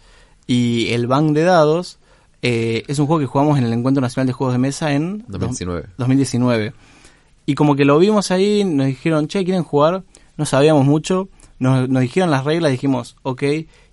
Y 0.47 0.91
el 0.93 1.07
Bang 1.07 1.33
de 1.33 1.43
Dados 1.43 1.99
eh, 2.45 2.83
es 2.87 2.99
un 2.99 3.07
juego 3.07 3.21
que 3.21 3.25
jugamos 3.25 3.57
en 3.57 3.63
el 3.63 3.71
Encuentro 3.71 4.01
Nacional 4.01 4.27
de 4.27 4.33
Juegos 4.33 4.53
de 4.53 4.59
Mesa 4.59 4.91
en 4.91 5.23
2019. 5.29 5.87
2019. 5.97 6.73
Y 7.45 7.55
como 7.55 7.77
que 7.77 7.85
lo 7.85 7.97
vimos 7.97 8.31
ahí, 8.31 8.65
nos 8.65 8.87
dijeron, 8.87 9.29
che, 9.29 9.45
¿quieren 9.45 9.63
jugar? 9.63 10.03
No 10.35 10.45
sabíamos 10.45 10.85
mucho, 10.85 11.29
nos, 11.59 11.87
nos 11.87 12.01
dijeron 12.01 12.31
las 12.31 12.43
reglas, 12.43 12.73
dijimos, 12.73 13.15
ok, 13.23 13.43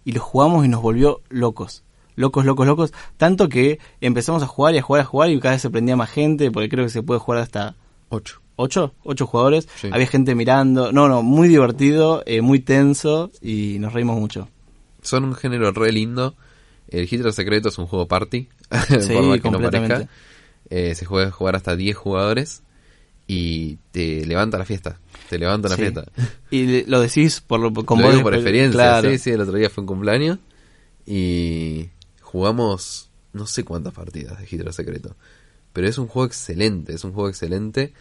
y 0.04 0.12
lo 0.12 0.20
jugamos 0.20 0.64
y 0.64 0.68
nos 0.68 0.82
volvió 0.82 1.20
locos. 1.28 1.84
Locos, 2.16 2.44
locos, 2.44 2.66
locos. 2.66 2.92
Tanto 3.16 3.48
que 3.48 3.78
empezamos 4.00 4.42
a 4.42 4.48
jugar 4.48 4.74
y 4.74 4.78
a 4.78 4.82
jugar, 4.82 5.02
a 5.02 5.04
jugar 5.04 5.30
y 5.30 5.38
cada 5.38 5.54
vez 5.54 5.62
se 5.62 5.70
prendía 5.70 5.94
más 5.94 6.10
gente, 6.10 6.50
porque 6.50 6.68
creo 6.68 6.84
que 6.84 6.90
se 6.90 7.04
puede 7.04 7.20
jugar 7.20 7.40
hasta 7.40 7.76
8. 8.08 8.40
ocho, 8.56 8.94
ocho 9.04 9.26
jugadores. 9.28 9.68
Sí. 9.76 9.90
Había 9.92 10.08
gente 10.08 10.34
mirando. 10.34 10.90
No, 10.90 11.08
no, 11.08 11.22
muy 11.22 11.46
divertido, 11.46 12.24
eh, 12.26 12.40
muy 12.40 12.58
tenso 12.58 13.30
y 13.40 13.76
nos 13.78 13.92
reímos 13.92 14.18
mucho. 14.18 14.48
Son 15.02 15.22
un 15.22 15.34
género 15.34 15.70
re 15.70 15.92
lindo. 15.92 16.34
El 16.90 17.05
Hitler 17.11 17.33
Secreto 17.33 17.68
es 17.68 17.79
un 17.79 17.87
juego 17.87 18.07
party, 18.09 18.48
Sí, 19.00 19.12
por 19.12 19.40
que 19.40 19.50
no 19.50 19.61
parezca. 19.61 20.09
Eh, 20.68 20.94
se 20.94 21.05
puede 21.07 21.31
jugar 21.31 21.57
hasta 21.57 21.74
10 21.76 21.96
jugadores 21.96 22.62
y 23.26 23.76
te 23.92 24.24
levanta 24.26 24.59
la 24.59 24.64
fiesta. 24.64 24.98
Te 25.29 25.38
levanta 25.38 25.68
la 25.68 25.76
Sí. 25.76 25.83
fiesta. 25.83 26.05
Y 26.50 26.85
lo 26.87 27.00
decís 27.00 27.40
por, 27.40 27.61
lo- 27.61 27.72
con 27.72 27.98
Lo 27.98 28.05
vos 28.07 28.12
digo 28.14 28.24
por 28.24 28.35
experiencia. 28.35 28.72
Claro. 28.79 29.11
Sí, 29.11 29.18
sí, 29.18 29.31
el 29.31 29.40
otro 29.40 29.57
día 29.57 29.70
fue 29.70 29.83
un 29.83 29.87
cumpleaños 29.87 30.38
y 31.07 31.88
jugamos 32.20 33.11
no 33.33 33.46
sé 33.46 33.64
cuántas 33.64 33.92
partidas 33.94 34.38
de 34.38 34.44
Hitler 34.50 34.72
Secreto. 34.72 35.16
Pero 35.72 35.87
es 35.87 35.98
un 35.98 36.09
juego 36.09 36.26
excelente, 36.26 36.92
es 36.94 37.05
un 37.05 37.12
juego 37.12 37.29
excelente. 37.29 37.92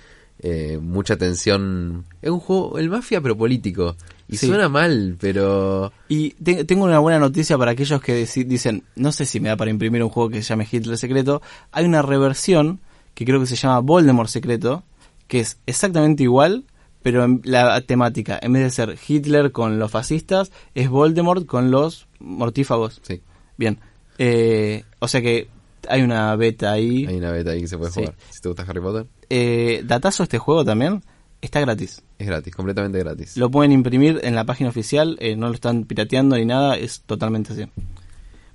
eh, 0.41 0.79
mucha 0.81 1.17
tensión. 1.17 2.05
Es 2.21 2.29
un 2.29 2.39
juego, 2.39 2.79
el 2.79 2.89
mafia, 2.89 3.19
pero 3.21 3.37
político. 3.37 3.95
Y 4.31 4.37
Sí. 4.37 4.47
suena 4.47 4.69
mal, 4.69 5.17
pero. 5.19 5.91
Y 6.07 6.31
te- 6.31 6.63
tengo 6.63 6.85
una 6.85 6.99
buena 6.99 7.17
noticia 7.19 7.57
para 7.57 7.71
aquellos 7.71 7.99
que 8.01 8.13
dicen, 8.45 8.83
no 8.95 9.11
sé 9.11 9.25
si 9.25 9.39
me 9.39 9.49
da 9.49 9.57
para 9.57 9.71
imprimir 9.71 10.03
un 10.03 10.09
juego 10.09 10.29
que 10.29 10.43
se 10.43 10.49
llame 10.49 10.67
Hitler 10.71 10.97
Secreto. 10.97 11.41
Hay 11.71 11.85
una 11.85 12.01
reversión 12.03 12.79
que 13.15 13.25
creo 13.25 13.39
que 13.39 13.47
se 13.47 13.55
llama 13.55 13.79
Voldemort 13.79 14.29
Secreto, 14.29 14.83
que 15.27 15.39
es 15.39 15.57
exactamente 15.65 16.23
igual, 16.23 16.65
pero 17.01 17.23
en 17.23 17.41
la 17.43 17.81
temática, 17.81 18.37
en 18.41 18.53
vez 18.53 18.63
de 18.63 18.69
ser 18.69 18.97
Hitler 19.07 19.51
con 19.51 19.79
los 19.79 19.89
fascistas, 19.89 20.51
es 20.75 20.89
Voldemort 20.89 21.45
con 21.47 21.71
los 21.71 22.07
mortífagos. 22.19 22.99
Sí, 23.03 23.21
Bien. 23.57 23.79
Eh, 24.19 24.83
o 24.99 25.07
sea 25.07 25.21
que 25.21 25.47
hay 25.87 26.01
una 26.01 26.35
beta 26.35 26.71
ahí. 26.71 27.05
hay 27.07 27.15
una 27.17 27.31
beta 27.31 27.51
ahí 27.51 27.61
que 27.61 27.67
se 27.67 27.77
puede 27.77 27.91
Sí. 27.91 28.01
jugar. 28.01 28.15
Si 28.29 28.41
te 28.41 28.49
gusta 28.49 28.63
Harry 28.67 28.81
Potter, 28.81 29.07
Eh, 29.29 29.81
datazo 29.85 30.23
este 30.23 30.37
juego 30.39 30.65
también 30.65 31.01
está 31.41 31.59
gratis. 31.61 32.01
es 32.17 32.27
gratis, 32.27 32.53
completamente 32.55 32.99
gratis. 32.99 33.37
Lo 33.37 33.49
pueden 33.49 33.71
imprimir 33.71 34.19
en 34.23 34.35
la 34.35 34.43
página 34.45 34.69
oficial, 34.69 35.17
eh, 35.19 35.35
no 35.35 35.47
lo 35.47 35.53
están 35.53 35.83
pirateando 35.85 36.35
ni 36.35 36.45
nada, 36.45 36.77
es 36.77 37.01
totalmente 37.05 37.53
así. 37.53 37.65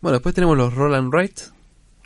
Bueno, 0.01 0.19
después 0.19 0.35
tenemos 0.35 0.57
los 0.57 0.75
Roll 0.75 0.95
and 0.95 1.13
Write, 1.13 1.43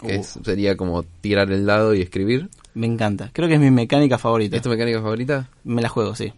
que 0.01 0.07
Uh. 0.19 0.21
es- 0.21 0.39
sería 0.45 0.77
como 0.77 1.03
tirar 1.21 1.51
el 1.51 1.67
dado 1.67 1.95
y 1.95 2.03
escribir. 2.03 2.49
Me 2.75 2.87
encanta. 2.87 3.31
Creo 3.33 3.49
que 3.49 3.55
es 3.55 3.61
mi 3.61 3.71
mecánica 3.73 4.19
favorita. 4.19 4.55
¿Es 4.57 4.63
tu 4.63 4.69
mecánica 4.69 5.01
favorita? 5.03 5.49
Me 5.65 5.83
la 5.83 5.89
juego, 5.89 6.15
sí. 6.15 6.33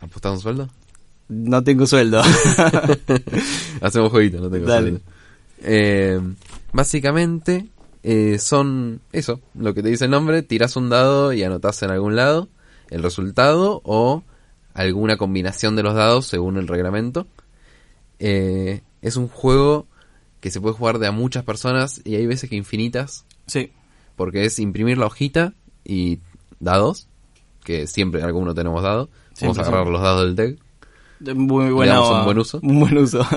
¿Apostás 0.00 0.32
un 0.34 0.40
sueldo? 0.40 0.68
No 1.28 1.64
tengo 1.64 1.86
sueldo. 1.86 2.22
Hacemos 3.80 4.10
jueguito, 4.10 4.38
no 4.40 4.50
tengo 4.50 4.66
Dale. 4.66 4.88
sueldo. 4.90 5.00
Eh, 5.62 6.20
básicamente 6.72 7.66
eh, 8.02 8.38
son 8.38 9.00
eso, 9.12 9.40
lo 9.54 9.72
que 9.72 9.82
te 9.82 9.88
dice 9.88 10.04
el 10.04 10.10
nombre, 10.10 10.42
tiras 10.42 10.76
un 10.76 10.90
dado 10.90 11.32
y 11.32 11.42
anotás 11.42 11.82
en 11.82 11.90
algún 11.90 12.16
lado 12.16 12.48
el 12.94 13.02
resultado 13.02 13.80
o 13.84 14.22
alguna 14.72 15.16
combinación 15.16 15.74
de 15.76 15.82
los 15.82 15.94
dados 15.94 16.26
según 16.26 16.56
el 16.56 16.68
reglamento. 16.68 17.26
Eh, 18.20 18.82
es 19.02 19.16
un 19.16 19.28
juego 19.28 19.86
que 20.40 20.50
se 20.50 20.60
puede 20.60 20.74
jugar 20.76 20.98
de 20.98 21.08
a 21.08 21.12
muchas 21.12 21.42
personas 21.42 22.00
y 22.04 22.14
hay 22.14 22.26
veces 22.26 22.48
que 22.48 22.56
infinitas, 22.56 23.24
sí. 23.46 23.72
porque 24.14 24.44
es 24.44 24.58
imprimir 24.58 24.96
la 24.98 25.06
hojita 25.06 25.54
y 25.84 26.20
dados, 26.60 27.08
que 27.64 27.86
siempre 27.86 28.22
alguno 28.22 28.54
tenemos 28.54 28.82
dado. 28.82 29.08
Vamos 29.40 29.56
Siempre, 29.56 29.62
a 29.62 29.66
agarrar 29.66 29.84
siempre. 29.86 29.92
los 29.92 30.02
dados 30.02 30.24
del 30.24 30.36
deck. 30.36 31.34
Muy 31.36 31.72
buena, 31.72 32.00
un 32.00 32.24
buen 32.24 32.38
uso. 32.38 32.60
Un 32.62 32.80
buen 32.80 32.96
uso. 32.98 33.26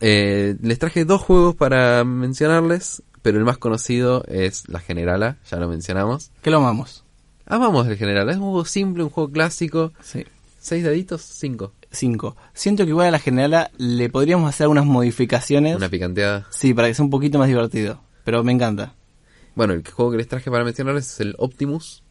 Eh, 0.00 0.54
les 0.62 0.78
traje 0.78 1.04
dos 1.04 1.20
juegos 1.22 1.56
para 1.56 2.04
mencionarles, 2.04 3.02
pero 3.20 3.38
el 3.38 3.44
más 3.44 3.58
conocido 3.58 4.22
es 4.28 4.68
la 4.68 4.78
Generala, 4.78 5.38
ya 5.50 5.56
lo 5.56 5.66
mencionamos. 5.66 6.30
que 6.40 6.52
lo 6.52 6.58
amamos. 6.58 7.02
Amamos 7.48 7.86
el 7.88 7.96
Generala, 7.96 8.30
es 8.32 8.38
un 8.38 8.44
juego 8.44 8.64
simple, 8.64 9.02
un 9.02 9.10
juego 9.10 9.30
clásico. 9.32 9.92
Sí. 10.02 10.24
¿Seis 10.60 10.84
daditos? 10.84 11.22
Cinco. 11.22 11.72
5. 11.90 12.36
Siento 12.52 12.84
que 12.84 12.90
igual 12.90 13.06
a 13.08 13.10
la 13.12 13.18
generala 13.18 13.70
le 13.78 14.10
podríamos 14.10 14.48
hacer 14.50 14.64
algunas 14.64 14.84
modificaciones. 14.84 15.74
Una 15.76 15.88
picanteada. 15.88 16.46
Sí, 16.50 16.74
para 16.74 16.88
que 16.88 16.94
sea 16.94 17.04
un 17.04 17.10
poquito 17.10 17.38
más 17.38 17.48
divertido. 17.48 18.00
Pero 18.24 18.44
me 18.44 18.52
encanta. 18.52 18.92
Bueno, 19.54 19.72
el 19.72 19.88
juego 19.88 20.10
que 20.10 20.18
les 20.18 20.28
traje 20.28 20.50
para 20.50 20.64
mencionarles 20.64 21.06
es 21.14 21.20
el 21.20 21.34
Optimus. 21.38 22.02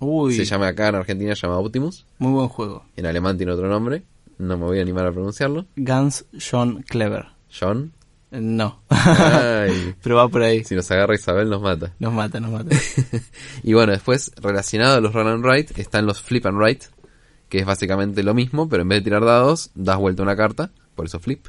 Uy, 0.00 0.34
Se 0.34 0.44
llama 0.44 0.68
acá 0.68 0.88
en 0.88 0.96
Argentina, 0.96 1.34
se 1.34 1.46
llama 1.46 1.58
Optimus. 1.58 2.04
muy 2.18 2.32
buen 2.32 2.48
juego. 2.48 2.84
En 2.96 3.06
alemán 3.06 3.38
tiene 3.38 3.52
otro 3.52 3.68
nombre. 3.68 4.02
No 4.36 4.58
me 4.58 4.64
voy 4.66 4.78
a 4.78 4.82
animar 4.82 5.06
a 5.06 5.12
pronunciarlo. 5.12 5.64
Guns 5.76 6.26
John 6.38 6.82
Clever. 6.86 7.26
John. 7.58 7.92
No. 8.40 8.82
Ay, 8.88 9.94
Pero 10.02 10.16
va 10.16 10.28
por 10.28 10.42
ahí. 10.42 10.64
si 10.64 10.74
nos 10.74 10.90
agarra 10.90 11.14
Isabel 11.14 11.48
nos 11.48 11.62
mata. 11.62 11.92
Nos 11.98 12.12
mata, 12.12 12.40
nos 12.40 12.50
mata. 12.50 12.76
y 13.62 13.72
bueno, 13.72 13.92
después, 13.92 14.32
relacionado 14.36 14.96
a 14.96 15.00
los 15.00 15.12
Run 15.12 15.28
and 15.28 15.44
Write, 15.44 15.80
están 15.80 16.06
los 16.06 16.20
Flip 16.20 16.44
and 16.46 16.58
Write, 16.58 16.86
que 17.48 17.58
es 17.60 17.66
básicamente 17.66 18.22
lo 18.22 18.34
mismo, 18.34 18.68
pero 18.68 18.82
en 18.82 18.88
vez 18.88 19.00
de 19.00 19.04
tirar 19.04 19.24
dados, 19.24 19.70
das 19.74 19.98
vuelta 19.98 20.22
una 20.22 20.36
carta, 20.36 20.70
por 20.94 21.06
eso 21.06 21.20
flip. 21.20 21.46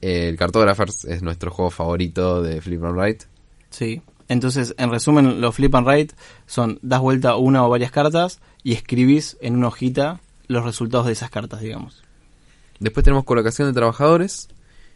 Eh, 0.00 0.28
el 0.28 0.36
Cartographers 0.36 1.04
es 1.04 1.22
nuestro 1.22 1.50
juego 1.50 1.70
favorito 1.70 2.42
de 2.42 2.60
Flip 2.60 2.82
and 2.84 2.96
Write. 2.96 3.26
Sí. 3.70 4.02
Entonces, 4.28 4.74
en 4.78 4.90
resumen, 4.90 5.40
los 5.40 5.54
flip 5.54 5.74
and 5.74 5.86
write 5.86 6.14
son 6.46 6.78
das 6.82 7.00
vuelta 7.00 7.36
una 7.36 7.64
o 7.64 7.68
varias 7.68 7.90
cartas 7.90 8.40
y 8.62 8.72
escribís 8.72 9.36
en 9.40 9.56
una 9.56 9.68
hojita 9.68 10.20
los 10.46 10.64
resultados 10.64 11.06
de 11.06 11.12
esas 11.12 11.30
cartas, 11.30 11.60
digamos. 11.60 12.02
Después 12.78 13.04
tenemos 13.04 13.24
colocación 13.24 13.68
de 13.68 13.74
trabajadores. 13.74 14.48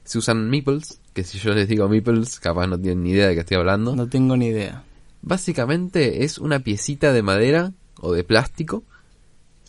Se 0.06 0.18
usan 0.18 0.48
meeples, 0.48 1.00
que 1.12 1.22
si 1.24 1.38
yo 1.38 1.52
les 1.52 1.68
digo 1.68 1.88
meeples, 1.88 2.40
capaz 2.40 2.66
no 2.68 2.78
tienen 2.78 3.02
ni 3.02 3.10
idea 3.10 3.26
de 3.28 3.34
qué 3.34 3.40
estoy 3.40 3.58
hablando. 3.58 3.94
No 3.94 4.08
tengo 4.08 4.36
ni 4.36 4.46
idea. 4.46 4.84
Básicamente 5.22 6.24
es 6.24 6.38
una 6.38 6.60
piecita 6.60 7.12
de 7.12 7.22
madera 7.22 7.72
o 8.00 8.12
de 8.12 8.22
plástico. 8.24 8.84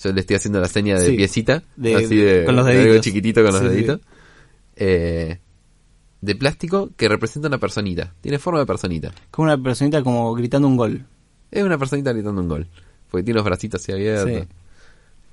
Yo 0.03 0.13
le 0.13 0.21
estoy 0.21 0.35
haciendo 0.35 0.59
la 0.61 0.67
seña 0.67 0.97
de 0.99 1.07
Sí, 1.07 1.17
piecita, 1.17 1.63
de- 1.75 1.95
así 1.95 2.15
de- 2.15 2.45
con 2.45 2.55
los 2.55 2.65
de 2.65 2.71
algo 2.73 2.83
deditos. 2.83 3.03
chiquitito 3.05 3.43
con 3.43 3.51
los 3.51 3.61
Sí, 3.61 3.67
sí. 3.67 3.73
deditos. 3.73 3.99
Eh, 4.75 5.39
de 6.21 6.35
plástico 6.35 6.91
que 6.95 7.07
representa 7.09 7.47
una 7.47 7.57
personita. 7.57 8.13
Tiene 8.21 8.37
forma 8.37 8.59
de 8.59 8.65
personita. 8.67 9.11
Como 9.31 9.45
una 9.51 9.57
personita 9.61 10.03
como 10.03 10.33
gritando 10.35 10.67
un 10.67 10.77
gol. 10.77 11.03
Es 11.49 11.63
una 11.63 11.77
personita 11.79 12.13
gritando 12.13 12.41
un 12.41 12.47
gol. 12.47 12.67
Porque 13.09 13.23
tiene 13.23 13.37
los 13.37 13.45
bracitos 13.45 13.81
así 13.81 13.91
abiertos. 13.91 14.47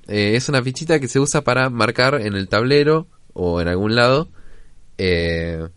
Eh, 0.06 0.36
es 0.36 0.48
una 0.48 0.62
fichita 0.62 0.98
que 1.00 1.08
se 1.08 1.20
usa 1.20 1.42
para 1.42 1.68
marcar 1.70 2.20
en 2.20 2.34
el 2.34 2.48
tablero 2.48 3.06
o 3.34 3.60
en 3.60 3.68
algún 3.68 3.94
lado 3.94 4.28
eh, 4.98 5.68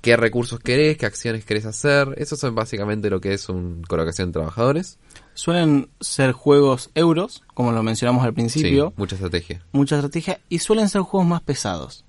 qué 0.00 0.16
recursos 0.16 0.60
querés, 0.60 0.98
qué 0.98 1.06
acciones 1.06 1.44
querés 1.44 1.64
hacer. 1.64 2.14
Eso 2.18 2.34
es 2.34 2.54
básicamente 2.54 3.08
lo 3.08 3.20
que 3.20 3.32
es 3.32 3.48
un 3.48 3.82
colocación 3.88 4.28
de 4.28 4.34
trabajadores. 4.34 4.98
Suelen 5.32 5.88
ser 6.00 6.32
juegos 6.32 6.90
euros, 6.94 7.42
como 7.54 7.72
lo 7.72 7.82
mencionamos 7.82 8.24
al 8.24 8.34
principio. 8.34 8.88
Sí, 8.88 8.94
mucha 8.96 9.14
estrategia. 9.16 9.62
mucha 9.72 9.96
estrategia 9.96 10.40
y 10.48 10.58
suelen 10.58 10.88
ser 10.88 11.00
juegos 11.00 11.28
más 11.28 11.40
pesados. 11.40 12.04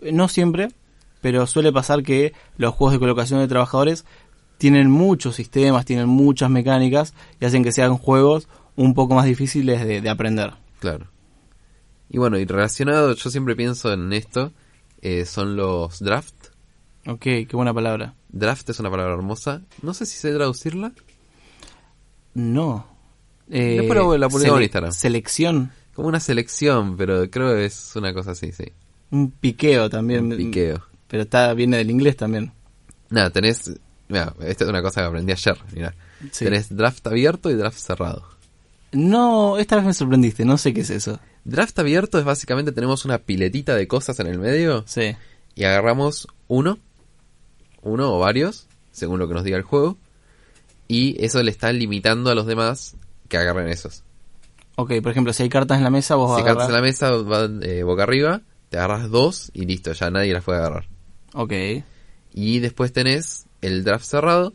No 0.00 0.28
siempre, 0.28 0.70
pero 1.20 1.46
suele 1.46 1.72
pasar 1.72 2.02
que 2.02 2.32
los 2.56 2.74
juegos 2.74 2.94
de 2.94 2.98
colocación 2.98 3.40
de 3.40 3.48
trabajadores 3.48 4.04
tienen 4.58 4.90
muchos 4.90 5.36
sistemas, 5.36 5.84
tienen 5.84 6.08
muchas 6.08 6.50
mecánicas 6.50 7.14
y 7.40 7.44
hacen 7.44 7.62
que 7.62 7.72
sean 7.72 7.96
juegos 7.96 8.48
un 8.76 8.94
poco 8.94 9.14
más 9.14 9.24
difíciles 9.24 9.86
de, 9.86 10.00
de 10.00 10.10
aprender. 10.10 10.54
Claro. 10.80 11.06
Y 12.08 12.18
bueno, 12.18 12.38
y 12.38 12.44
relacionado, 12.44 13.14
yo 13.14 13.30
siempre 13.30 13.54
pienso 13.54 13.92
en 13.92 14.12
esto, 14.12 14.52
eh, 15.02 15.24
son 15.24 15.56
los 15.56 15.98
draft. 16.00 16.34
Ok, 17.06 17.22
qué 17.22 17.48
buena 17.52 17.72
palabra. 17.74 18.14
Draft 18.28 18.68
es 18.70 18.78
una 18.80 18.90
palabra 18.90 19.14
hermosa. 19.14 19.62
No 19.82 19.94
sé 19.94 20.06
si 20.06 20.16
sé 20.18 20.32
traducirla. 20.34 20.92
No. 22.34 22.86
Eh, 23.50 23.76
Después 23.80 23.98
la- 23.98 24.18
la 24.18 24.28
publicamos 24.28 24.58
en 24.58 24.62
Instagram. 24.64 24.92
Selección, 24.92 25.72
Como 25.94 26.08
una 26.08 26.20
selección, 26.20 26.96
pero 26.96 27.28
creo 27.30 27.54
que 27.54 27.64
es 27.66 27.92
una 27.96 28.14
cosa 28.14 28.30
así, 28.30 28.52
sí. 28.52 28.64
un 29.10 29.30
piqueo 29.32 29.90
también. 29.90 30.30
Un 30.30 30.36
piqueo. 30.36 30.80
Pero 31.08 31.24
está 31.24 31.52
viene 31.54 31.78
del 31.78 31.90
inglés 31.90 32.16
también. 32.16 32.52
Nada, 33.10 33.30
tenés... 33.30 33.72
Mira, 34.08 34.34
esta 34.40 34.64
es 34.64 34.70
una 34.70 34.82
cosa 34.82 35.00
que 35.02 35.06
aprendí 35.08 35.32
ayer, 35.32 35.56
mira. 35.72 35.94
Sí. 36.30 36.44
Tenés 36.44 36.74
draft 36.74 37.04
abierto 37.08 37.50
y 37.50 37.54
draft 37.54 37.78
cerrado. 37.78 38.24
No, 38.92 39.58
esta 39.58 39.76
vez 39.76 39.84
me 39.84 39.94
sorprendiste, 39.94 40.44
no 40.44 40.58
sé 40.58 40.72
qué 40.74 40.80
es 40.82 40.90
eso. 40.90 41.18
Draft 41.44 41.78
abierto 41.78 42.18
es 42.18 42.24
básicamente 42.24 42.72
tenemos 42.72 43.04
una 43.04 43.18
piletita 43.18 43.74
de 43.74 43.88
cosas 43.88 44.18
en 44.20 44.26
el 44.26 44.38
medio 44.38 44.84
Sí. 44.86 45.16
y 45.54 45.64
agarramos 45.64 46.28
uno, 46.48 46.78
uno 47.82 48.14
o 48.14 48.18
varios, 48.18 48.66
según 48.92 49.18
lo 49.18 49.28
que 49.28 49.34
nos 49.34 49.44
diga 49.44 49.56
el 49.56 49.62
juego, 49.62 49.96
y 50.88 51.22
eso 51.24 51.42
le 51.42 51.50
está 51.50 51.72
limitando 51.72 52.30
a 52.30 52.34
los 52.34 52.46
demás 52.46 52.96
que 53.28 53.36
agarren 53.38 53.68
esos. 53.68 54.02
Ok, 54.76 54.92
por 55.02 55.12
ejemplo, 55.12 55.32
si 55.32 55.42
hay 55.42 55.48
cartas 55.48 55.78
en 55.78 55.84
la 55.84 55.90
mesa, 55.90 56.14
vos 56.16 56.36
Si 56.36 56.42
agarrás... 56.42 56.66
cartas 56.66 56.68
en 56.68 56.74
la 56.74 56.82
mesa 56.82 57.10
van 57.10 57.60
eh, 57.62 57.82
boca 57.82 58.02
arriba, 58.02 58.42
te 58.68 58.78
agarras 58.78 59.10
dos 59.10 59.50
y 59.54 59.66
listo, 59.66 59.92
ya 59.92 60.10
nadie 60.10 60.32
las 60.32 60.44
puede 60.44 60.58
agarrar. 60.58 60.86
Ok. 61.34 61.52
Y 62.32 62.58
después 62.60 62.92
tenés 62.92 63.46
el 63.60 63.84
draft 63.84 64.04
cerrado, 64.04 64.52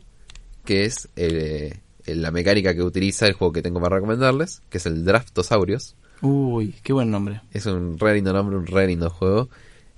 que 0.64 0.84
es 0.84 1.08
eh, 1.16 1.78
la 2.06 2.30
mecánica 2.30 2.74
que 2.74 2.82
utiliza 2.82 3.26
el 3.26 3.34
juego 3.34 3.52
que 3.52 3.62
tengo 3.62 3.80
para 3.80 3.96
recomendarles, 3.96 4.62
que 4.68 4.78
es 4.78 4.86
el 4.86 5.04
Draftosaurios. 5.04 5.94
Uy, 6.22 6.74
qué 6.82 6.92
buen 6.92 7.10
nombre. 7.10 7.40
Es 7.52 7.66
un 7.66 7.98
re 7.98 8.14
lindo 8.14 8.32
nombre, 8.32 8.56
un 8.56 8.66
re 8.66 8.86
lindo 8.86 9.10
juego. 9.10 9.48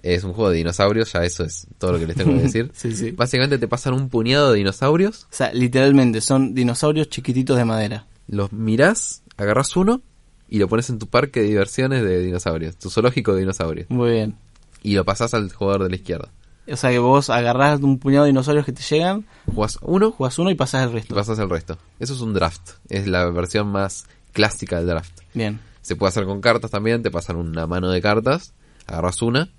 Es 0.03 0.23
un 0.25 0.33
juego 0.33 0.51
de 0.51 0.59
dinosaurios, 0.59 1.13
ya 1.13 1.25
eso 1.25 1.45
es 1.45 1.67
todo 1.79 1.93
lo 1.93 1.99
que 1.99 2.07
les 2.07 2.17
tengo 2.17 2.33
que 2.33 2.43
decir. 2.43 2.71
Sí, 2.75 2.95
sí. 2.95 3.11
Básicamente 3.11 3.59
te 3.59 3.67
pasan 3.67 3.95
un 3.95 4.09
puñado 4.09 4.53
de 4.53 4.59
dinosaurios, 4.59 5.25
O 5.25 5.35
sea, 5.35 5.53
literalmente 5.53 6.21
son 6.21 6.55
dinosaurios 6.55 7.09
chiquititos 7.09 7.57
de 7.57 7.65
madera. 7.65 8.07
los 8.29 8.53
mirás, 8.53 9.23
agarras 9.37 9.77
uno 9.77 10.01
y 10.49 10.59
lo 10.61 10.69
pones 10.69 10.89
en 10.91 10.99
tu 11.01 11.09
parque 11.09 11.41
de 11.41 11.47
diversiones 11.49 12.03
de 12.05 12.21
dinosaurios, 12.23 12.77
tu 12.77 12.91
zoológico 12.91 13.35
de 13.35 13.41
dinosaurios. 13.41 13.91
Muy 13.91 14.13
bien. 14.13 14.37
Y 14.83 14.95
lo 14.95 15.05
pasás 15.05 15.35
al 15.35 15.53
jugador 15.53 15.83
de 15.85 15.91
la 15.91 15.97
izquierda. 15.97 16.29
O 16.71 16.77
sea 16.77 16.91
que 16.91 16.99
vos 17.01 17.29
agarrás 17.31 17.81
un 17.81 17.99
puñado 17.99 18.25
de 18.25 18.31
dinosaurios 18.31 18.65
que 18.67 18.73
te 18.73 18.83
llegan, 18.83 19.25
Jugás 19.47 19.79
uno 19.83 20.13
jugás 20.13 20.39
uno 20.39 20.51
y 20.51 20.55
pasás 20.55 20.85
el 20.85 20.91
y 20.91 20.93
resto. 20.95 21.15
pasás 21.15 21.39
el 21.41 21.51
resto. 21.51 21.77
Eso 21.99 22.15
es 22.15 22.21
un 22.21 22.35
draft. 22.35 22.71
Es 22.89 23.09
la 23.09 23.29
versión 23.31 23.67
más 23.69 24.07
clásica 24.33 24.77
del 24.79 24.87
draft. 24.87 25.19
Bien. 25.35 25.59
Se 25.83 25.97
puede 25.97 26.09
hacer 26.11 26.25
con 26.25 26.41
cartas 26.41 26.71
también, 26.71 27.03
te 27.03 27.11
pasan 27.11 27.37
una 27.37 27.67
mano 27.67 27.91
de 27.91 28.01
cartas, 28.03 28.55
agarras 28.87 29.23
una 29.23 29.51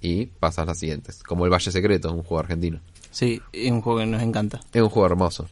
y 0.00 0.26
pasas 0.26 0.66
las 0.66 0.78
siguientes. 0.78 1.22
Como 1.22 1.44
el 1.44 1.52
Valle 1.52 1.70
Secreto, 1.72 2.12
un 2.12 2.22
juego 2.22 2.40
argentino. 2.40 2.80
Sí, 3.10 3.40
es 3.52 3.70
un 3.70 3.80
juego 3.80 4.00
que 4.00 4.06
nos 4.06 4.22
encanta. 4.22 4.60
Es 4.72 4.82
un 4.82 4.88
juego 4.88 5.06
hermoso. 5.06 5.48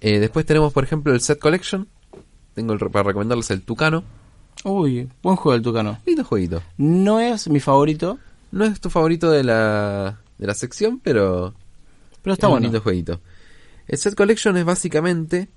Eh, 0.00 0.18
después 0.18 0.44
tenemos, 0.46 0.72
por 0.72 0.84
ejemplo, 0.84 1.12
el 1.12 1.20
Set 1.20 1.38
Collection. 1.38 1.88
Tengo 2.54 2.72
el 2.74 2.78
para 2.90 3.04
recomendarles 3.04 3.50
el 3.50 3.62
Tucano. 3.62 4.04
Uy, 4.64 5.08
buen 5.22 5.36
juego 5.36 5.54
el 5.56 5.62
Tucano. 5.62 5.98
Lindo 6.04 6.24
jueguito. 6.24 6.62
No 6.76 7.20
es 7.20 7.48
mi 7.48 7.60
favorito, 7.60 8.18
No 8.50 8.64
es 8.64 8.80
tu 8.80 8.90
favorito 8.90 9.30
de 9.30 9.42
la, 9.44 10.20
de 10.38 10.46
la 10.46 10.54
sección, 10.54 11.00
pero 11.02 11.54
pero 12.22 12.34
está 12.34 12.46
es 12.46 12.48
un 12.48 12.52
bueno. 12.54 12.64
lindo 12.64 12.80
jueguito. 12.80 13.20
El 13.88 13.98
Set 13.98 14.14
Collection 14.14 14.56
es 14.56 14.64
básicamente 14.64 15.48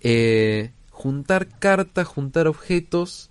eh, 0.00 0.72
juntar 1.00 1.48
cartas, 1.58 2.06
juntar 2.06 2.46
objetos 2.46 3.30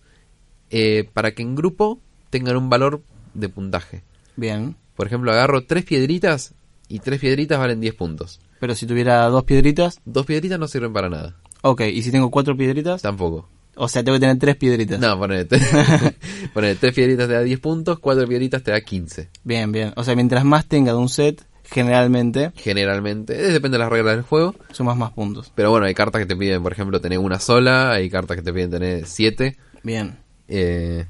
eh, 0.72 1.08
para 1.14 1.32
que 1.34 1.44
en 1.44 1.56
grupo 1.56 2.00
tengan 2.32 2.58
un 2.58 2.70
valor 2.70 3.02
de 3.36 3.48
puntaje. 3.50 4.04
Bien. 4.36 4.76
Por 4.96 5.06
ejemplo, 5.08 5.32
agarro 5.32 5.66
tres 5.66 5.86
piedritas 5.86 6.54
y 6.88 7.00
tres 7.00 7.20
piedritas 7.20 7.60
valen 7.60 7.80
10 7.80 7.94
puntos. 7.96 8.40
Pero 8.60 8.74
si 8.76 8.86
tuviera 8.88 9.24
dos 9.30 9.44
piedritas, 9.44 10.00
Dos 10.06 10.26
piedritas 10.26 10.60
no 10.60 10.68
sirven 10.68 10.92
para 10.94 11.10
nada. 11.10 11.36
ok. 11.62 11.82
Y 11.82 12.02
si 12.02 12.12
tengo 12.12 12.30
cuatro 12.32 12.58
piedritas, 12.58 13.02
Tampoco. 13.04 13.48
o 13.76 13.88
sea, 13.88 14.04
tengo 14.04 14.16
que 14.18 14.22
tener 14.22 14.38
tres 14.40 14.56
piedritas. 14.58 15.00
No, 15.00 15.18
ponele, 15.18 15.46
ponele, 16.54 16.76
tres 16.76 16.94
piedritas 16.94 17.28
te 17.28 17.34
da 17.36 17.42
10 17.42 17.60
puntos, 17.60 18.00
cuatro 18.00 18.28
piedritas 18.28 18.64
te 18.64 18.72
da 18.72 18.82
15. 18.82 19.30
Bien, 19.44 19.72
bien. 19.72 19.94
O 19.96 20.04
sea, 20.04 20.16
mientras 20.16 20.44
más 20.44 20.66
tenga 20.66 20.92
de 20.94 20.98
un 20.98 21.10
set, 21.10 21.46
generalmente 21.72 22.52
Generalmente, 22.56 23.34
depende 23.36 23.78
de 23.78 23.84
las 23.84 23.92
reglas 23.92 24.16
del 24.16 24.24
juego. 24.24 24.56
sumas 24.72 24.98
más 24.98 25.12
puntos. 25.12 25.52
Pero 25.56 25.72
bueno, 25.72 25.86
hay 25.86 25.94
cartas 25.94 26.20
que 26.22 26.26
te 26.26 26.36
piden, 26.36 26.62
por 26.64 26.72
ejemplo, 26.72 27.00
tener 27.02 27.20
una 27.20 27.40
sola, 27.40 27.92
hay 27.92 28.10
cartas 28.10 28.38
que 28.38 28.44
te 28.44 28.54
piden 28.54 28.72
tener 28.72 29.06
siete. 29.06 29.58
Bien. 29.84 30.18
eh, 30.48 31.06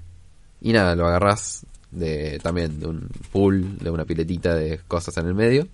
y 0.62 0.74
nada, 0.74 0.96
lo 0.96 1.08
agarrás 1.08 1.66
de, 1.92 2.40
también 2.44 2.80
de 2.80 2.88
un 2.88 3.10
pool, 3.32 3.78
de 3.80 3.90
una 3.90 4.06
piletita 4.06 4.54
de 4.56 4.80
cosas 4.88 5.16
en 5.18 5.28
el 5.28 5.34
medio. 5.34 5.68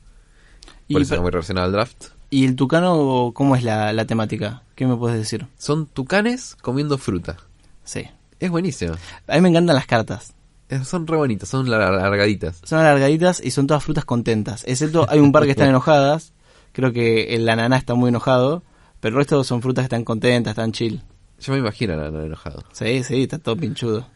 Por 0.92 1.02
Y, 1.02 1.04
eso 1.04 1.16
es 1.16 1.22
muy 1.22 1.32
relacionado 1.32 1.66
al 1.66 1.72
draft. 1.72 2.06
¿Y 2.30 2.46
el 2.46 2.56
Tucano 2.56 3.32
cómo 3.34 3.56
es 3.56 3.64
la, 3.64 3.94
la 3.94 4.06
temática? 4.06 4.62
¿Qué 4.76 4.86
me 4.86 4.96
puedes 4.96 5.18
decir? 5.18 5.48
Son 5.58 5.88
tucanes 5.88 6.56
comiendo 6.62 6.98
fruta. 6.98 7.38
Sí. 7.84 8.04
Es 8.40 8.50
buenísimo. 8.52 8.94
A 9.28 9.36
mí 9.36 9.42
me 9.42 9.50
encantan 9.50 9.76
las 9.76 9.88
cartas. 9.88 10.34
Eh, 10.70 10.84
Son 10.84 11.06
re 11.06 11.16
bonitas, 11.18 11.48
son 11.50 11.68
lar- 11.68 11.82
alargaditas. 11.82 12.60
Son 12.64 12.80
alargaditas 12.80 13.42
y 13.44 13.52
son 13.52 13.68
todas 13.68 13.84
frutas 13.84 14.06
contentas. 14.06 14.64
Excepto 14.68 15.06
hay 15.10 15.20
un 15.20 15.32
par 15.32 15.44
que 15.46 15.52
están 15.52 15.70
enojadas. 15.70 16.34
Creo 16.72 16.92
que 16.92 17.36
el 17.36 17.48
ananá 17.48 17.78
está 17.78 17.94
muy 17.96 18.10
enojado. 18.10 18.64
Pero 19.00 19.16
el 19.16 19.20
resto 19.20 19.44
son 19.44 19.62
frutas 19.62 19.84
que 19.84 19.86
están 19.88 20.04
contentas, 20.04 20.52
están 20.52 20.72
chill. 20.72 21.04
Yo 21.40 21.54
me 21.54 21.60
imagino 21.60 21.94
al 21.94 22.00
al 22.16 22.26
enojado. 22.26 22.64
Sí, 22.72 23.04
sí, 23.04 23.24
está 23.24 23.38
todo 23.38 23.56
pinchudo. 23.56 24.08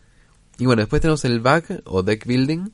Y 0.57 0.65
bueno, 0.65 0.81
después 0.81 1.01
tenemos 1.01 1.23
el 1.25 1.39
back 1.41 1.83
o 1.85 2.01
deck 2.01 2.25
building, 2.25 2.69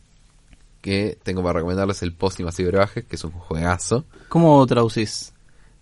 que 0.81 1.17
tengo 1.23 1.41
para 1.43 1.53
recomendarles 1.53 2.01
el 2.03 2.13
post 2.13 2.39
y 2.39 2.43
masivo 2.43 2.71
que 2.93 3.05
es 3.15 3.23
un 3.23 3.31
juegazo. 3.31 4.05
¿Cómo 4.29 4.65
traducís? 4.65 5.33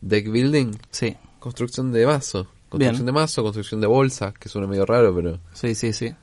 Deck 0.02 0.30
building, 0.32 0.72
Sí, 0.89 1.16
construcción 1.39 1.91
de 1.91 2.06
vaso, 2.06 2.48
construcción 2.70 3.06
Bien. 3.06 3.06
de 3.06 3.12
mazo, 3.12 3.44
construcción 3.44 3.80
de 3.82 3.88
bolsa, 3.88 4.34
que 4.38 4.50
suena 4.50 4.68
medio 4.68 4.86
raro, 4.86 5.14
pero 5.16 5.39
sí, 5.54 5.76
sí, 5.76 5.94
sí. 5.94 6.14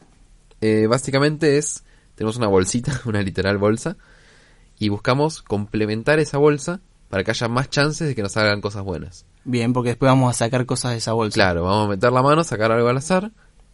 Eh, 0.61 0.87
básicamente 0.89 1.59
es, 1.59 1.85
tenemos 2.15 2.37
una 2.37 2.47
bolsita, 2.49 3.01
una 3.07 3.23
literal 3.23 3.59
bolsa, 3.59 3.97
y 4.79 4.89
buscamos 4.89 5.43
complementar 5.43 6.19
esa 6.19 6.39
bolsa 6.39 6.81
para 7.09 7.25
que 7.25 7.31
haya 7.33 7.49
más 7.49 7.69
chances 7.71 8.09
de 8.09 8.15
que 8.15 8.23
nos 8.23 8.37
hagan 8.37 8.61
cosas 8.61 8.83
buenas. 8.85 9.27
Bien, 9.45 9.73
porque 9.73 9.91
después 9.91 10.09
vamos 10.11 10.31
a 10.35 10.39
sacar 10.39 10.65
cosas 10.67 10.93
de 10.93 10.99
esa 10.99 11.13
bolsa. 11.13 11.35
Claro, 11.35 11.65
vamos 11.65 11.87
a 11.87 11.91
meter 11.91 12.13
la 12.13 12.23
mano, 12.23 12.45
sacar 12.45 12.71
algo 12.73 12.89
al 12.89 12.97
azar, 12.97 13.31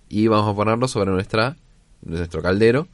y 0.09 0.27
vamos 0.29 0.53
a 0.53 0.57
ponerlo 0.57 0.89
sobre 0.89 1.11
nuestra, 1.11 1.57
nuestro 2.03 2.41
caldero. 2.43 2.89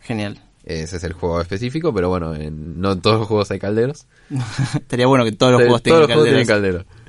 Genial. 0.00 0.40
Ese 0.64 0.96
es 0.96 1.04
el 1.04 1.12
juego 1.12 1.40
específico, 1.40 1.94
pero 1.94 2.08
bueno, 2.08 2.34
en- 2.34 2.80
no 2.80 2.92
en 2.92 3.00
todos 3.00 3.20
los 3.20 3.28
juegos 3.28 3.50
hay 3.52 3.58
calderos. 3.60 4.06
Estaría 4.74 5.06
bueno 5.06 5.24
que 5.24 5.32
todos 5.32 5.52
los 5.52 5.60
juegos 5.62 5.82
todos 5.82 6.06
tengan 6.08 6.18
los 6.18 6.26
juegos 6.26 6.46
calderas. 6.46 6.84
tienen 6.84 6.84
caldero. 6.84 7.06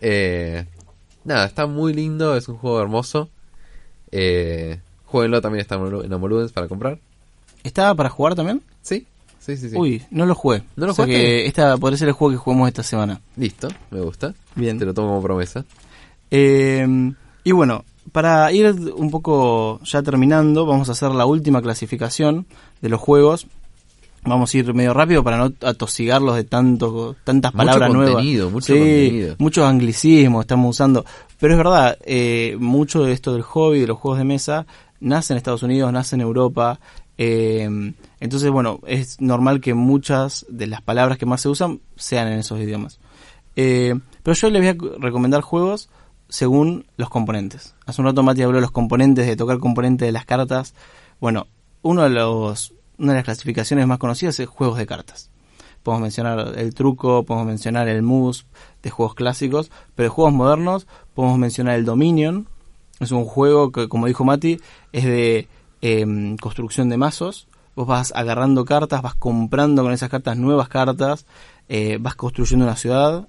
Eh, 0.00 0.66
nada, 1.24 1.46
está 1.46 1.66
muy 1.66 1.94
lindo, 1.94 2.36
es 2.36 2.48
un 2.48 2.56
juego 2.58 2.80
hermoso. 2.82 3.30
Eh, 4.10 4.80
jueguenlo, 5.06 5.40
también 5.40 5.62
está 5.62 5.76
en 5.76 5.82
Homo- 5.82 6.04
en 6.04 6.12
Homoludens 6.12 6.52
para 6.52 6.68
comprar. 6.68 6.98
¿Estaba 7.64 7.94
para 7.94 8.10
jugar 8.10 8.34
también? 8.34 8.62
Sí, 8.82 9.06
sí, 9.40 9.56
sí. 9.56 9.70
sí. 9.70 9.76
Uy, 9.76 10.02
no 10.10 10.26
lo 10.26 10.34
jugué. 10.34 10.62
¿No 10.76 10.86
lo 10.86 10.92
O 10.92 10.94
sea 10.94 11.06
que 11.06 11.46
esta 11.46 11.76
podría 11.78 11.96
ser 11.98 12.08
el 12.08 12.14
juego 12.14 12.32
que 12.32 12.38
juguemos 12.38 12.68
esta 12.68 12.82
semana. 12.82 13.20
Listo, 13.36 13.68
me 13.90 14.00
gusta. 14.00 14.34
Bien. 14.54 14.78
Te 14.78 14.84
lo 14.84 14.94
tomo 14.94 15.08
como 15.08 15.22
promesa. 15.22 15.64
Eh, 16.30 17.12
y 17.44 17.52
bueno, 17.52 17.84
para 18.12 18.52
ir 18.52 18.66
un 18.96 19.10
poco 19.10 19.80
ya 19.84 20.02
terminando, 20.02 20.66
vamos 20.66 20.88
a 20.88 20.92
hacer 20.92 21.10
la 21.10 21.26
última 21.26 21.62
clasificación 21.62 22.46
de 22.80 22.88
los 22.88 23.00
juegos. 23.00 23.46
Vamos 24.28 24.52
a 24.52 24.58
ir 24.58 24.74
medio 24.74 24.92
rápido 24.92 25.22
para 25.22 25.36
no 25.38 25.52
atosigarlos 25.62 26.34
de 26.34 26.42
tanto, 26.42 27.14
tantas 27.22 27.54
Mucho 27.54 27.64
palabras 27.64 27.90
contenido, 27.92 28.50
nuevas. 28.50 28.52
mucho 28.52 28.66
Sí, 28.72 28.78
contenido. 28.78 29.34
Muchos 29.38 29.64
anglicismos 29.64 30.40
estamos 30.44 30.70
usando. 30.70 31.04
Pero 31.38 31.52
es 31.54 31.58
verdad, 31.58 31.96
eh, 32.04 32.56
mucho 32.58 33.04
de 33.04 33.12
esto 33.12 33.32
del 33.34 33.42
hobby, 33.42 33.80
de 33.80 33.86
los 33.86 33.98
juegos 33.98 34.18
de 34.18 34.24
mesa, 34.24 34.66
nace 35.00 35.32
en 35.32 35.38
Estados 35.38 35.62
Unidos, 35.62 35.92
nace 35.92 36.16
en 36.16 36.22
Europa. 36.22 36.80
eh, 37.18 37.94
entonces, 38.20 38.50
bueno, 38.50 38.80
es 38.86 39.20
normal 39.20 39.60
que 39.60 39.74
muchas 39.74 40.46
de 40.48 40.66
las 40.66 40.82
palabras 40.82 41.18
que 41.18 41.26
más 41.26 41.40
se 41.40 41.48
usan 41.48 41.80
sean 41.96 42.28
en 42.28 42.38
esos 42.38 42.60
idiomas. 42.60 43.00
Eh, 43.56 43.98
pero 44.22 44.34
yo 44.34 44.50
les 44.50 44.76
voy 44.76 44.96
a 44.96 45.00
recomendar 45.00 45.40
juegos 45.40 45.88
según 46.28 46.86
los 46.96 47.08
componentes. 47.08 47.74
Hace 47.86 48.02
un 48.02 48.06
rato 48.06 48.22
Mati 48.22 48.42
habló 48.42 48.56
de 48.56 48.62
los 48.62 48.70
componentes, 48.70 49.26
de 49.26 49.36
tocar 49.36 49.58
componentes 49.58 50.06
de 50.06 50.12
las 50.12 50.26
cartas. 50.26 50.74
Bueno, 51.20 51.46
uno 51.82 52.02
de 52.02 52.10
los, 52.10 52.74
una 52.98 53.12
de 53.12 53.18
las 53.18 53.24
clasificaciones 53.24 53.86
más 53.86 53.98
conocidas 53.98 54.38
es 54.40 54.48
juegos 54.48 54.78
de 54.78 54.86
cartas. 54.86 55.30
Podemos 55.82 56.02
mencionar 56.02 56.54
el 56.58 56.74
truco, 56.74 57.24
podemos 57.24 57.46
mencionar 57.46 57.88
el 57.88 58.02
mus 58.02 58.46
de 58.82 58.90
juegos 58.90 59.14
clásicos, 59.14 59.70
pero 59.94 60.08
de 60.08 60.14
juegos 60.14 60.34
modernos 60.34 60.86
podemos 61.14 61.38
mencionar 61.38 61.76
el 61.76 61.84
Dominion. 61.84 62.48
Es 63.00 63.10
un 63.12 63.24
juego 63.24 63.72
que, 63.72 63.88
como 63.88 64.06
dijo 64.06 64.24
Mati, 64.24 64.58
es 64.92 65.04
de 65.04 65.48
em, 65.82 66.36
construcción 66.38 66.88
de 66.88 66.96
mazos. 66.96 67.46
Vos 67.74 67.86
vas 67.86 68.12
agarrando 68.16 68.64
cartas, 68.64 69.02
vas 69.02 69.14
comprando 69.14 69.82
con 69.82 69.92
esas 69.92 70.08
cartas 70.08 70.38
nuevas 70.38 70.68
cartas, 70.68 71.26
eh, 71.68 71.98
vas 72.00 72.14
construyendo 72.14 72.64
una 72.64 72.76
ciudad. 72.76 73.28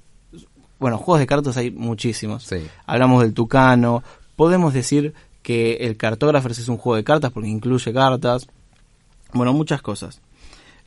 Bueno, 0.79 0.97
juegos 0.97 1.19
de 1.19 1.27
cartas 1.27 1.57
hay 1.57 1.71
muchísimos. 1.71 2.43
Sí. 2.43 2.65
Hablamos 2.85 3.21
del 3.23 3.33
Tucano. 3.33 4.03
Podemos 4.37 4.73
decir 4.73 5.13
que 5.41 5.73
el 5.81 5.97
Cartographers 5.97 6.59
es 6.59 6.69
un 6.69 6.77
juego 6.77 6.95
de 6.95 7.03
cartas 7.03 7.31
porque 7.31 7.49
incluye 7.49 7.91
cartas. 7.93 8.47
Bueno, 9.33 9.51
muchas 9.53 9.81
cosas. 9.81 10.21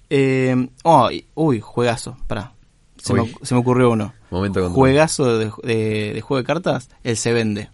Eh, 0.09 0.69
oh, 0.85 1.11
y- 1.11 1.27
uy, 1.35 1.61
juegazo. 1.61 2.17
Pará. 2.27 2.53
Se 2.97 3.13
me, 3.15 3.35
se 3.43 3.55
me 3.55 3.61
ocurrió 3.61 3.91
uno. 3.91 4.13
Momento 4.31 4.71
Juegazo 4.71 5.39
de, 5.39 5.53
de- 5.65 6.13
de 6.15 6.21
juego 6.21 6.39
de 6.39 6.45
cartas, 6.47 6.89
el 7.03 7.17
se 7.17 7.33
vende. 7.33 7.69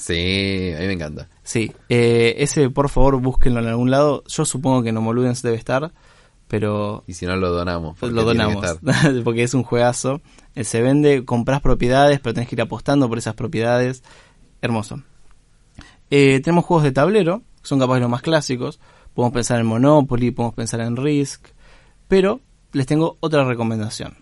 Sí, 0.00 0.72
a 0.74 0.80
mí 0.80 0.86
me 0.86 0.94
encanta. 0.94 1.28
Sí, 1.42 1.72
eh, 1.90 2.36
ese 2.38 2.70
por 2.70 2.88
favor 2.88 3.20
búsquenlo 3.20 3.60
en 3.60 3.66
algún 3.66 3.90
lado. 3.90 4.24
Yo 4.28 4.46
supongo 4.46 4.82
que 4.82 4.88
en 4.88 4.96
Homoludens 4.96 5.42
debe 5.42 5.56
estar, 5.58 5.92
pero 6.48 7.04
Y 7.06 7.12
si 7.12 7.26
no, 7.26 7.36
lo 7.36 7.50
donamos. 7.52 8.00
lo 8.00 8.24
donamos. 8.24 8.78
porque 9.24 9.42
es 9.42 9.52
un 9.52 9.62
juegazo. 9.62 10.22
Él 10.54 10.64
se 10.64 10.80
vende, 10.80 11.26
compras 11.26 11.60
propiedades, 11.60 12.18
pero 12.18 12.32
tenés 12.32 12.48
que 12.48 12.54
ir 12.54 12.62
apostando 12.62 13.10
por 13.10 13.18
esas 13.18 13.34
propiedades. 13.34 14.02
Hermoso. 14.62 15.02
Eh, 16.10 16.40
tenemos 16.42 16.64
juegos 16.64 16.84
de 16.84 16.92
tablero, 16.92 17.42
que 17.60 17.68
son 17.68 17.78
capaz 17.78 17.96
de 17.96 18.00
los 18.00 18.10
más 18.10 18.22
clásicos. 18.22 18.80
Podemos 19.12 19.34
pensar 19.34 19.60
en 19.60 19.66
Monopoly, 19.66 20.30
podemos 20.30 20.54
pensar 20.54 20.80
en 20.80 20.96
Risk. 20.96 21.48
Pero 22.08 22.40
les 22.72 22.86
tengo 22.86 23.18
otra 23.20 23.44
recomendación. 23.44 24.16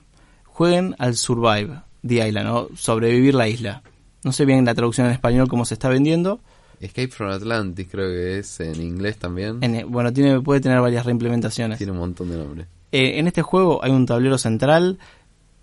Jueguen 0.44 0.96
al 0.98 1.14
Survive 1.14 1.82
the 2.04 2.26
Island, 2.26 2.48
o 2.48 2.68
sobrevivir 2.74 3.34
la 3.34 3.46
isla. 3.46 3.84
No 4.24 4.32
sé 4.32 4.44
bien 4.44 4.64
la 4.64 4.74
traducción 4.74 5.06
en 5.06 5.12
español 5.12 5.48
cómo 5.48 5.64
se 5.64 5.74
está 5.74 5.88
vendiendo. 5.88 6.40
Escape 6.80 7.08
from 7.08 7.30
Atlantis 7.30 7.88
creo 7.90 8.08
que 8.08 8.38
es 8.38 8.60
en 8.60 8.80
inglés 8.80 9.16
también. 9.18 9.58
En- 9.62 9.90
bueno, 9.90 10.12
tiene, 10.12 10.40
puede 10.40 10.60
tener 10.60 10.80
varias 10.80 11.04
reimplementaciones. 11.06 11.78
Tiene 11.78 11.92
un 11.92 11.98
montón 11.98 12.30
de 12.30 12.36
nombres. 12.36 12.66
Eh, 12.92 13.18
en 13.18 13.26
este 13.26 13.42
juego 13.42 13.82
hay 13.84 13.90
un 13.90 14.06
tablero 14.06 14.38
central. 14.38 14.98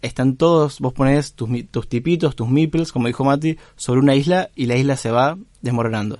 Están 0.01 0.35
todos, 0.35 0.79
vos 0.81 0.93
pones 0.93 1.33
tus, 1.33 1.49
tus 1.71 1.87
tipitos, 1.89 2.35
tus 2.35 2.47
meeples, 2.49 2.91
como 2.91 3.07
dijo 3.07 3.23
Mati, 3.23 3.57
sobre 3.75 4.01
una 4.01 4.13
isla 4.13 4.49
y 4.55 4.65
la 4.67 4.75
isla 4.75 4.97
se 4.97 5.09
va 5.09 5.37
desmoronando. 5.61 6.19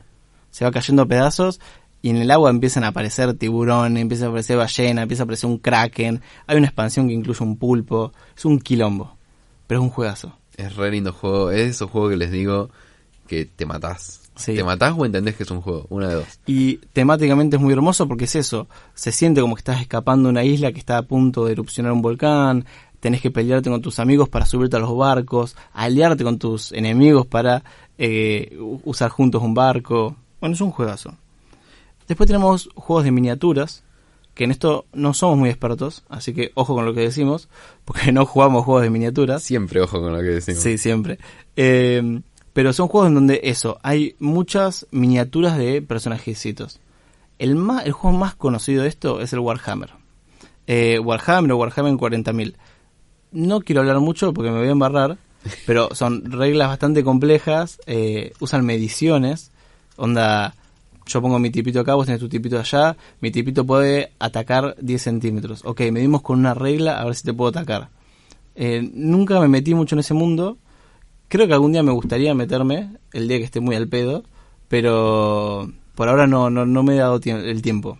Se 0.50 0.66
va 0.66 0.72
cayendo 0.72 1.04
a 1.04 1.06
pedazos 1.06 1.60
y 2.02 2.10
en 2.10 2.18
el 2.18 2.32
agua 2.32 2.50
empiezan 2.50 2.84
a 2.84 2.88
aparecer 2.88 3.34
tiburones, 3.36 4.02
empieza 4.02 4.26
a 4.26 4.30
aparecer 4.30 4.58
ballena, 4.58 5.02
empieza 5.04 5.24
a 5.24 5.26
aparecer 5.26 5.50
un 5.50 5.58
kraken. 5.60 6.22
Hay 6.48 6.58
una 6.58 6.68
expansión 6.68 7.08
que 7.08 7.14
incluye 7.14 7.44
un 7.44 7.58
pulpo. 7.58 8.14
Es 8.36 8.46
un 8.46 8.60
quilombo, 8.60 9.16
pero 9.68 9.82
es 9.82 9.84
un 9.84 9.90
juegazo. 9.92 10.34
Es 10.58 10.76
re 10.76 10.92
lindo 10.92 11.14
juego. 11.14 11.52
Es 11.52 11.72
esos 11.72 11.90
juegos 11.90 12.12
que 12.12 12.18
les 12.18 12.32
digo 12.32 12.70
que 13.28 13.46
te 13.46 13.66
matás. 13.66 14.22
Sí. 14.36 14.56
¿Te 14.56 14.64
matás 14.64 14.94
o 14.98 15.06
entendés 15.06 15.36
que 15.36 15.44
es 15.44 15.52
un 15.52 15.62
juego? 15.62 15.86
Una 15.90 16.10
de 16.10 16.16
dos. 16.16 16.28
Y 16.46 16.78
temáticamente 16.94 17.56
es 17.56 17.62
muy 17.62 17.72
hermoso 17.72 18.08
porque 18.08 18.26
es 18.26 18.36
eso, 18.36 18.68
se 18.94 19.14
siente 19.14 19.40
como 19.40 19.56
que 19.56 19.62
estás 19.62 19.80
escapando 19.80 20.28
de 20.28 20.32
una 20.32 20.44
isla 20.44 20.74
que 20.74 20.80
está 20.80 20.98
a 20.98 21.04
punto 21.04 21.46
de 21.46 21.54
erupcionar 21.54 21.94
un 21.94 22.02
volcán, 22.02 22.66
tenés 23.00 23.22
que 23.22 23.32
pelearte 23.32 23.70
con 23.70 23.82
tus 23.82 24.00
amigos 24.00 24.28
para 24.28 24.46
subirte 24.46 24.76
a 24.76 24.80
los 24.80 24.96
barcos, 24.98 25.56
aliarte 25.74 26.26
con 26.26 26.38
tus 26.38 26.74
enemigos 26.74 27.26
para 27.26 27.64
eh, 27.98 28.58
usar 28.84 29.10
juntos 29.10 29.42
un 29.42 29.54
barco. 29.54 30.18
Bueno, 30.42 30.54
es 30.54 30.62
un 30.62 30.72
juegazo. 30.72 31.16
Después 32.08 32.28
tenemos 32.28 32.70
juegos 32.76 33.06
de 33.06 33.12
miniaturas, 33.12 33.85
que 34.36 34.44
en 34.44 34.52
esto 34.52 34.86
no 34.94 35.14
somos 35.14 35.38
muy 35.38 35.50
expertos, 35.50 36.04
así 36.10 36.34
que 36.34 36.52
ojo 36.54 36.76
con 36.76 36.86
lo 36.86 36.94
que 36.94 37.00
decimos, 37.00 37.50
porque 37.86 38.12
no 38.12 38.26
jugamos 38.26 38.66
juegos 38.66 38.84
de 38.84 38.90
miniaturas. 38.92 39.42
Siempre 39.42 39.82
ojo 39.82 40.02
con 40.02 40.14
lo 40.14 40.20
que 40.20 40.26
decimos. 40.26 40.62
Sí, 40.62 40.78
siempre. 40.78 41.18
Eh, 41.56 42.22
pero 42.56 42.72
son 42.72 42.88
juegos 42.88 43.10
en 43.10 43.16
donde 43.16 43.42
eso, 43.44 43.80
hay 43.82 44.16
muchas 44.20 44.88
miniaturas 44.92 45.58
de 45.58 45.82
personajecitos. 45.82 46.80
El, 47.38 47.56
más, 47.56 47.86
el 47.86 47.92
juego 47.92 48.18
más 48.18 48.36
conocido 48.36 48.84
de 48.84 48.90
esto 48.90 49.20
es 49.20 49.34
el 49.34 49.40
Warhammer. 49.40 49.92
Eh, 50.68 51.00
Warhammer 51.00 51.52
o 51.52 51.58
Warhammer 51.58 51.94
40.000. 51.96 52.56
No 53.32 53.60
quiero 53.60 53.82
hablar 53.82 54.00
mucho 54.00 54.34
porque 54.34 54.52
me 54.52 54.60
voy 54.60 54.68
a 54.68 54.72
embarrar, 54.72 55.18
pero 55.66 55.94
son 55.96 56.32
reglas 56.32 56.70
bastante 56.70 57.04
complejas, 57.04 57.80
eh, 57.88 58.32
usan 58.40 58.66
mediciones, 58.66 59.52
onda, 59.98 60.56
yo 61.06 61.22
pongo 61.22 61.38
mi 61.40 61.50
tipito 61.52 61.80
acá, 61.80 61.96
vos 61.96 62.06
tenés 62.06 62.20
tu 62.22 62.30
tipito 62.30 62.60
allá, 62.60 62.96
mi 63.22 63.32
tipito 63.32 63.66
puede 63.66 64.12
atacar 64.20 64.76
10 64.82 65.02
centímetros. 65.02 65.62
Ok, 65.66 65.82
medimos 65.92 66.22
con 66.22 66.40
una 66.40 66.54
regla 66.54 67.00
a 67.00 67.06
ver 67.06 67.16
si 67.16 67.24
te 67.24 67.34
puedo 67.34 67.50
atacar. 67.50 67.90
Eh, 68.56 68.90
nunca 68.94 69.40
me 69.40 69.48
metí 69.48 69.74
mucho 69.76 69.96
en 69.96 70.00
ese 70.00 70.14
mundo. 70.14 70.58
Creo 71.28 71.48
que 71.48 71.54
algún 71.54 71.72
día 71.74 71.84
me 71.84 71.92
gustaría 71.92 72.34
meterme, 72.34 72.98
el 73.14 73.28
día 73.28 73.38
que 73.40 73.44
esté 73.44 73.60
muy 73.60 73.76
al 73.76 73.88
pedo, 73.88 74.24
pero 74.68 75.72
por 75.96 76.08
ahora 76.10 76.28
no, 76.28 76.50
no, 76.50 76.66
no 76.66 76.84
me 76.84 76.96
he 76.96 77.00
dado 77.00 77.20
tie- 77.20 77.44
el 77.44 77.62
tiempo. 77.62 77.98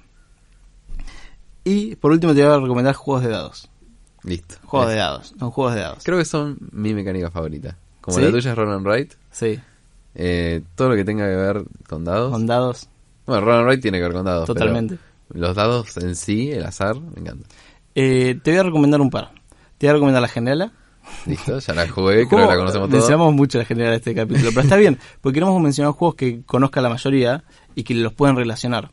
Y 1.64 1.96
por 1.96 2.12
último 2.12 2.34
te 2.34 2.44
voy 2.46 2.54
a 2.56 2.60
recomendar 2.60 2.94
juegos 2.96 3.24
de 3.24 3.30
dados. 3.30 3.70
Listo. 4.24 4.56
Juegos 4.66 4.90
de 4.90 4.96
dados, 4.96 5.34
son 5.38 5.52
juegos 5.52 5.76
de 5.76 5.82
dados. 5.82 6.04
Creo 6.04 6.18
que 6.18 6.26
son 6.26 6.58
mi 6.72 6.94
mecánica 6.94 7.30
favorita. 7.32 7.78
Como 8.02 8.18
¿Sí? 8.18 8.24
la 8.24 8.32
tuya 8.32 8.52
es 8.52 8.58
Roll 8.58 8.72
and 8.74 8.86
Write. 8.88 9.16
Sí, 9.32 9.60
eh, 10.16 10.62
todo 10.76 10.90
lo 10.90 10.96
que 10.96 11.04
tenga 11.04 11.26
que 11.28 11.36
ver 11.36 11.66
con 11.90 12.04
dados. 12.06 12.32
con 12.32 12.46
dados, 12.48 12.88
Bueno, 13.26 13.46
Roll 13.46 13.70
and 13.70 13.82
tiene 13.82 13.98
que 13.98 14.04
ver 14.04 14.14
con 14.14 14.26
dados. 14.26 14.48
pero 14.48 14.60
totalmente. 14.60 14.98
los 15.30 15.56
dados 15.56 15.98
en 15.98 16.16
sí, 16.16 16.52
el 16.52 16.66
azar, 16.66 17.00
me 17.00 17.22
encanta. 17.22 17.48
Eh, 17.96 18.40
te 18.44 18.52
voy 18.52 18.60
a 18.60 18.64
recomendar 18.64 19.02
un 19.02 19.10
par. 19.10 19.32
Te 19.78 19.88
voy 19.88 19.90
a 19.90 19.94
recomendar 19.94 20.22
la 20.22 20.28
generala. 20.28 20.72
Listo, 21.26 21.60
ya 21.60 21.74
la 21.74 21.88
jugué, 21.88 22.28
creo 22.28 22.42
que 22.42 22.54
la 22.54 22.58
conocemos 22.58 22.90
todos. 22.90 22.90
Mencionamos 22.90 23.34
mucho 23.34 23.58
la 23.58 23.66
general 23.66 23.92
de 23.92 23.98
este 23.98 24.16
capítulo, 24.16 24.50
pero 24.50 24.62
está 24.62 24.76
bien, 24.76 24.98
porque 25.22 25.36
queremos 25.36 25.62
mencionar 25.62 25.94
juegos 25.94 26.16
que 26.16 26.42
conozca 26.46 26.82
la 26.82 26.90
mayoría 26.90 27.44
y 27.76 27.84
que 27.84 27.94
los 27.94 28.14
pueden 28.14 28.36
relacionar. 28.36 28.92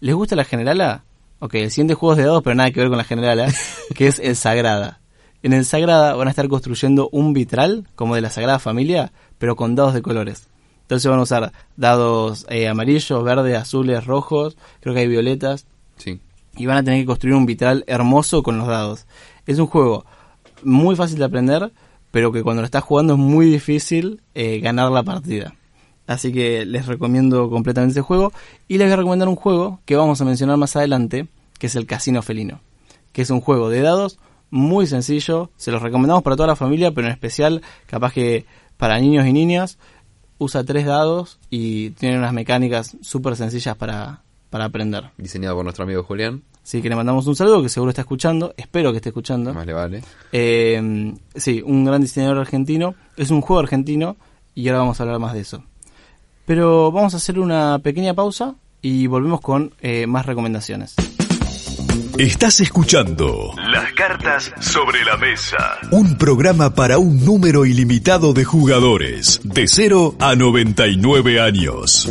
¿Les 0.00 0.14
gusta 0.14 0.36
la 0.36 0.44
generala? 0.44 1.04
Ok, 1.38 1.54
el 1.54 1.70
siguiente 1.70 1.94
juego 1.94 2.12
es 2.12 2.18
de 2.18 2.24
dados, 2.24 2.42
pero 2.42 2.54
nada 2.54 2.70
que 2.70 2.80
ver 2.80 2.88
con 2.88 2.98
la 2.98 3.04
generala, 3.04 3.48
que 3.94 4.06
es 4.06 4.18
el 4.18 4.36
Sagrada. 4.36 5.00
En 5.42 5.52
el 5.52 5.64
Sagrada 5.64 6.14
van 6.14 6.28
a 6.28 6.30
estar 6.30 6.48
construyendo 6.48 7.08
un 7.12 7.32
vitral, 7.32 7.86
como 7.94 8.14
de 8.14 8.20
la 8.20 8.30
Sagrada 8.30 8.58
Familia, 8.58 9.12
pero 9.38 9.56
con 9.56 9.74
dados 9.74 9.94
de 9.94 10.02
colores. 10.02 10.48
Entonces 10.84 11.10
van 11.10 11.18
a 11.18 11.22
usar 11.22 11.52
dados 11.76 12.46
eh, 12.48 12.68
amarillos, 12.68 13.24
verdes, 13.24 13.56
azules, 13.56 14.04
rojos, 14.06 14.56
creo 14.80 14.94
que 14.94 15.00
hay 15.00 15.08
violetas, 15.08 15.66
Sí. 15.96 16.20
y 16.56 16.66
van 16.66 16.78
a 16.78 16.82
tener 16.84 17.00
que 17.00 17.06
construir 17.06 17.34
un 17.34 17.46
vitral 17.46 17.84
hermoso 17.86 18.42
con 18.42 18.58
los 18.58 18.66
dados. 18.68 19.06
Es 19.46 19.58
un 19.58 19.66
juego 19.66 20.04
muy 20.62 20.94
fácil 20.96 21.18
de 21.18 21.24
aprender, 21.24 21.72
pero 22.10 22.32
que 22.32 22.42
cuando 22.42 22.62
lo 22.62 22.66
estás 22.66 22.84
jugando 22.84 23.14
es 23.14 23.18
muy 23.18 23.46
difícil 23.46 24.20
eh, 24.34 24.60
ganar 24.60 24.90
la 24.92 25.02
partida. 25.02 25.54
Así 26.06 26.32
que 26.32 26.66
les 26.66 26.86
recomiendo 26.86 27.48
completamente 27.48 27.92
este 27.92 28.02
juego. 28.02 28.32
Y 28.68 28.76
les 28.78 28.88
voy 28.88 28.92
a 28.92 28.96
recomendar 28.96 29.28
un 29.28 29.36
juego 29.36 29.80
que 29.86 29.96
vamos 29.96 30.20
a 30.20 30.24
mencionar 30.26 30.56
más 30.58 30.76
adelante, 30.76 31.28
que 31.58 31.66
es 31.66 31.76
el 31.76 31.86
Casino 31.86 32.20
Felino. 32.22 32.60
Que 33.12 33.22
es 33.22 33.30
un 33.30 33.40
juego 33.40 33.70
de 33.70 33.80
dados 33.80 34.18
muy 34.50 34.86
sencillo. 34.86 35.50
Se 35.56 35.72
los 35.72 35.80
recomendamos 35.82 36.22
para 36.22 36.36
toda 36.36 36.48
la 36.48 36.56
familia, 36.56 36.90
pero 36.92 37.06
en 37.06 37.12
especial 37.14 37.62
capaz 37.86 38.12
que 38.12 38.44
para 38.76 38.98
niños 39.00 39.26
y 39.26 39.32
niñas. 39.32 39.78
Usa 40.44 40.62
tres 40.62 40.84
dados 40.84 41.38
y 41.48 41.90
tiene 41.90 42.18
unas 42.18 42.34
mecánicas 42.34 42.98
súper 43.00 43.34
sencillas 43.34 43.76
para, 43.76 44.20
para 44.50 44.66
aprender. 44.66 45.10
Diseñado 45.16 45.56
por 45.56 45.64
nuestro 45.64 45.84
amigo 45.84 46.02
Julián. 46.02 46.42
Así 46.62 46.82
que 46.82 46.90
le 46.90 46.96
mandamos 46.96 47.26
un 47.26 47.34
saludo 47.34 47.62
que 47.62 47.70
seguro 47.70 47.90
está 47.90 48.02
escuchando. 48.02 48.52
Espero 48.58 48.90
que 48.90 48.98
esté 48.98 49.08
escuchando. 49.08 49.54
Más 49.54 49.66
le 49.66 49.72
vale. 49.72 50.02
Eh, 50.32 51.14
sí, 51.34 51.62
un 51.64 51.86
gran 51.86 52.02
diseñador 52.02 52.36
argentino. 52.36 52.94
Es 53.16 53.30
un 53.30 53.40
juego 53.40 53.60
argentino 53.60 54.16
y 54.54 54.68
ahora 54.68 54.80
vamos 54.80 55.00
a 55.00 55.04
hablar 55.04 55.18
más 55.18 55.32
de 55.32 55.40
eso. 55.40 55.64
Pero 56.44 56.92
vamos 56.92 57.14
a 57.14 57.16
hacer 57.16 57.38
una 57.38 57.78
pequeña 57.78 58.12
pausa 58.12 58.54
y 58.82 59.06
volvemos 59.06 59.40
con 59.40 59.72
eh, 59.80 60.06
más 60.06 60.26
recomendaciones. 60.26 60.94
Estás 62.18 62.60
escuchando 62.60 63.52
Las 63.72 63.92
cartas 63.92 64.52
sobre 64.60 65.04
la 65.04 65.16
mesa. 65.16 65.78
un 65.90 66.16
programa 66.16 66.74
para 66.74 66.98
un 66.98 67.24
número 67.24 67.66
ilimitado 67.66 68.32
de 68.32 68.44
jugadores, 68.44 69.40
de 69.42 69.66
0 69.66 70.14
a 70.20 70.36
99 70.36 71.40
años. 71.40 72.10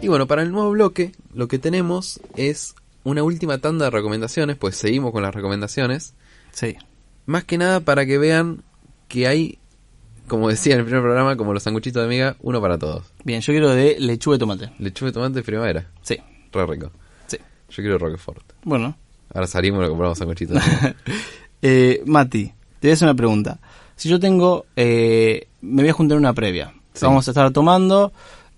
Y 0.00 0.08
bueno, 0.08 0.26
para 0.26 0.42
el 0.42 0.50
nuevo 0.52 0.70
bloque, 0.70 1.12
lo 1.34 1.48
que 1.48 1.58
tenemos 1.58 2.20
es 2.36 2.74
una 3.04 3.22
última 3.22 3.58
tanda 3.58 3.86
de 3.86 3.90
recomendaciones, 3.90 4.56
pues 4.56 4.76
seguimos 4.76 5.12
con 5.12 5.22
las 5.22 5.34
recomendaciones. 5.34 6.14
Sí. 6.52 6.76
Más 7.26 7.44
que 7.44 7.58
nada 7.58 7.80
para 7.80 8.06
que 8.06 8.16
vean 8.16 8.62
que 9.08 9.26
hay, 9.26 9.58
como 10.28 10.48
decía 10.48 10.74
en 10.74 10.80
el 10.80 10.84
primer 10.86 11.02
programa, 11.02 11.36
como 11.36 11.52
los 11.52 11.62
sanguchitos 11.62 12.00
de 12.00 12.06
amiga, 12.06 12.36
uno 12.40 12.60
para 12.62 12.78
todos. 12.78 13.04
Bien, 13.24 13.42
yo 13.42 13.52
quiero 13.52 13.68
de 13.70 13.96
lechuga 13.98 14.36
y 14.36 14.38
tomate. 14.38 14.70
Lechuga 14.78 15.10
de 15.10 15.12
tomate 15.12 15.42
primavera, 15.42 15.90
Sí. 16.02 16.16
Re 16.52 16.66
rico. 16.66 16.90
Sí. 17.26 17.36
Yo 17.70 17.76
quiero 17.82 17.98
Roquefort. 17.98 18.44
Bueno. 18.64 18.96
Ahora 19.34 19.46
salimos 19.46 19.80
y 19.80 19.82
le 19.82 19.88
compramos 19.88 20.18
sanguchitos. 20.18 20.62
Eh, 21.60 22.02
Mati, 22.06 22.44
te 22.78 22.86
voy 22.86 22.90
a 22.90 22.94
hacer 22.94 23.06
una 23.08 23.16
pregunta. 23.16 23.58
Si 23.96 24.08
yo 24.08 24.20
tengo, 24.20 24.66
eh, 24.76 25.48
me 25.60 25.82
voy 25.82 25.90
a 25.90 25.92
juntar 25.92 26.16
una 26.16 26.32
previa. 26.32 26.72
Sí. 26.94 27.04
Vamos 27.04 27.26
a 27.26 27.32
estar 27.32 27.50
tomando, 27.50 28.12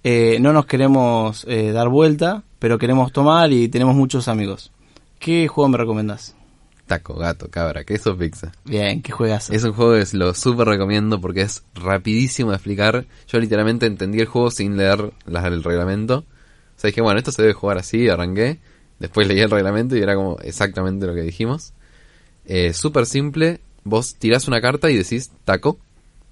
eh, 0.05 0.37
no 0.41 0.53
nos 0.53 0.67
queremos 0.67 1.45
eh, 1.49 1.73
dar 1.73 1.89
vuelta, 1.89 2.43
pero 2.59 2.79
queremos 2.79 3.11
tomar 3.13 3.51
y 3.53 3.69
tenemos 3.69 3.95
muchos 3.95 4.29
amigos. 4.29 4.71
¿Qué 5.19 5.49
juego 5.49 5.69
me 5.69 5.79
recomendás? 5.79 6.37
Taco, 6.87 7.15
gato, 7.15 7.49
cabra, 7.49 7.85
queso, 7.85 8.17
pizza. 8.17 8.53
Bien, 8.65 9.01
¿qué 9.01 9.13
juegas? 9.13 9.49
Es 9.51 9.63
un 9.65 9.73
juego 9.73 9.93
que 9.95 10.17
lo 10.17 10.35
súper 10.35 10.67
recomiendo 10.67 11.21
porque 11.21 11.43
es 11.43 11.63
rapidísimo 11.75 12.51
de 12.51 12.57
explicar. 12.57 13.07
Yo 13.29 13.39
literalmente 13.39 13.87
entendí 13.87 14.19
el 14.21 14.27
juego 14.27 14.51
sin 14.51 14.77
leer 14.77 15.13
las- 15.25 15.45
el 15.47 15.63
reglamento. 15.63 16.25
O 16.81 16.83
sea, 16.83 16.89
dije, 16.89 17.03
bueno, 17.03 17.19
esto 17.19 17.31
se 17.31 17.43
debe 17.43 17.53
jugar 17.53 17.77
así, 17.77 18.09
arranqué. 18.09 18.59
Después 18.99 19.29
leí 19.29 19.39
el 19.39 19.51
reglamento 19.51 19.99
y 19.99 20.01
era 20.01 20.15
como 20.15 20.39
exactamente 20.39 21.07
lo 21.07 21.15
que 21.15 21.21
dijimos. 21.21 21.75
Eh, 22.47 22.73
súper 22.73 23.05
simple. 23.05 23.61
Vos 23.85 24.15
tirás 24.15 24.49
una 24.49 24.63
carta 24.63 24.91
y 24.91 24.97
decís 24.97 25.31
taco. 25.45 25.79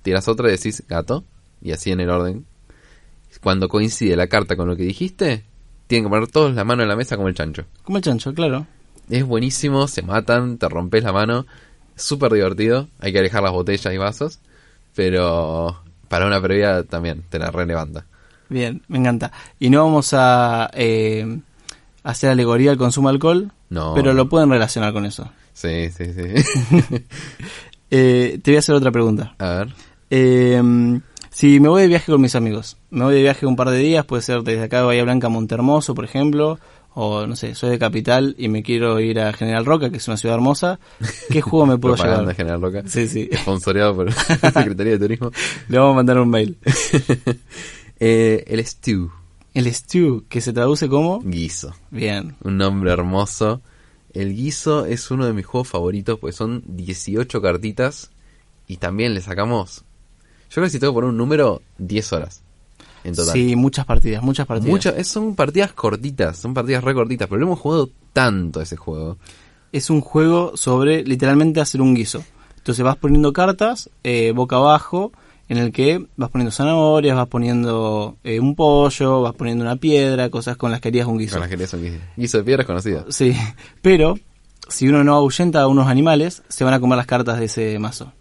Tirás 0.00 0.26
otra 0.26 0.48
y 0.48 0.52
decís 0.52 0.84
gato. 0.88 1.22
Y 1.60 1.72
así 1.72 1.90
en 1.90 2.00
el 2.00 2.08
orden. 2.08 2.46
Cuando 3.42 3.68
coincide 3.68 4.16
la 4.16 4.28
carta 4.28 4.56
con 4.56 4.68
lo 4.68 4.74
que 4.74 4.84
dijiste, 4.84 5.44
tienen 5.86 6.06
que 6.06 6.08
poner 6.08 6.30
todos 6.30 6.54
la 6.54 6.64
mano 6.64 6.82
en 6.82 6.88
la 6.88 6.96
mesa 6.96 7.16
como 7.16 7.28
el 7.28 7.34
chancho. 7.34 7.66
Como 7.82 7.98
el 7.98 8.04
chancho, 8.04 8.32
claro. 8.32 8.66
Es 9.10 9.26
buenísimo, 9.26 9.86
se 9.86 10.00
matan, 10.00 10.56
te 10.56 10.66
rompes 10.66 11.04
la 11.04 11.12
mano. 11.12 11.44
Súper 11.94 12.32
divertido. 12.32 12.88
Hay 13.00 13.12
que 13.12 13.18
alejar 13.18 13.42
las 13.42 13.52
botellas 13.52 13.92
y 13.92 13.98
vasos. 13.98 14.38
Pero 14.94 15.78
para 16.08 16.26
una 16.26 16.40
previa 16.40 16.84
también 16.84 17.22
te 17.28 17.38
la 17.38 17.50
relevanta. 17.50 18.06
Bien, 18.48 18.82
me 18.88 18.98
encanta. 18.98 19.32
Y 19.58 19.70
no 19.70 19.84
vamos 19.84 20.10
a 20.14 20.70
eh, 20.74 21.38
hacer 22.02 22.30
alegoría 22.30 22.70
al 22.70 22.78
consumo 22.78 23.08
de 23.08 23.14
alcohol, 23.14 23.52
No. 23.70 23.94
pero 23.94 24.12
lo 24.14 24.28
pueden 24.28 24.50
relacionar 24.50 24.92
con 24.92 25.04
eso. 25.06 25.28
Sí, 25.52 25.90
sí, 25.90 26.04
sí. 26.12 27.04
Eh, 27.90 28.38
te 28.42 28.50
voy 28.50 28.56
a 28.56 28.58
hacer 28.58 28.74
otra 28.74 28.90
pregunta. 28.90 29.34
a 29.38 29.48
ver. 29.48 29.68
Eh, 30.10 30.62
si 31.30 31.58
me 31.58 31.68
voy 31.70 31.80
de 31.82 31.88
viaje 31.88 32.12
con 32.12 32.20
mis 32.20 32.34
amigos, 32.34 32.76
me 32.90 33.04
voy 33.04 33.14
de 33.14 33.22
viaje 33.22 33.46
un 33.46 33.56
par 33.56 33.70
de 33.70 33.78
días, 33.78 34.04
puede 34.04 34.20
ser 34.22 34.42
desde 34.42 34.64
acá 34.64 34.80
de 34.80 34.86
Bahía 34.86 35.04
Blanca 35.04 35.28
a 35.28 35.30
Montermoso, 35.30 35.94
por 35.94 36.04
ejemplo, 36.04 36.58
o 36.94 37.26
no 37.26 37.34
sé, 37.34 37.54
soy 37.54 37.70
de 37.70 37.78
Capital 37.78 38.34
y 38.38 38.48
me 38.48 38.62
quiero 38.62 39.00
ir 39.00 39.20
a 39.20 39.32
General 39.32 39.64
Roca, 39.64 39.88
que 39.88 39.96
es 39.98 40.06
una 40.08 40.16
ciudad 40.18 40.34
hermosa, 40.36 40.78
¿qué 41.30 41.40
juego 41.40 41.64
me 41.64 41.78
puedo 41.78 41.94
llevar? 41.96 42.34
General 42.34 42.60
Roca. 42.60 42.82
Sí, 42.86 43.06
sí. 43.08 43.30
Sponsoreado 43.40 43.94
por 43.96 44.06
la 44.42 44.50
Secretaría 44.50 44.92
de 44.92 44.98
Turismo. 44.98 45.30
Le 45.68 45.78
vamos 45.78 45.92
a 45.92 45.96
mandar 45.96 46.18
un 46.18 46.28
mail. 46.28 46.58
Eh, 48.00 48.44
el 48.46 48.64
Stew. 48.64 49.10
El 49.54 49.74
stew, 49.74 50.24
que 50.28 50.40
se 50.40 50.52
traduce 50.52 50.88
como... 50.88 51.20
Guiso. 51.20 51.74
Bien, 51.90 52.36
Un 52.44 52.58
nombre 52.58 52.92
hermoso. 52.92 53.60
El 54.12 54.34
guiso 54.34 54.86
es 54.86 55.10
uno 55.10 55.26
de 55.26 55.32
mis 55.32 55.46
juegos 55.46 55.68
favoritos, 55.68 56.18
pues 56.18 56.36
son 56.36 56.62
18 56.66 57.42
cartitas. 57.42 58.10
Y 58.68 58.76
también 58.76 59.14
le 59.14 59.20
sacamos. 59.20 59.84
Yo 60.48 60.54
creo 60.54 60.64
que 60.64 60.70
si 60.70 60.78
tengo 60.78 60.92
que 60.92 60.96
poner 60.96 61.10
un 61.10 61.16
número, 61.16 61.62
10 61.78 62.12
horas. 62.12 62.42
En 63.04 63.14
total. 63.14 63.32
sí, 63.32 63.56
muchas 63.56 63.86
partidas, 63.86 64.22
muchas 64.22 64.46
partidas. 64.46 64.70
Muchas, 64.70 65.06
son 65.06 65.34
partidas 65.34 65.72
cortitas, 65.72 66.36
son 66.36 66.52
partidas 66.52 66.84
re 66.84 66.94
cortitas, 66.94 67.28
pero 67.28 67.40
lo 67.40 67.46
hemos 67.46 67.60
jugado 67.60 67.90
tanto 68.12 68.60
ese 68.60 68.76
juego. 68.76 69.18
es 69.72 69.88
un 69.88 70.00
juego 70.00 70.56
sobre 70.56 71.04
literalmente 71.04 71.60
hacer 71.60 71.80
un 71.80 71.94
guiso. 71.94 72.22
Entonces 72.56 72.84
vas 72.84 72.96
poniendo 72.96 73.32
cartas 73.32 73.88
eh, 74.04 74.32
boca 74.34 74.56
abajo 74.56 75.12
en 75.48 75.58
el 75.58 75.72
que 75.72 76.06
vas 76.16 76.30
poniendo 76.30 76.52
zanahorias, 76.52 77.16
vas 77.16 77.28
poniendo 77.28 78.16
eh, 78.22 78.38
un 78.38 78.54
pollo, 78.54 79.22
vas 79.22 79.34
poniendo 79.34 79.64
una 79.64 79.76
piedra, 79.76 80.28
cosas 80.28 80.56
con 80.56 80.70
las 80.70 80.80
que 80.80 80.88
harías 80.88 81.06
un 81.06 81.18
guiso. 81.18 81.38
Con 81.38 81.48
las 81.48 81.50
que 81.50 81.66
son 81.66 81.82
guiso. 81.82 81.98
Guiso 82.16 82.38
de 82.38 82.44
piedras 82.44 82.66
conocido. 82.66 83.10
Sí, 83.10 83.34
pero 83.82 84.18
si 84.68 84.88
uno 84.88 85.04
no 85.04 85.14
ahuyenta 85.14 85.62
a 85.62 85.68
unos 85.68 85.88
animales, 85.88 86.42
se 86.48 86.64
van 86.64 86.74
a 86.74 86.80
comer 86.80 86.98
las 86.98 87.06
cartas 87.06 87.38
de 87.38 87.46
ese 87.46 87.78
mazo. 87.78 88.12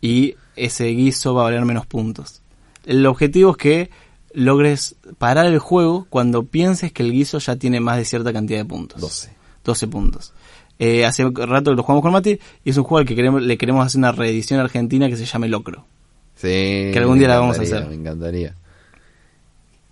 Y 0.00 0.34
ese 0.56 0.86
guiso 0.86 1.34
va 1.34 1.42
a 1.42 1.44
valer 1.44 1.64
menos 1.64 1.86
puntos. 1.86 2.40
El 2.84 3.04
objetivo 3.06 3.52
es 3.52 3.56
que 3.56 3.90
logres 4.34 4.96
parar 5.18 5.46
el 5.46 5.58
juego 5.58 6.06
cuando 6.08 6.44
pienses 6.44 6.92
que 6.92 7.02
el 7.02 7.12
guiso 7.12 7.38
ya 7.38 7.56
tiene 7.56 7.80
más 7.80 7.98
de 7.98 8.04
cierta 8.04 8.32
cantidad 8.32 8.58
de 8.58 8.64
puntos. 8.64 9.00
12. 9.00 9.30
12 9.64 9.88
puntos. 9.88 10.32
Eh, 10.78 11.04
hace 11.04 11.24
rato 11.24 11.70
que 11.70 11.76
lo 11.76 11.82
jugamos 11.82 12.02
con 12.02 12.12
Mati 12.12 12.40
y 12.64 12.70
es 12.70 12.76
un 12.76 12.84
juego 12.84 12.98
al 12.98 13.06
que 13.06 13.14
queremos, 13.14 13.42
le 13.42 13.56
queremos 13.56 13.86
hacer 13.86 13.98
una 13.98 14.10
reedición 14.10 14.58
argentina 14.58 15.08
que 15.08 15.16
se 15.16 15.26
llame 15.26 15.48
Locro. 15.48 15.86
Sí. 16.42 16.90
Que 16.92 16.98
algún 16.98 17.20
día 17.20 17.28
la 17.28 17.38
vamos 17.38 17.56
a 17.56 17.62
hacer. 17.62 17.86
Me 17.86 17.94
encantaría. 17.94 18.56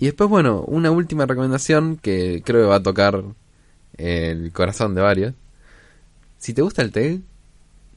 Y 0.00 0.06
después, 0.06 0.28
bueno, 0.28 0.62
una 0.62 0.90
última 0.90 1.24
recomendación 1.24 1.96
que 1.96 2.42
creo 2.44 2.62
que 2.62 2.68
va 2.68 2.76
a 2.76 2.82
tocar 2.82 3.22
el 3.96 4.50
corazón 4.52 4.96
de 4.96 5.00
varios. 5.00 5.34
Si 6.38 6.52
te 6.52 6.62
gusta 6.62 6.82
el 6.82 6.90
té, 6.90 7.20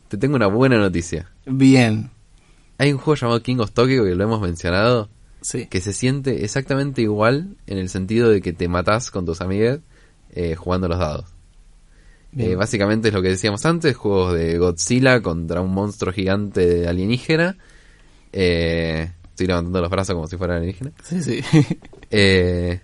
te 0.07 0.17
tengo 0.17 0.35
una 0.35 0.45
buena 0.45 0.77
noticia. 0.77 1.31
Bien, 1.47 2.11
Hay 2.77 2.91
un 2.91 2.99
juego 2.99 3.15
llamado 3.15 3.41
King 3.41 3.57
of 3.57 3.71
Tokyo 3.71 4.03
que 4.03 4.13
lo 4.13 4.23
hemos 4.23 4.39
mencionado, 4.39 5.09
sí. 5.41 5.65
que 5.65 5.81
se 5.81 5.91
siente 5.91 6.43
exactamente 6.43 7.01
igual 7.01 7.57
en 7.65 7.79
el 7.79 7.89
sentido 7.89 8.29
de 8.29 8.41
que 8.41 8.53
te 8.53 8.67
matás 8.67 9.09
con 9.09 9.25
tus 9.25 9.41
amigas 9.41 9.79
eh, 10.31 10.53
jugando 10.55 10.87
los 10.87 10.99
dados. 10.99 11.25
Eh, 12.37 12.53
básicamente 12.53 13.07
es 13.07 13.13
lo 13.15 13.21
que 13.23 13.29
decíamos 13.29 13.65
antes, 13.65 13.95
juegos 13.95 14.35
de 14.35 14.59
Godzilla 14.59 15.21
contra 15.21 15.61
un 15.61 15.71
monstruo 15.73 16.13
gigante 16.13 16.87
alienígena. 16.87 17.57
Eh, 18.33 19.09
estoy 19.29 19.47
levantando 19.47 19.79
los 19.81 19.89
brazos 19.89 20.15
como 20.15 20.27
si 20.27 20.37
fuera 20.37 20.55
alienígena. 20.57 20.91
Sí, 21.03 21.21
sí. 21.23 21.41
Eh, 22.15 22.79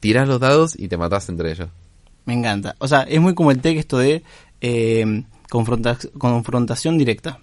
tirás 0.00 0.26
los 0.26 0.40
dados 0.40 0.76
y 0.76 0.88
te 0.88 0.96
matás 0.96 1.28
entre 1.28 1.52
ellos. 1.52 1.68
Me 2.24 2.34
encanta. 2.34 2.74
O 2.80 2.88
sea, 2.88 3.02
es 3.02 3.20
muy 3.20 3.34
como 3.36 3.52
el 3.52 3.60
tech 3.60 3.78
esto 3.78 3.98
de 3.98 4.24
eh, 4.60 5.22
confronta- 5.48 5.96
confrontación 6.18 6.98
directa. 6.98 7.38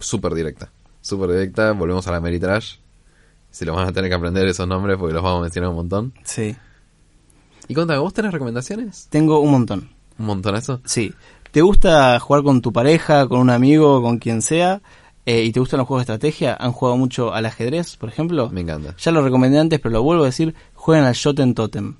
Súper 0.00 0.34
directa. 0.34 0.72
Súper 1.00 1.30
directa. 1.30 1.70
Volvemos 1.70 2.04
a 2.08 2.10
la 2.12 2.20
Meritrash. 2.20 2.74
Se 3.52 3.64
los 3.64 3.76
van 3.76 3.86
a 3.88 3.92
tener 3.92 4.10
que 4.10 4.16
aprender 4.16 4.44
esos 4.48 4.66
nombres 4.66 4.96
porque 4.98 5.14
los 5.14 5.22
vamos 5.22 5.38
a 5.38 5.42
mencionar 5.42 5.70
un 5.70 5.76
montón. 5.76 6.12
Sí. 6.24 6.56
Y 7.68 7.74
contame, 7.74 8.00
¿vos 8.00 8.12
tenés 8.12 8.32
recomendaciones? 8.32 9.06
Tengo 9.08 9.38
un 9.38 9.52
montón. 9.52 9.88
Un 10.18 10.26
montonazo. 10.26 10.80
Sí. 10.84 11.14
¿Te 11.52 11.62
gusta 11.62 12.18
jugar 12.18 12.42
con 12.42 12.60
tu 12.60 12.72
pareja, 12.72 13.28
con 13.28 13.38
un 13.38 13.50
amigo, 13.50 14.02
con 14.02 14.18
quien 14.18 14.42
sea? 14.42 14.82
Eh, 15.26 15.44
¿Y 15.44 15.52
te 15.52 15.60
gustan 15.60 15.78
los 15.78 15.86
juegos 15.86 16.06
de 16.06 16.12
estrategia? 16.14 16.56
¿Han 16.58 16.72
jugado 16.72 16.96
mucho 16.96 17.32
al 17.32 17.46
ajedrez, 17.46 17.96
por 17.96 18.08
ejemplo? 18.08 18.48
Me 18.50 18.62
encanta. 18.62 18.94
Ya 18.98 19.12
lo 19.12 19.22
recomendé 19.22 19.58
antes, 19.58 19.78
pero 19.80 19.92
lo 19.92 20.02
vuelvo 20.02 20.22
a 20.22 20.26
decir. 20.26 20.54
Jueguen 20.74 21.04
al 21.04 21.14
Shoten 21.14 21.54
Totem. 21.54 21.96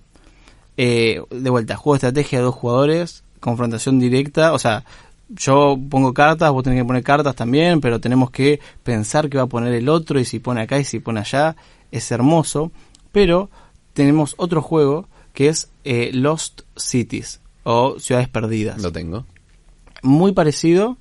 Eh, 0.77 1.21
de 1.31 1.51
vuelta, 1.51 1.77
juego 1.77 1.95
de 1.95 1.99
estrategia 2.09 2.39
de 2.39 2.45
dos 2.45 2.55
jugadores, 2.55 3.23
confrontación 3.41 3.99
directa. 3.99 4.53
O 4.55 4.59
sea, 4.59 4.85
yo 5.29 5.79
pongo 5.91 6.15
cartas, 6.15 6.51
vos 6.51 6.65
tenés 6.65 6.81
que 6.81 6.85
poner 6.87 7.03
cartas 7.03 7.37
también, 7.37 7.81
pero 7.81 8.01
tenemos 8.01 8.31
que 8.31 8.61
pensar 8.83 9.29
qué 9.29 9.37
va 9.37 9.45
a 9.45 9.49
poner 9.49 9.75
el 9.75 9.89
otro 9.89 10.19
y 10.19 10.25
si 10.25 10.39
pone 10.39 10.63
acá 10.63 10.79
y 10.79 10.85
si 10.85 10.99
pone 11.01 11.21
allá. 11.21 11.57
Es 11.93 12.11
hermoso. 12.11 12.73
Pero 13.13 13.51
tenemos 13.93 14.35
otro 14.39 14.63
juego 14.63 15.09
que 15.35 15.49
es 15.49 15.71
eh, 15.85 16.11
Lost 16.15 16.63
Cities 16.77 17.41
o 17.63 17.99
Ciudades 18.01 18.29
Perdidas 18.29 18.81
Lo 18.81 18.91
tengo. 18.93 19.27
muy 20.03 20.33
parecido. 20.33 20.97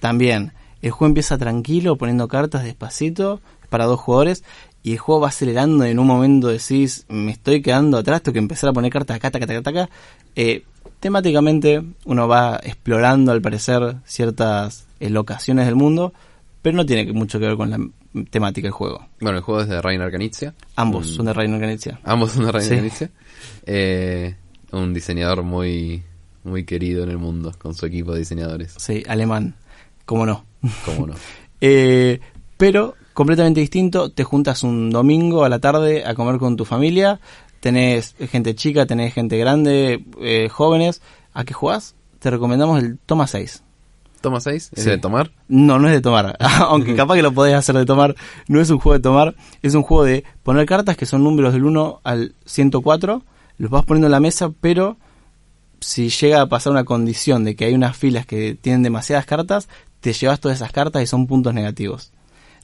También, 0.00 0.52
el 0.82 0.90
juego 0.90 1.08
empieza 1.10 1.38
tranquilo, 1.38 1.96
poniendo 1.96 2.28
cartas 2.28 2.64
despacito 2.64 3.40
para 3.68 3.84
dos 3.86 4.00
jugadores. 4.00 4.44
Y 4.82 4.92
el 4.92 4.98
juego 4.98 5.22
va 5.22 5.28
acelerando. 5.28 5.86
Y 5.86 5.90
en 5.90 5.98
un 5.98 6.06
momento 6.06 6.48
decís, 6.48 7.04
me 7.08 7.32
estoy 7.32 7.62
quedando 7.62 7.98
atrás, 7.98 8.22
tengo 8.22 8.34
que 8.34 8.38
empezar 8.38 8.70
a 8.70 8.72
poner 8.72 8.92
cartas 8.92 9.16
acá, 9.16 9.30
taca, 9.30 9.46
taca, 9.46 9.62
taca. 9.62 9.90
Eh, 10.36 10.64
temáticamente, 11.00 11.82
uno 12.04 12.28
va 12.28 12.60
explorando, 12.62 13.32
al 13.32 13.42
parecer, 13.42 13.96
ciertas 14.04 14.86
eh, 15.00 15.10
locaciones 15.10 15.66
del 15.66 15.74
mundo. 15.74 16.12
Pero 16.62 16.76
no 16.76 16.86
tiene 16.86 17.12
mucho 17.12 17.38
que 17.38 17.46
ver 17.46 17.56
con 17.56 17.70
la 17.70 17.78
temática 18.30 18.66
del 18.66 18.72
juego. 18.72 19.06
Bueno, 19.20 19.38
el 19.38 19.44
juego 19.44 19.62
es 19.62 19.68
de 19.68 19.80
Rainer 19.82 20.10
Canizia. 20.10 20.54
Ambos 20.76 21.08
son 21.08 21.26
de 21.26 21.32
Reino 21.32 21.54
Organizia. 21.56 22.00
Ambos 22.04 22.32
son 22.32 22.46
de 22.46 22.52
Rainer 22.52 22.70
Sí. 22.70 22.76
Canizia. 22.76 23.10
Eh, 23.66 24.34
un 24.72 24.92
diseñador 24.94 25.42
muy, 25.42 26.02
muy 26.44 26.64
querido 26.64 27.04
en 27.04 27.10
el 27.10 27.18
mundo 27.18 27.52
con 27.58 27.74
su 27.74 27.86
equipo 27.86 28.12
de 28.12 28.20
diseñadores. 28.20 28.74
Sí, 28.78 29.02
alemán. 29.08 29.54
¿Cómo 30.04 30.24
no? 30.26 30.44
¿Cómo 30.84 31.06
no? 31.08 31.14
Eh, 31.60 32.20
pero 32.56 32.94
completamente 33.14 33.58
distinto. 33.60 34.10
Te 34.12 34.22
juntas 34.22 34.62
un 34.62 34.90
domingo 34.90 35.44
a 35.44 35.48
la 35.48 35.58
tarde 35.58 36.04
a 36.06 36.14
comer 36.14 36.38
con 36.38 36.56
tu 36.56 36.64
familia. 36.64 37.18
Tenés 37.58 38.14
gente 38.30 38.54
chica, 38.54 38.86
tenés 38.86 39.12
gente 39.12 39.36
grande, 39.38 40.04
eh, 40.20 40.48
jóvenes. 40.48 41.02
¿A 41.34 41.44
qué 41.44 41.52
jugás? 41.52 41.96
Te 42.20 42.30
recomendamos 42.30 42.80
el 42.80 42.96
Toma 43.06 43.26
6. 43.26 43.64
¿Toma 44.20 44.40
6? 44.40 44.70
¿Es 44.74 44.84
Sí. 44.84 44.88
de 44.90 44.98
tomar? 44.98 45.32
No, 45.48 45.80
no 45.80 45.88
es 45.88 45.94
de 45.94 46.00
tomar. 46.00 46.36
Aunque 46.60 46.94
capaz 46.94 47.16
que 47.16 47.22
lo 47.22 47.32
podés 47.32 47.54
hacer 47.54 47.76
de 47.76 47.84
tomar. 47.84 48.14
No 48.46 48.60
es 48.60 48.70
un 48.70 48.78
juego 48.78 48.94
de 48.96 49.02
tomar. 49.02 49.34
Es 49.62 49.74
un 49.74 49.82
juego 49.82 50.04
de 50.04 50.22
poner 50.44 50.64
cartas 50.66 50.96
que 50.96 51.06
son 51.06 51.24
números 51.24 51.52
del 51.52 51.64
1 51.64 52.00
al 52.04 52.36
104. 52.44 53.24
Los 53.58 53.70
vas 53.72 53.84
poniendo 53.84 54.06
en 54.06 54.12
la 54.12 54.20
mesa, 54.20 54.52
pero 54.60 54.96
si 55.80 56.08
llega 56.08 56.40
a 56.40 56.48
pasar 56.48 56.72
una 56.72 56.84
condición 56.84 57.44
de 57.44 57.56
que 57.56 57.64
hay 57.64 57.74
unas 57.74 57.96
filas 57.96 58.26
que 58.26 58.54
tienen 58.60 58.82
demasiadas 58.84 59.26
cartas, 59.26 59.68
te 60.00 60.12
llevas 60.12 60.40
todas 60.40 60.58
esas 60.58 60.72
cartas 60.72 61.02
y 61.02 61.06
son 61.06 61.26
puntos 61.26 61.52
negativos. 61.54 62.12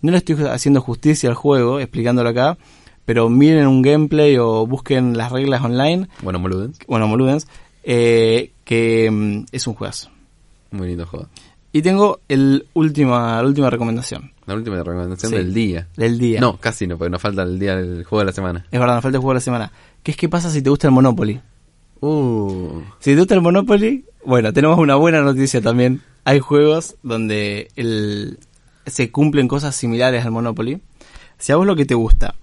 No 0.03 0.11
le 0.13 0.19
estoy 0.19 0.37
haciendo 0.47 0.81
justicia 0.81 1.29
al 1.29 1.35
juego, 1.35 1.81
explicándolo 1.81 2.29
acá, 2.29 2.59
pero 3.05 3.29
miren 3.29 3.67
un 3.67 3.83
gameplay 3.83 4.37
o 4.39 4.67
busquen 4.67 5.17
las 5.17 5.33
reglas 5.33 5.63
online, 5.63 6.09
Bueno, 6.23 6.39
Moludens. 6.39 6.79
bueno, 6.87 7.07
Moludens, 7.09 7.47
eh, 7.83 8.53
que 8.65 9.11
mm, 9.11 9.47
es 9.53 9.67
un 9.67 9.75
juegazo. 9.75 10.11
Muy 10.71 10.89
lindo 10.89 11.07
juego. 11.07 11.29
Y 11.73 11.83
tengo 11.83 12.21
el 12.29 12.67
última, 12.75 13.43
la 13.43 13.49
última 13.49 13.69
recomendación 13.69 14.31
La 14.47 14.55
última 14.55 14.77
recomendación 14.77 15.31
Sí. 15.31 15.37
del 15.37 15.53
día. 15.53 15.89
del 15.97 16.19
día. 16.19 16.41
No, 16.41 16.57
casi 16.59 16.87
no, 16.87 16.97
porque 16.99 17.11
nos 17.11 17.21
falta 17.21 17.43
el 17.43 17.59
día 17.59 17.75
del 17.77 18.05
juego 18.05 18.21
de 18.21 18.27
la 18.27 18.33
semana. 18.33 18.65
Es 18.71 18.79
verdad, 18.79 18.95
nos 18.95 19.03
falta 19.03 19.17
el 19.17 19.21
juego 19.23 19.33
de 19.33 19.37
la 19.39 19.41
semana. 19.41 19.73
¿Qué 20.03 20.11
es 20.13 20.17
qué 20.17 20.29
pasa 20.29 20.51
si 20.51 20.63
te 20.63 20.71
gusta 20.71 20.87
el 20.87 20.93
Monopoly? 20.93 21.41
Uh, 22.01 22.83
Si 23.01 23.13
te 23.13 23.17
gusta 23.19 23.35
el 23.35 23.41
Monopoly, 23.41 24.05
bueno, 24.27 24.53
tenemos 24.53 24.79
una 24.79 24.95
buena 24.97 25.21
noticia 25.23 25.61
también. 25.61 26.01
Hay 26.25 26.41
juegos 26.41 26.97
donde 27.03 27.69
el, 27.77 28.39
se 28.87 29.11
cumplen 29.11 29.49
cosas 29.49 29.77
similares 29.77 30.25
al 30.25 30.31
Monopoly. 30.31 30.81
Si 31.39 31.53
a 31.53 31.57
vos 31.57 31.67
lo 31.67 31.77
que 31.77 31.85
te 31.85 31.95
gusta 31.95 32.35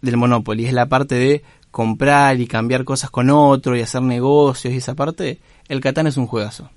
del 0.00 0.16
Monopoly 0.16 0.66
es 0.66 0.72
la 0.72 0.86
parte 0.86 1.16
de 1.16 1.42
comprar 1.70 2.40
y 2.40 2.46
cambiar 2.46 2.84
cosas 2.84 3.10
con 3.10 3.30
otro 3.30 3.76
y 3.76 3.80
hacer 3.80 4.02
negocios 4.02 4.72
y 4.72 4.76
esa 4.76 4.94
parte, 4.94 5.40
el 5.68 5.80
Catán 5.80 6.06
es 6.06 6.16
un 6.16 6.28
juegazo. 6.28 6.70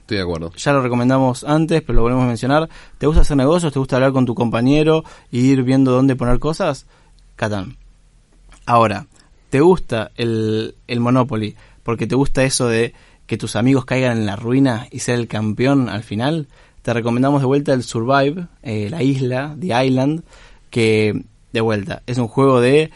estoy 0.00 0.16
de 0.16 0.22
acuerdo. 0.24 0.52
Ya 0.56 0.72
lo 0.72 0.82
recomendamos 0.82 1.44
antes, 1.44 1.82
pero 1.82 1.94
lo 1.94 2.02
volvemos 2.02 2.24
a 2.24 2.28
mencionar. 2.28 2.68
¿Te 2.98 3.06
gusta 3.06 3.22
hacer 3.22 3.36
negocios? 3.36 3.72
¿Te 3.72 3.78
gusta 3.78 3.96
hablar 3.96 4.12
con 4.12 4.26
tu 4.26 4.34
compañero 4.34 5.04
y 5.30 5.42
ir 5.50 5.62
viendo 5.62 5.92
dónde 5.92 6.16
poner 6.16 6.40
cosas? 6.40 6.86
Catán. 7.36 7.76
Ahora, 8.66 9.06
¿te 9.50 9.60
gusta 9.60 10.10
el, 10.16 10.74
el 10.88 10.98
Monopoly 10.98 11.54
porque 11.84 12.06
te 12.08 12.16
gusta 12.16 12.42
eso 12.42 12.66
de 12.66 12.94
que 13.26 13.36
tus 13.38 13.56
amigos 13.56 13.84
caigan 13.84 14.18
en 14.18 14.26
la 14.26 14.36
ruina 14.36 14.86
y 14.90 15.00
ser 15.00 15.16
el 15.18 15.28
campeón 15.28 15.88
al 15.88 16.02
final? 16.02 16.48
Te 16.82 16.92
recomendamos 16.92 17.40
de 17.40 17.46
vuelta 17.46 17.72
el 17.72 17.82
Survive, 17.82 18.46
eh, 18.62 18.88
la 18.90 19.02
isla, 19.02 19.56
The 19.58 19.86
Island, 19.86 20.22
que 20.70 21.24
de 21.52 21.60
vuelta 21.60 22.02
es 22.06 22.18
un 22.18 22.28
juego 22.28 22.60
de 22.60 22.90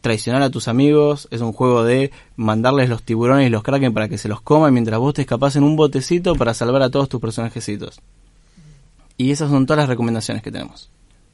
traicionar 0.00 0.42
a 0.42 0.50
tus 0.50 0.68
amigos, 0.68 1.28
es 1.30 1.40
un 1.40 1.52
juego 1.52 1.84
de 1.84 2.10
mandarles 2.36 2.88
los 2.88 3.02
tiburones 3.02 3.46
y 3.46 3.50
los 3.50 3.62
kraken 3.62 3.92
para 3.92 4.08
que 4.08 4.18
se 4.18 4.28
los 4.28 4.40
coman 4.40 4.72
mientras 4.72 4.98
vos 4.98 5.14
te 5.14 5.22
escapás 5.22 5.56
en 5.56 5.62
un 5.62 5.76
botecito 5.76 6.34
para 6.34 6.54
salvar 6.54 6.82
a 6.82 6.90
todos 6.90 7.08
tus 7.08 7.20
personajecitos. 7.20 8.00
Y 9.16 9.30
esas 9.30 9.50
son 9.50 9.66
todas 9.66 9.80
las 9.82 9.88
recomendaciones 9.88 10.42
que 10.42 10.50
tenemos. 10.50 10.90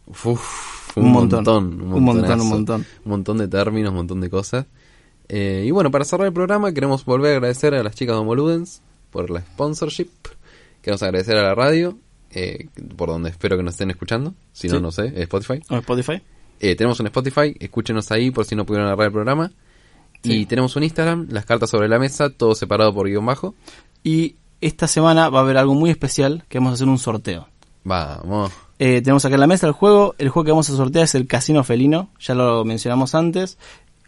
Uf, 0.09 0.97
Un 0.97 1.05
un, 1.05 1.13
montón. 1.13 1.45
montón, 1.45 1.93
Un 1.93 2.03
montón, 2.03 2.41
un 2.41 2.49
montón. 2.49 2.87
Un 3.05 3.11
montón 3.11 3.39
de 3.39 3.49
términos, 3.49 3.91
un 3.91 3.97
montón 3.97 4.21
de 4.21 4.29
cosas. 4.29 4.67
Eh, 5.29 5.65
y 5.67 5.71
bueno, 5.71 5.91
para 5.91 6.05
cerrar 6.05 6.27
el 6.29 6.33
programa, 6.33 6.73
queremos 6.73 7.05
volver 7.05 7.33
a 7.35 7.37
agradecer 7.37 7.75
a 7.75 7.83
las 7.83 7.95
chicas 7.95 8.15
de 8.17 8.21
Homoludens 8.21 8.83
por 9.11 9.31
la 9.31 9.41
sponsorship. 9.41 10.09
Queremos 10.83 11.03
agradecer 11.03 11.37
a 11.37 11.43
la 11.43 11.55
radio, 11.55 11.99
eh, 12.31 12.69
por 12.97 13.09
donde 13.09 13.31
espero 13.31 13.57
que 13.57 13.63
nos 13.63 13.75
estén 13.75 13.91
escuchando. 13.91 14.35
Si 14.53 14.69
no, 14.69 14.77
Sí. 14.77 14.81
no 14.83 14.93
sé, 14.93 15.13
Spotify. 15.23 15.61
¿O 15.71 15.77
Spotify? 15.79 16.23
Eh, 16.61 16.75
tenemos 16.77 16.99
un 17.01 17.07
Spotify, 17.07 17.55
escúchenos 17.59 18.11
ahí 18.13 18.31
por 18.31 18.45
si 18.45 18.55
no 18.55 18.65
pudieron 18.65 18.87
agarrar 18.87 19.07
el 19.09 19.13
programa. 19.13 19.53
Sí. 20.23 20.33
Y 20.41 20.47
tenemos 20.47 20.75
un 20.77 20.85
Instagram, 20.85 21.27
las 21.31 21.45
cartas 21.45 21.71
sobre 21.71 21.89
la 21.89 21.99
mesa, 21.99 22.31
todo 22.31 22.55
separado 22.55 22.95
por 22.95 23.07
guion 23.09 23.27
bajo. 23.27 23.55
Y 24.03 24.37
esta 24.61 24.87
semana 24.87 25.29
va 25.29 25.41
a 25.41 25.43
haber 25.43 25.57
algo 25.59 25.75
muy 25.75 25.91
especial, 25.91 26.45
que 26.49 26.59
vamos 26.59 26.71
a 26.73 26.75
hacer 26.75 26.89
un 26.89 26.99
sorteo. 26.99 27.49
Vamos. 27.85 28.53
Eh, 28.79 29.01
tenemos 29.03 29.25
acá 29.25 29.35
en 29.35 29.41
la 29.41 29.47
mesa 29.47 29.67
el 29.67 29.73
juego. 29.73 30.15
El 30.19 30.29
juego 30.29 30.45
que 30.45 30.51
vamos 30.51 30.69
a 30.71 30.77
sortear 30.77 31.05
es 31.05 31.15
el 31.15 31.27
Casino 31.27 31.63
Felino. 31.65 32.11
Ya 32.21 32.35
lo 32.35 32.65
mencionamos 32.65 33.15
antes. 33.15 33.59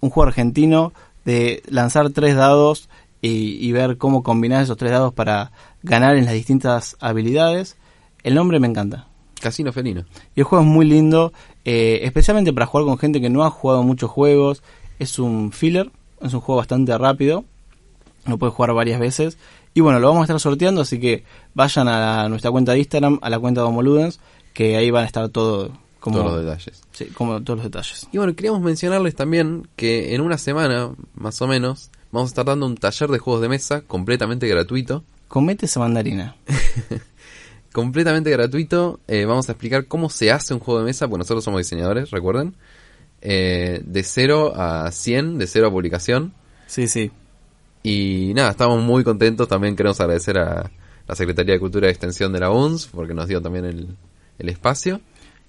Un 0.00 0.10
juego 0.10 0.28
argentino 0.28 0.92
de 1.28 1.62
lanzar 1.68 2.08
tres 2.10 2.34
dados 2.36 2.88
y, 3.20 3.58
y 3.66 3.72
ver 3.72 3.98
cómo 3.98 4.22
combinar 4.22 4.62
esos 4.62 4.78
tres 4.78 4.92
dados 4.92 5.12
para 5.12 5.52
ganar 5.82 6.16
en 6.16 6.24
las 6.24 6.32
distintas 6.34 6.96
habilidades. 7.00 7.76
El 8.22 8.34
nombre 8.34 8.58
me 8.60 8.66
encanta. 8.68 9.06
Casino 9.40 9.70
felino. 9.72 10.04
Y 10.34 10.40
el 10.40 10.44
juego 10.44 10.64
es 10.64 10.70
muy 10.70 10.86
lindo, 10.86 11.32
eh, 11.64 12.00
especialmente 12.02 12.52
para 12.52 12.66
jugar 12.66 12.86
con 12.86 12.96
gente 12.98 13.20
que 13.20 13.28
no 13.30 13.44
ha 13.44 13.50
jugado 13.50 13.82
muchos 13.82 14.10
juegos. 14.10 14.62
Es 14.98 15.18
un 15.18 15.52
filler, 15.52 15.90
es 16.22 16.32
un 16.32 16.40
juego 16.40 16.56
bastante 16.58 16.96
rápido. 16.96 17.44
Lo 18.26 18.38
puedes 18.38 18.54
jugar 18.54 18.72
varias 18.74 18.98
veces. 18.98 19.36
Y 19.74 19.80
bueno, 19.80 20.00
lo 20.00 20.08
vamos 20.08 20.22
a 20.22 20.24
estar 20.24 20.40
sorteando, 20.40 20.80
así 20.80 20.98
que 20.98 21.24
vayan 21.54 21.88
a 21.88 22.00
la- 22.22 22.28
nuestra 22.28 22.50
cuenta 22.50 22.72
de 22.72 22.78
Instagram, 22.78 23.18
a 23.22 23.28
la 23.30 23.38
cuenta 23.38 23.60
de 23.60 23.66
Homoludens, 23.68 24.18
que 24.54 24.76
ahí 24.76 24.90
van 24.90 25.04
a 25.04 25.06
estar 25.06 25.28
todo 25.28 25.70
como, 26.00 26.18
Todos 26.18 26.32
los 26.32 26.44
detalles. 26.44 26.82
sí, 26.92 27.06
como 27.06 27.42
todos 27.42 27.58
los 27.58 27.64
detalles. 27.64 28.08
Y 28.12 28.18
bueno, 28.18 28.34
queríamos 28.34 28.60
mencionarles 28.60 29.14
también 29.14 29.68
que 29.76 30.14
en 30.14 30.20
una 30.20 30.38
semana, 30.38 30.90
más 31.14 31.40
o 31.42 31.46
menos, 31.46 31.90
vamos 32.12 32.28
a 32.28 32.32
estar 32.32 32.44
dando 32.44 32.66
un 32.66 32.76
taller 32.76 33.10
de 33.10 33.18
juegos 33.18 33.42
de 33.42 33.48
mesa 33.48 33.82
completamente 33.82 34.46
gratuito. 34.46 35.04
Comete 35.26 35.66
esa 35.66 35.80
mandarina. 35.80 36.36
Completamente 37.72 38.30
gratuito. 38.30 39.00
Eh, 39.06 39.24
vamos 39.26 39.48
a 39.48 39.52
explicar 39.52 39.86
cómo 39.86 40.08
se 40.08 40.32
hace 40.32 40.54
un 40.54 40.60
juego 40.60 40.80
de 40.80 40.86
mesa, 40.86 41.06
porque 41.06 41.18
nosotros 41.18 41.44
somos 41.44 41.58
diseñadores, 41.58 42.10
recuerden. 42.10 42.54
Eh, 43.20 43.82
de 43.84 44.02
0 44.02 44.54
a 44.56 44.90
100, 44.90 45.38
de 45.38 45.46
0 45.46 45.66
a 45.66 45.70
publicación. 45.70 46.32
Sí, 46.66 46.88
sí. 46.88 47.10
Y 47.82 48.32
nada, 48.34 48.50
estamos 48.50 48.82
muy 48.82 49.04
contentos. 49.04 49.48
También 49.48 49.76
queremos 49.76 50.00
agradecer 50.00 50.38
a 50.38 50.70
la 51.06 51.14
Secretaría 51.14 51.54
de 51.54 51.60
Cultura 51.60 51.88
y 51.88 51.90
Extensión 51.90 52.32
de 52.32 52.40
la 52.40 52.50
UNS, 52.50 52.86
porque 52.86 53.14
nos 53.14 53.28
dio 53.28 53.42
también 53.42 53.64
el, 53.64 53.96
el 54.38 54.48
espacio. 54.48 55.00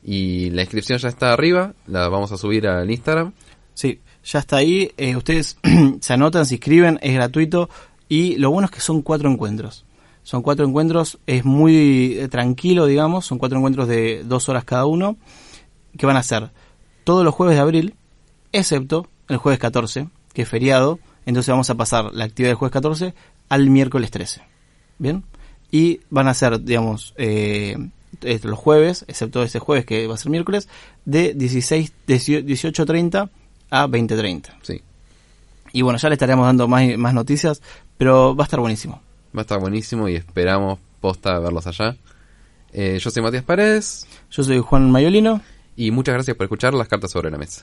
Y 0.03 0.49
la 0.51 0.61
inscripción 0.61 0.97
ya 0.99 1.09
está 1.09 1.33
arriba, 1.33 1.73
la 1.87 2.07
vamos 2.07 2.31
a 2.31 2.37
subir 2.37 2.67
al 2.67 2.89
Instagram. 2.89 3.33
Sí, 3.73 3.99
ya 4.23 4.39
está 4.39 4.57
ahí. 4.57 4.91
eh, 4.97 5.15
ustedes 5.15 5.57
se 6.01 6.13
anotan, 6.13 6.45
se 6.45 6.55
inscriben, 6.55 6.99
es 7.01 7.13
gratuito. 7.13 7.69
Y 8.07 8.35
lo 8.37 8.51
bueno 8.51 8.65
es 8.65 8.71
que 8.71 8.81
son 8.81 9.01
cuatro 9.01 9.29
encuentros. 9.29 9.85
Son 10.23 10.41
cuatro 10.41 10.65
encuentros, 10.65 11.19
es 11.25 11.45
muy 11.45 12.17
eh, 12.19 12.27
tranquilo, 12.27 12.85
digamos. 12.85 13.25
Son 13.25 13.37
cuatro 13.37 13.57
encuentros 13.57 13.87
de 13.87 14.23
dos 14.23 14.49
horas 14.49 14.63
cada 14.63 14.85
uno. 14.85 15.17
Que 15.97 16.05
van 16.05 16.17
a 16.17 16.23
ser 16.23 16.51
todos 17.03 17.23
los 17.23 17.33
jueves 17.33 17.55
de 17.55 17.61
abril, 17.61 17.95
excepto 18.51 19.07
el 19.27 19.37
jueves 19.37 19.59
14, 19.59 20.09
que 20.33 20.43
es 20.43 20.49
feriado. 20.49 20.99
Entonces 21.25 21.51
vamos 21.51 21.69
a 21.69 21.75
pasar 21.75 22.13
la 22.13 22.25
actividad 22.25 22.51
del 22.51 22.57
jueves 22.57 22.73
14 22.73 23.13
al 23.49 23.69
miércoles 23.69 24.11
13. 24.11 24.41
¿Bien? 24.97 25.23
Y 25.71 26.01
van 26.09 26.27
a 26.27 26.33
ser, 26.33 26.61
digamos, 26.61 27.13
eh, 27.17 27.77
eh, 28.21 28.39
los 28.43 28.57
jueves, 28.57 29.05
excepto 29.07 29.43
este 29.43 29.59
jueves 29.59 29.85
que 29.85 30.07
va 30.07 30.15
a 30.15 30.17
ser 30.17 30.29
miércoles, 30.31 30.67
de 31.05 31.33
16, 31.33 31.91
18.30 32.07 33.29
a 33.69 33.87
20.30. 33.87 34.49
Sí, 34.61 34.81
Y 35.73 35.81
bueno, 35.81 35.99
ya 35.99 36.09
le 36.09 36.15
estaremos 36.15 36.45
dando 36.45 36.67
más, 36.67 36.97
más 36.97 37.13
noticias, 37.13 37.61
pero 37.97 38.35
va 38.35 38.43
a 38.43 38.47
estar 38.47 38.59
buenísimo. 38.59 39.01
va 39.35 39.41
a 39.41 39.43
estar 39.43 39.59
buenísimo 39.59 40.07
y 40.09 40.15
esperamos 40.15 40.79
posta 40.99 41.39
verlos 41.39 41.67
allá. 41.67 41.95
Eh, 42.71 42.99
yo 43.01 43.09
soy 43.09 43.23
Matías 43.23 43.43
Paredes 43.43 44.05
Yo 44.29 44.43
soy 44.43 44.59
Juan 44.59 44.91
Mayolino. 44.91 45.41
y 45.75 45.89
muchas 45.91 46.13
gracias 46.13 46.37
por 46.37 46.43
escuchar 46.45 46.73
las 46.75 46.87
cartas 46.87 47.09
sobre 47.11 47.31
la 47.31 47.37
mesa. 47.37 47.61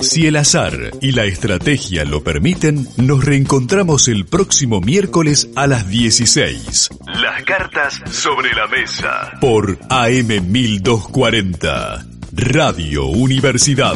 Si 0.00 0.26
el 0.26 0.36
azar 0.36 0.90
y 1.00 1.12
la 1.12 1.24
estrategia 1.24 2.04
lo 2.04 2.22
permiten, 2.22 2.88
nos 2.96 3.24
reencontramos 3.24 4.08
el 4.08 4.26
próximo 4.26 4.80
miércoles 4.80 5.48
a 5.56 5.66
las 5.66 5.88
16 5.88 6.90
Las 7.20 7.42
cartas 7.44 8.00
sobre 8.10 8.54
la 8.54 8.66
mesa. 8.68 9.32
por 9.40 9.78
AM 9.90 10.50
1240, 10.50 12.06
Radio 12.32 13.06
Universidad. 13.06 13.94